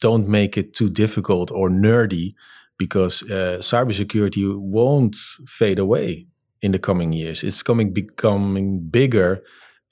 don't 0.00 0.28
make 0.28 0.58
it 0.58 0.74
too 0.74 0.90
difficult 0.90 1.50
or 1.50 1.70
nerdy 1.70 2.34
because 2.78 3.22
uh, 3.22 3.58
cybersecurity 3.60 4.54
won't 4.56 5.16
fade 5.46 5.78
away 5.78 6.26
in 6.60 6.72
the 6.72 6.78
coming 6.78 7.12
years. 7.12 7.42
It's 7.42 7.62
coming 7.62 7.92
becoming 7.92 8.88
bigger 8.90 9.42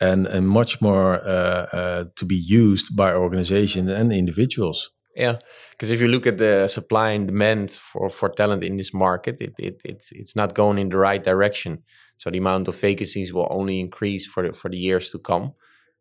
and 0.00 0.26
and 0.26 0.48
much 0.48 0.80
more 0.80 1.20
uh, 1.24 1.66
uh, 1.72 2.04
to 2.16 2.26
be 2.26 2.36
used 2.36 2.96
by 2.96 3.14
organizations 3.14 3.90
and 3.90 4.12
individuals. 4.12 4.90
Yeah, 5.16 5.38
because 5.70 5.90
if 5.90 6.00
you 6.00 6.08
look 6.08 6.26
at 6.26 6.38
the 6.38 6.66
supply 6.66 7.10
and 7.10 7.28
demand 7.28 7.70
for, 7.70 8.10
for 8.10 8.28
talent 8.28 8.64
in 8.64 8.76
this 8.76 8.92
market, 8.92 9.40
it, 9.40 9.54
it, 9.58 9.80
it's 9.84 10.10
it's 10.12 10.36
not 10.36 10.54
going 10.54 10.78
in 10.78 10.88
the 10.88 10.96
right 10.96 11.22
direction. 11.22 11.84
So 12.16 12.30
the 12.30 12.38
amount 12.38 12.68
of 12.68 12.76
vacancies 12.78 13.32
will 13.32 13.48
only 13.50 13.80
increase 13.80 14.26
for 14.26 14.46
the, 14.46 14.52
for 14.52 14.70
the 14.70 14.76
years 14.76 15.10
to 15.10 15.18
come. 15.18 15.52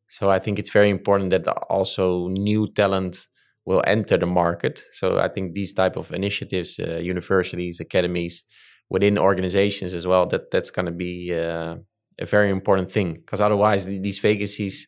So 0.10 0.30
I 0.30 0.40
think 0.40 0.60
it's 0.60 0.70
very 0.70 0.90
important 0.90 1.32
that 1.32 1.48
also 1.48 2.28
new 2.28 2.72
talent 2.72 3.28
will 3.66 3.84
enter 3.88 4.18
the 4.18 4.26
market. 4.26 4.84
So 4.92 5.20
I 5.20 5.28
think 5.28 5.54
these 5.54 5.74
type 5.74 5.96
of 5.96 6.12
initiatives, 6.12 6.80
uh, 6.80 6.98
universities, 6.98 7.80
academies, 7.80 8.44
within 8.90 9.18
organizations 9.18 9.94
as 9.94 10.06
well, 10.06 10.26
that 10.28 10.52
that's 10.52 10.70
going 10.70 10.86
to 10.86 10.92
be 10.92 11.34
uh, 11.34 11.76
a 12.20 12.26
very 12.26 12.50
important 12.50 12.92
thing 12.92 13.16
because 13.16 13.42
otherwise 13.42 13.86
these 13.86 14.20
vacancies 14.20 14.88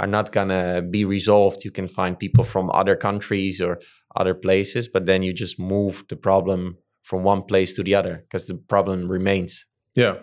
are 0.00 0.06
not 0.06 0.32
gonna 0.32 0.82
be 0.82 1.04
resolved. 1.04 1.64
You 1.64 1.70
can 1.70 1.86
find 1.86 2.18
people 2.18 2.44
from 2.44 2.70
other 2.70 2.96
countries 2.96 3.60
or 3.60 3.80
other 4.16 4.34
places, 4.34 4.88
but 4.88 5.06
then 5.06 5.22
you 5.22 5.32
just 5.32 5.58
move 5.58 6.04
the 6.08 6.16
problem 6.16 6.78
from 7.02 7.22
one 7.22 7.42
place 7.42 7.74
to 7.74 7.82
the 7.82 7.94
other 7.94 8.24
because 8.24 8.46
the 8.46 8.54
problem 8.54 9.08
remains. 9.08 9.66
Yeah, 9.94 10.16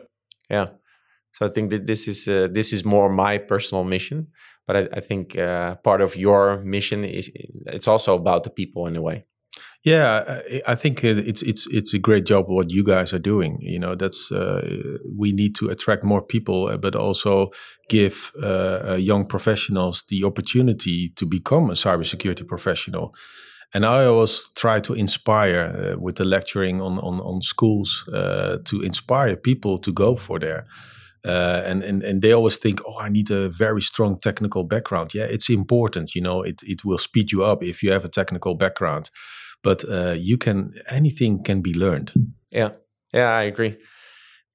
yeah. 0.52 0.68
So 1.34 1.45
I 1.45 1.49
think 1.49 1.72
that 1.72 1.88
this 1.88 2.08
is 2.08 2.28
uh, 2.28 2.49
this 2.52 2.74
is 2.74 2.84
more 2.84 3.10
my 3.10 3.38
personal 3.38 3.84
mission, 3.84 4.28
but 4.68 4.76
I, 4.76 4.97
I 4.97 4.99
think 4.99 5.38
uh, 5.38 5.76
part 5.76 6.02
of 6.02 6.16
your 6.16 6.62
mission 6.64 7.06
is 7.06 7.32
it's 7.66 7.88
also 7.88 8.16
about 8.16 8.43
the 8.43 8.49
people 8.49 8.88
in 8.88 8.95
a 8.97 9.02
way. 9.02 9.26
Yeah, 9.84 10.41
I 10.68 10.76
think 10.76 11.04
it's 11.04 11.41
it's 11.41 11.68
it's 11.72 11.93
a 11.93 11.99
great 11.99 12.26
job 12.26 12.45
what 12.47 12.70
you 12.70 12.84
guys 12.84 13.14
are 13.14 13.24
doing. 13.24 13.58
You 13.62 13.80
know, 13.80 13.95
that's 13.95 14.32
uh, 14.32 14.62
we 15.18 15.32
need 15.32 15.56
to 15.56 15.70
attract 15.70 16.04
more 16.04 16.22
people, 16.22 16.68
uh, 16.68 16.78
but 16.78 16.95
also 16.95 17.49
give 17.89 18.32
uh, 18.43 18.91
uh, 18.91 18.95
young 18.95 19.26
professionals 19.26 20.04
the 20.08 20.24
opportunity 20.24 21.10
to 21.16 21.26
become 21.26 21.72
a 21.72 21.74
cybersecurity 21.74 22.47
professional. 22.47 23.16
And 23.74 23.86
I 23.86 24.05
always 24.05 24.49
try 24.55 24.82
to 24.82 24.93
inspire 24.93 25.61
uh, 25.74 25.99
with 25.99 26.15
the 26.15 26.26
lecturing 26.26 26.82
on 26.82 26.99
on, 26.99 27.22
on 27.22 27.41
schools 27.41 28.07
uh, 28.13 28.57
to 28.65 28.82
inspire 28.82 29.36
people 29.36 29.78
to 29.80 29.93
go 29.93 30.15
for 30.15 30.39
there. 30.39 30.65
Uh, 31.24 31.61
and, 31.65 31.84
and 31.84 32.03
and 32.03 32.22
they 32.22 32.34
always 32.34 32.57
think, 32.57 32.82
oh, 32.86 32.99
I 32.99 33.09
need 33.09 33.32
a 33.32 33.49
very 33.49 33.82
strong 33.82 34.19
technical 34.19 34.63
background. 34.63 35.13
Yeah, 35.13 35.28
it's 35.30 35.49
important. 35.49 36.15
You 36.15 36.22
know, 36.22 36.41
it 36.41 36.61
it 36.63 36.84
will 36.84 36.97
speed 36.97 37.32
you 37.32 37.43
up 37.43 37.63
if 37.63 37.84
you 37.84 37.91
have 37.91 38.05
a 38.05 38.09
technical 38.09 38.55
background 38.55 39.09
but 39.63 39.84
uh, 39.89 40.15
you 40.17 40.38
can 40.38 40.74
anything 40.89 41.43
can 41.43 41.61
be 41.61 41.74
learned 41.74 42.11
yeah 42.51 42.69
yeah 43.13 43.30
i 43.30 43.43
agree 43.43 43.78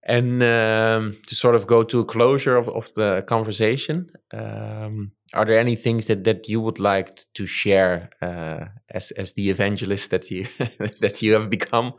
and 0.09 0.41
um, 0.43 1.17
to 1.27 1.35
sort 1.35 1.57
of 1.57 1.67
go 1.67 1.83
to 1.83 1.99
a 2.01 2.05
closure 2.05 2.57
of, 2.57 2.69
of 2.69 2.93
the 2.95 3.25
conversation 3.27 4.09
um, 4.33 5.13
are 5.35 5.45
there 5.45 5.59
any 5.59 5.77
things 5.77 6.07
that, 6.07 6.25
that 6.25 6.49
you 6.49 6.61
would 6.61 6.79
like 6.79 7.25
to 7.35 7.47
share 7.47 8.11
uh, 8.23 8.67
as, 8.91 9.11
as 9.13 9.33
the 9.33 9.51
evangelist 9.51 10.11
that 10.11 10.31
you 10.31 10.47
that 11.01 11.21
you 11.23 11.33
have 11.35 11.51
become 11.51 11.93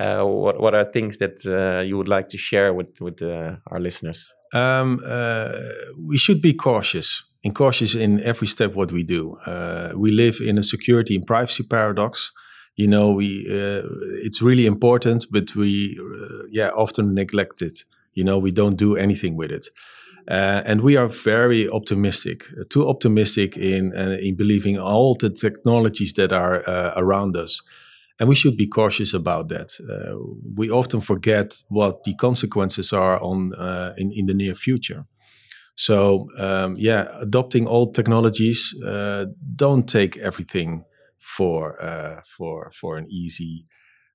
uh, 0.00 0.24
what 0.24 0.60
what 0.60 0.74
are 0.74 0.84
things 0.84 1.18
that 1.18 1.44
uh, 1.46 1.82
you 1.82 1.96
would 1.96 2.08
like 2.08 2.28
to 2.28 2.38
share 2.38 2.74
with 2.74 3.00
with 3.00 3.22
uh, 3.22 3.56
our 3.68 3.80
listeners 3.80 4.32
um, 4.52 5.00
uh, 5.04 5.52
we 5.98 6.18
should 6.18 6.40
be 6.40 6.52
cautious 6.52 7.24
and 7.44 7.54
cautious 7.54 7.94
in 7.94 8.20
every 8.22 8.46
step 8.46 8.74
what 8.74 8.92
we 8.92 9.02
do. 9.02 9.36
Uh, 9.44 9.92
we 9.96 10.10
live 10.10 10.40
in 10.40 10.56
a 10.56 10.62
security 10.62 11.16
and 11.16 11.26
privacy 11.26 11.64
paradox. 11.64 12.32
You 12.76 12.86
know, 12.86 13.10
we 13.10 13.44
it's 13.48 14.40
really 14.40 14.66
important, 14.66 15.26
but 15.30 15.54
we 15.56 15.98
yeah 16.48 16.68
often 16.68 17.14
neglect 17.14 17.60
it. 17.60 17.84
You 18.14 18.24
know, 18.24 18.38
we 18.38 18.52
don't 18.52 18.76
do 18.76 18.96
anything 18.96 19.36
with 19.36 19.50
it. 19.50 19.68
Uh, 20.28 20.62
and 20.64 20.80
we 20.80 20.96
are 20.96 21.06
very 21.06 21.68
optimistic, 21.68 22.44
too 22.68 22.88
optimistic 22.88 23.56
in 23.56 23.92
uh, 23.96 24.16
in 24.20 24.34
believing 24.36 24.78
all 24.78 25.14
the 25.14 25.30
technologies 25.30 26.12
that 26.14 26.32
are 26.32 26.68
uh, 26.68 26.92
around 26.96 27.36
us, 27.36 27.62
and 28.18 28.28
we 28.28 28.34
should 28.34 28.56
be 28.56 28.66
cautious 28.66 29.14
about 29.14 29.48
that. 29.48 29.78
we 30.56 30.70
often 30.70 31.00
forget 31.00 31.62
what 31.68 32.02
the 32.04 32.14
consequences 32.14 32.92
are 32.92 33.20
on 33.22 33.52
in 33.96 34.10
in 34.12 34.26
the 34.26 34.34
near 34.34 34.54
future. 34.54 35.06
So 35.76 36.28
um, 36.38 36.74
yeah, 36.78 37.08
adopting 37.20 37.68
old 37.68 37.94
technologies. 37.94 38.74
Uh, 38.84 39.26
don't 39.54 39.86
take 39.86 40.16
everything 40.16 40.84
for 41.18 41.80
uh, 41.82 42.22
for 42.24 42.70
for 42.70 42.96
an 42.96 43.06
easy 43.08 43.66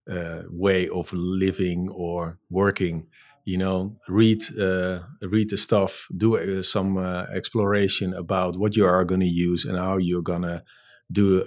uh, 0.09 0.41
way 0.49 0.89
of 0.89 1.13
living 1.13 1.89
or 1.93 2.39
working. 2.49 3.07
You 3.43 3.57
know, 3.57 3.97
read 4.07 4.41
uh, 4.59 4.99
read 5.21 5.49
the 5.49 5.57
stuff, 5.57 6.07
do 6.15 6.37
uh, 6.37 6.61
some 6.61 6.97
uh, 6.97 7.23
exploration 7.33 8.13
about 8.13 8.57
what 8.57 8.75
you 8.75 8.85
are 8.85 9.03
going 9.03 9.21
to 9.21 9.27
use 9.27 9.65
and 9.65 9.77
how 9.77 9.97
you're 9.97 10.21
gonna 10.21 10.63
do. 11.11 11.43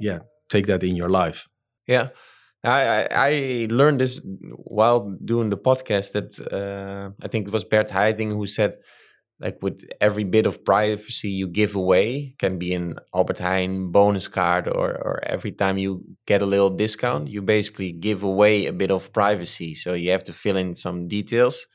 yeah, 0.00 0.20
take 0.48 0.66
that 0.66 0.82
in 0.82 0.96
your 0.96 1.10
life. 1.10 1.46
Yeah. 1.86 2.08
I, 2.64 3.06
I 3.12 3.66
learned 3.70 4.00
this 4.00 4.20
while 4.64 5.16
doing 5.24 5.48
the 5.48 5.56
podcast 5.56 6.12
that 6.12 7.14
I 7.22 7.28
think 7.28 7.46
it 7.46 7.52
was 7.52 7.64
Bert 7.64 7.88
Heiting 7.88 8.32
who 8.32 8.46
said 8.46 8.74
like 9.40 9.58
with 9.62 9.84
every 10.00 10.24
bit 10.24 10.46
of 10.46 10.64
privacy 10.64 11.30
you 11.30 11.46
give 11.46 11.74
away 11.74 12.34
can 12.38 12.58
be 12.58 12.74
an 12.74 12.98
Albert 13.14 13.38
Heijn 13.38 13.92
bonus 13.92 14.26
card 14.28 14.66
or 14.66 14.90
or 14.90 15.20
every 15.24 15.52
time 15.52 15.78
you 15.78 16.02
get 16.26 16.42
a 16.42 16.46
little 16.46 16.70
discount 16.70 17.28
you 17.28 17.40
basically 17.42 17.92
give 17.92 18.22
away 18.22 18.66
a 18.66 18.72
bit 18.72 18.90
of 18.90 19.12
privacy. 19.12 19.74
So 19.74 19.94
you 19.94 20.10
have 20.10 20.24
to 20.24 20.32
fill 20.32 20.56
in 20.56 20.74
some 20.74 21.06
details 21.08 21.66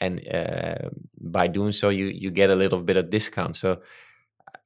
and 0.00 0.20
uh, 0.28 0.90
by 1.18 1.48
doing 1.48 1.72
so 1.72 1.88
you 1.88 2.06
you 2.06 2.30
get 2.30 2.50
a 2.50 2.56
little 2.56 2.82
bit 2.82 2.96
of 2.96 3.08
discount. 3.10 3.56
So 3.56 3.80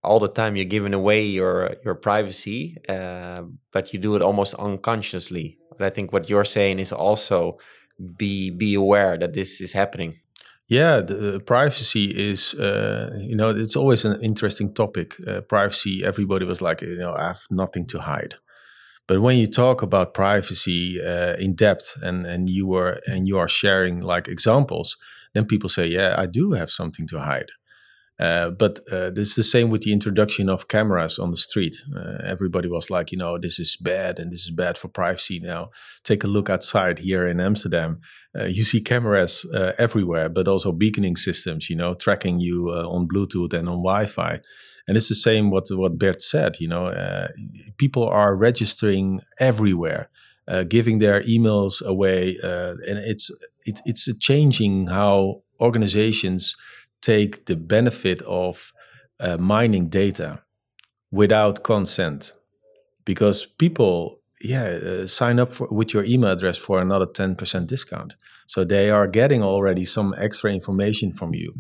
all 0.03 0.19
the 0.19 0.29
time 0.29 0.57
you're 0.57 0.65
giving 0.65 0.95
away 0.95 1.27
your 1.27 1.77
your 1.85 1.95
privacy 1.95 2.77
uh, 2.89 3.43
but 3.73 3.93
you 3.93 4.01
do 4.01 4.17
it 4.17 4.23
almost 4.23 4.55
unconsciously. 4.55 5.59
But 5.79 5.87
i 5.87 5.91
think 5.91 6.13
what 6.13 6.29
you're 6.29 6.45
saying 6.45 6.81
is 6.81 6.93
also 6.93 7.59
be 8.17 8.51
be 8.51 8.75
aware 8.75 9.17
that 9.19 9.35
this 9.35 9.61
is 9.61 9.73
happening 9.73 10.19
yeah, 10.71 11.01
the, 11.01 11.35
uh, 11.35 11.39
privacy 11.41 12.05
is, 12.17 12.55
uh, 12.55 13.11
you 13.19 13.35
know, 13.35 13.49
it's 13.51 13.75
always 13.75 14.05
an 14.05 14.23
interesting 14.23 14.73
topic. 14.73 15.17
Uh, 15.27 15.41
privacy, 15.41 16.05
everybody 16.05 16.47
was 16.47 16.63
like, 16.63 16.81
you 16.81 16.97
know, 16.97 17.13
I 17.13 17.25
have 17.25 17.41
nothing 17.51 17.87
to 17.87 17.99
hide. 17.99 18.37
But 19.09 19.21
when 19.21 19.37
you 19.37 19.49
talk 19.49 19.83
about 19.83 20.15
privacy 20.15 21.03
uh, 21.05 21.35
in 21.41 21.57
depth 21.57 21.97
and, 22.03 22.25
and 22.25 22.49
you 22.49 22.73
are 22.75 23.01
and 23.09 23.27
you 23.27 23.37
are 23.37 23.49
sharing 23.49 23.99
like 23.99 24.29
examples, 24.29 24.97
then 25.35 25.45
people 25.45 25.69
say, 25.69 25.87
yeah, 25.89 26.15
I 26.17 26.27
do 26.27 26.53
have 26.53 26.71
something 26.71 27.09
to 27.09 27.19
hide. 27.19 27.51
Uh, 28.21 28.51
but 28.51 28.79
is 28.93 29.35
the 29.35 29.43
same 29.43 29.71
with 29.71 29.83
the 29.83 29.93
introduction 29.93 30.49
of 30.49 30.69
cameras 30.69 31.19
on 31.19 31.31
the 31.31 31.39
street. 31.39 31.75
Everybody 32.23 32.69
was 32.69 32.91
like, 32.91 33.11
you 33.11 33.19
know, 33.19 33.39
this 33.39 33.59
is 33.59 33.77
bad 33.81 34.19
and 34.19 34.31
this 34.31 34.45
is 34.45 34.51
bad 34.51 34.77
for 34.77 34.89
privacy. 34.89 35.41
Now, 35.41 35.71
take 36.05 36.23
a 36.23 36.29
look 36.29 36.51
outside 36.51 36.99
here 36.99 37.27
in 37.27 37.41
Amsterdam. 37.41 38.01
Uh, 38.39 38.45
you 38.45 38.63
see 38.63 38.81
cameras 38.81 39.45
uh, 39.53 39.73
everywhere, 39.77 40.29
but 40.29 40.47
also 40.47 40.71
beaconing 40.71 41.17
systems, 41.17 41.69
you 41.69 41.75
know, 41.75 41.95
tracking 41.95 42.39
you 42.39 42.69
on 42.69 43.09
Bluetooth 43.09 43.53
and 43.53 43.69
on 43.69 43.79
Wi 43.79 44.07
Fi. 44.07 44.41
And 44.87 44.97
it's 44.97 45.09
the 45.09 45.15
same 45.15 45.51
what 45.51 45.65
what 45.71 45.99
Bert 45.99 46.23
said. 46.23 46.61
You 46.61 46.69
know, 46.69 47.29
people 47.77 48.09
are 48.09 48.37
registering 48.37 49.21
everywhere, 49.39 50.11
giving 50.69 51.01
their 51.01 51.23
emails 51.23 51.83
away, 51.83 52.39
and 52.43 52.99
it's 52.99 53.31
it's 53.65 53.83
it's 53.85 54.19
changing 54.19 54.87
how 54.87 55.43
organizations 55.61 56.57
take 57.03 57.47
the 57.47 57.57
benefit 57.57 58.23
of 58.23 58.73
uh, 59.21 59.37
mining 59.39 59.89
data 59.89 60.43
without 61.11 61.63
consent 61.63 62.33
because 63.05 63.47
people 63.47 64.20
yeah 64.41 64.65
uh, 64.65 65.07
sign 65.07 65.39
up 65.39 65.53
for, 65.53 65.69
with 65.71 65.93
your 65.95 66.05
email 66.05 66.31
address 66.31 66.57
for 66.57 66.81
another 66.81 67.07
10% 67.07 67.67
discount. 67.67 68.15
So 68.47 68.65
they 68.65 68.91
are 68.91 69.07
getting 69.07 69.43
already 69.43 69.85
some 69.85 70.15
extra 70.19 70.53
information 70.53 71.13
from 71.13 71.35
you. 71.35 71.53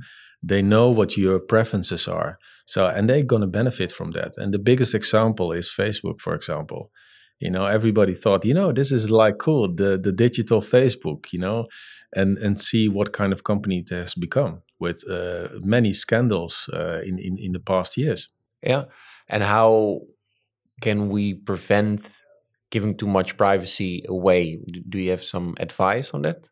They 0.43 0.62
know 0.62 0.91
what 0.91 1.16
your 1.16 1.39
preferences 1.39 2.09
are. 2.09 2.39
So 2.66 2.87
and 2.87 3.09
they're 3.09 3.22
going 3.22 3.43
to 3.43 3.49
benefit 3.49 3.93
from 3.93 4.12
that. 4.12 4.37
And 4.37 4.55
the 4.55 4.59
biggest 4.59 4.95
example 4.95 5.53
is 5.53 5.68
facebook 5.68 6.20
for 6.20 6.35
example. 6.35 6.91
You 7.39 7.51
know 7.51 7.64
everybody 7.64 8.12
thought 8.12 8.45
you 8.45 8.55
know 8.55 8.70
this 8.72 8.93
is 8.93 9.11
like 9.11 9.39
cool 9.39 9.74
the 9.74 9.97
the 9.97 10.12
digital 10.12 10.61
facebook 10.61 11.33
you 11.33 11.39
know 11.39 11.68
and 12.12 12.37
and 12.37 12.61
see 12.61 12.87
what 12.87 13.14
kind 13.14 13.33
of 13.33 13.45
company 13.45 13.78
it 13.78 13.89
has 13.89 14.14
become 14.14 14.61
with 14.78 15.09
uh, 15.09 15.49
many 15.61 15.95
scandals 15.95 16.68
uh, 16.72 17.01
in, 17.03 17.18
in 17.18 17.39
in 17.39 17.53
the 17.53 17.61
past 17.61 17.97
years. 17.97 18.28
Yeah. 18.62 18.85
And 19.31 19.43
how 19.43 20.01
can 20.81 21.09
we 21.09 21.35
prevent 21.35 22.20
giving 22.71 22.97
too 22.97 23.07
much 23.07 23.37
privacy 23.37 24.05
away 24.09 24.59
do 24.89 24.99
you 24.99 25.11
have 25.11 25.23
some 25.23 25.55
advice 25.59 26.12
on 26.14 26.23
that 26.23 26.49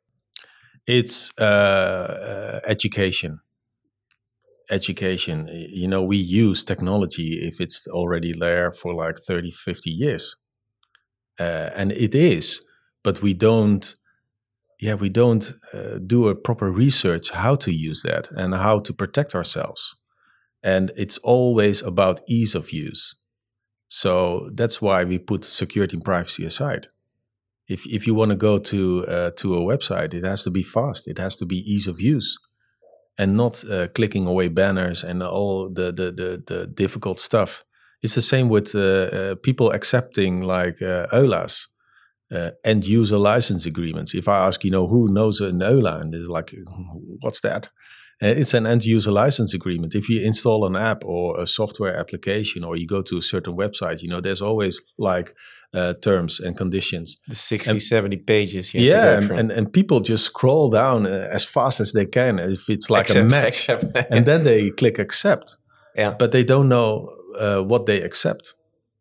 it's 0.87 1.31
uh, 1.39 1.43
uh 1.45 2.61
education 2.67 3.41
education 4.71 5.49
you 5.51 5.89
know 5.89 6.03
we 6.03 6.17
use 6.17 6.63
technology 6.65 7.41
if 7.43 7.61
it's 7.61 7.87
already 7.89 8.33
there 8.39 8.71
for 8.73 8.95
like 8.95 9.17
30 9.19 9.51
50 9.51 9.91
years 9.91 10.37
uh, 11.39 11.71
and 11.75 11.93
it 11.93 12.15
is, 12.15 12.63
but 13.03 13.23
we 13.23 13.35
don't. 13.35 13.95
Yeah, 14.81 14.95
we 14.95 15.09
don't 15.09 15.53
uh, 15.75 15.99
do 16.07 16.29
a 16.29 16.37
proper 16.37 16.71
research 16.71 17.31
how 17.31 17.57
to 17.57 17.73
use 17.73 18.03
that 18.03 18.31
and 18.31 18.55
how 18.55 18.79
to 18.79 18.93
protect 18.93 19.35
ourselves. 19.35 19.97
And 20.63 20.93
it's 20.97 21.19
always 21.19 21.83
about 21.83 22.21
ease 22.29 22.55
of 22.55 22.71
use. 22.73 23.17
So 23.89 24.51
that's 24.53 24.83
why 24.83 25.05
we 25.05 25.19
put 25.19 25.45
security 25.45 25.97
and 25.97 26.05
privacy 26.05 26.45
aside. 26.45 26.89
If 27.69 27.87
if 27.87 28.07
you 28.07 28.15
want 28.15 28.31
to 28.31 28.37
go 28.37 28.59
to 28.59 29.05
uh, 29.07 29.31
to 29.37 29.57
a 29.57 29.61
website, 29.61 30.15
it 30.15 30.25
has 30.25 30.43
to 30.45 30.51
be 30.51 30.63
fast. 30.63 31.09
It 31.09 31.19
has 31.19 31.37
to 31.37 31.47
be 31.47 31.57
ease 31.57 31.87
of 31.87 32.01
use, 32.01 32.39
and 33.19 33.37
not 33.37 33.63
uh, 33.71 33.89
clicking 33.89 34.27
away 34.27 34.49
banners 34.49 35.05
and 35.05 35.23
all 35.23 35.69
the 35.69 35.93
the 35.93 36.11
the, 36.13 36.43
the 36.47 36.67
difficult 36.67 37.19
stuff 37.21 37.65
it's 38.03 38.15
the 38.15 38.23
same 38.23 38.49
with 38.49 38.75
uh, 38.75 38.79
uh, 38.79 39.35
people 39.37 39.71
accepting 39.73 40.43
like 40.43 40.81
uh, 40.81 41.09
EULAs, 41.13 41.67
uh, 42.33 42.51
end 42.65 42.87
user 42.87 43.19
license 43.19 43.67
agreements. 43.67 44.15
If 44.15 44.29
I 44.29 44.47
ask, 44.47 44.65
you 44.65 44.71
know, 44.71 44.87
who 44.87 45.09
knows 45.09 45.41
an 45.41 45.59
EULA, 45.59 46.01
and 46.01 46.15
it's 46.15 46.29
like, 46.29 46.55
what's 47.21 47.41
that? 47.41 47.69
Uh, 48.21 48.27
it's 48.27 48.55
an 48.55 48.67
end 48.67 48.85
user 48.85 49.13
license 49.13 49.55
agreement. 49.55 49.95
If 49.95 50.09
you 50.09 50.21
install 50.21 50.67
an 50.67 50.75
app 50.75 51.05
or 51.05 51.41
a 51.41 51.47
software 51.47 51.97
application, 51.97 52.65
or 52.65 52.77
you 52.77 52.87
go 52.87 53.03
to 53.03 53.19
a 53.19 53.23
certain 53.23 53.57
website, 53.57 54.03
you 54.03 54.09
know, 54.09 54.21
there's 54.21 54.43
always 54.43 54.83
like 54.99 55.35
uh, 55.73 55.95
terms 55.95 56.41
and 56.41 56.57
conditions. 56.57 57.17
The 57.29 57.35
60, 57.35 57.71
and, 57.71 57.83
70 57.83 58.17
pages. 58.19 58.75
yeah, 58.75 59.19
and, 59.19 59.31
and, 59.31 59.53
and, 59.53 59.73
people 59.73 60.01
just 60.01 60.25
scroll 60.25 60.71
down 60.71 61.07
uh, 61.07 61.29
as 61.31 61.45
fast 61.45 61.79
as 61.79 61.93
they 61.93 62.07
can 62.07 62.39
if 62.39 62.69
it's 62.69 62.91
like 62.91 63.03
accept, 63.03 63.27
a 63.27 63.29
match. 63.29 63.69
Accept. 63.69 64.11
and 64.11 64.27
then 64.27 64.45
they 64.45 64.71
click 64.71 64.99
accept. 64.99 65.57
Yeah. 65.95 66.15
But 66.19 66.33
they 66.33 66.45
don't 66.45 66.69
know 66.69 67.11
uh, 67.39 67.63
what 67.63 67.87
they 67.87 68.01
accept. 68.03 68.55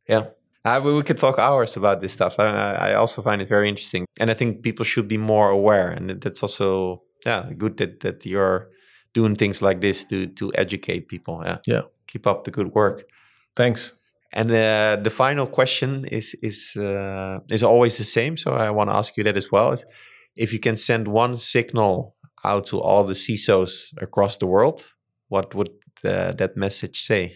Yeah. 0.07 0.27
Uh, 0.65 0.81
we, 0.83 0.93
we 0.93 1.03
could 1.03 1.17
talk 1.17 1.39
hours 1.39 1.77
about 1.77 2.01
this 2.01 2.11
stuff. 2.11 2.39
I, 2.39 2.73
I 2.73 2.93
also 2.95 3.21
find 3.21 3.41
it 3.41 3.47
very 3.47 3.69
interesting. 3.69 4.05
And 4.19 4.29
I 4.29 4.33
think 4.33 4.61
people 4.61 4.83
should 4.83 5.07
be 5.07 5.17
more 5.17 5.49
aware. 5.49 5.89
And 5.89 6.21
that's 6.21 6.43
also, 6.43 7.03
yeah, 7.25 7.49
good 7.57 7.77
that, 7.77 8.01
that 8.01 8.25
you're 8.25 8.69
doing 9.19 9.35
things 9.35 9.61
like 9.61 9.79
this 9.79 10.05
to, 10.05 10.27
to 10.27 10.51
educate 10.55 11.01
people. 11.07 11.41
Yeah. 11.45 11.57
Yeah. 11.65 11.81
Keep 12.07 12.27
up 12.27 12.43
the 12.43 12.51
good 12.51 12.69
work. 12.73 12.97
Thanks. 13.55 13.93
And 14.31 14.51
uh, 14.51 14.97
the 15.03 15.09
final 15.09 15.47
question 15.47 16.05
is 16.05 16.35
is 16.41 16.75
uh, 16.75 17.39
is 17.49 17.63
always 17.63 17.95
the 17.97 18.03
same. 18.03 18.37
So 18.37 18.51
I 18.51 18.69
want 18.69 18.89
to 18.89 18.95
ask 18.95 19.17
you 19.17 19.23
that 19.23 19.37
as 19.37 19.47
well. 19.51 19.75
If 20.35 20.51
you 20.53 20.59
can 20.59 20.77
send 20.77 21.07
one 21.07 21.37
signal 21.37 22.15
out 22.43 22.67
to 22.67 22.79
all 22.79 23.07
the 23.07 23.15
CISOs 23.15 23.93
across 24.01 24.37
the 24.37 24.45
world, 24.45 24.83
what 25.29 25.53
would 25.55 25.71
uh, 26.03 26.33
that 26.37 26.55
message 26.55 26.97
say? 27.01 27.35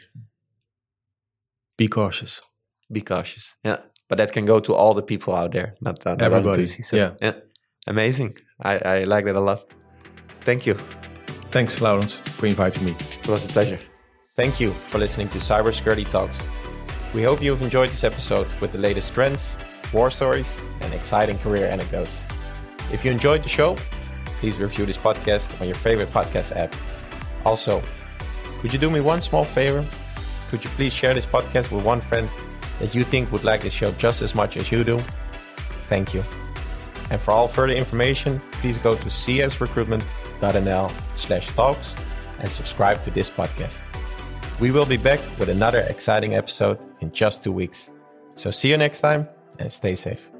be 1.81 1.87
cautious. 1.87 2.41
Be 2.91 3.01
cautious. 3.01 3.55
Yeah. 3.63 3.79
But 4.07 4.17
that 4.17 4.31
can 4.31 4.45
go 4.45 4.59
to 4.59 4.73
all 4.73 4.93
the 4.93 5.01
people 5.01 5.33
out 5.33 5.51
there, 5.51 5.75
not, 5.81 6.05
not 6.05 6.21
everybody. 6.21 6.67
Yeah. 6.91 7.13
Yeah. 7.21 7.35
Amazing. 7.87 8.37
I, 8.59 8.73
I 8.77 9.03
like 9.05 9.25
that 9.25 9.35
a 9.35 9.39
lot. 9.39 9.65
Thank 10.45 10.65
you. 10.67 10.75
Thanks, 11.51 11.81
Laurens, 11.81 12.15
for 12.15 12.45
inviting 12.45 12.85
me. 12.85 12.91
It 12.91 13.27
was 13.27 13.45
a 13.45 13.47
pleasure. 13.47 13.79
Thank 14.35 14.59
you 14.59 14.71
for 14.71 14.97
listening 14.97 15.29
to 15.29 15.39
Cybersecurity 15.39 16.09
Talks. 16.09 16.41
We 17.13 17.23
hope 17.23 17.41
you've 17.41 17.61
enjoyed 17.61 17.89
this 17.89 18.03
episode 18.03 18.47
with 18.61 18.71
the 18.71 18.77
latest 18.77 19.13
trends, 19.13 19.57
war 19.93 20.09
stories, 20.09 20.61
and 20.79 20.93
exciting 20.93 21.37
career 21.39 21.67
anecdotes. 21.67 22.23
If 22.93 23.03
you 23.03 23.11
enjoyed 23.11 23.43
the 23.43 23.49
show, 23.49 23.75
please 24.39 24.59
review 24.59 24.85
this 24.85 24.97
podcast 24.97 25.59
on 25.59 25.67
your 25.67 25.75
favorite 25.75 26.11
podcast 26.11 26.55
app. 26.55 26.73
Also, 27.45 27.83
could 28.59 28.71
you 28.71 28.79
do 28.79 28.89
me 28.89 29.01
one 29.01 29.21
small 29.21 29.43
favor 29.43 29.85
could 30.51 30.65
you 30.65 30.69
please 30.71 30.93
share 30.93 31.13
this 31.13 31.25
podcast 31.25 31.71
with 31.71 31.85
one 31.85 32.01
friend 32.01 32.29
that 32.79 32.93
you 32.93 33.05
think 33.05 33.31
would 33.31 33.45
like 33.45 33.61
the 33.61 33.69
show 33.69 33.89
just 33.93 34.21
as 34.21 34.35
much 34.35 34.57
as 34.57 34.69
you 34.69 34.83
do? 34.83 35.01
Thank 35.83 36.13
you. 36.13 36.25
And 37.09 37.21
for 37.21 37.31
all 37.31 37.47
further 37.47 37.71
information, 37.71 38.41
please 38.51 38.77
go 38.77 38.95
to 38.97 39.09
csrecruitment.nl 40.41 40.91
slash 41.15 41.47
talks 41.47 41.95
and 42.39 42.49
subscribe 42.49 43.03
to 43.03 43.11
this 43.11 43.29
podcast. 43.29 43.81
We 44.59 44.71
will 44.71 44.85
be 44.85 44.97
back 44.97 45.19
with 45.39 45.49
another 45.49 45.79
exciting 45.79 46.35
episode 46.35 46.79
in 46.99 47.11
just 47.11 47.43
two 47.43 47.51
weeks. 47.51 47.91
So 48.35 48.51
see 48.51 48.69
you 48.69 48.77
next 48.77 49.01
time 49.01 49.27
and 49.59 49.71
stay 49.71 49.95
safe. 49.95 50.30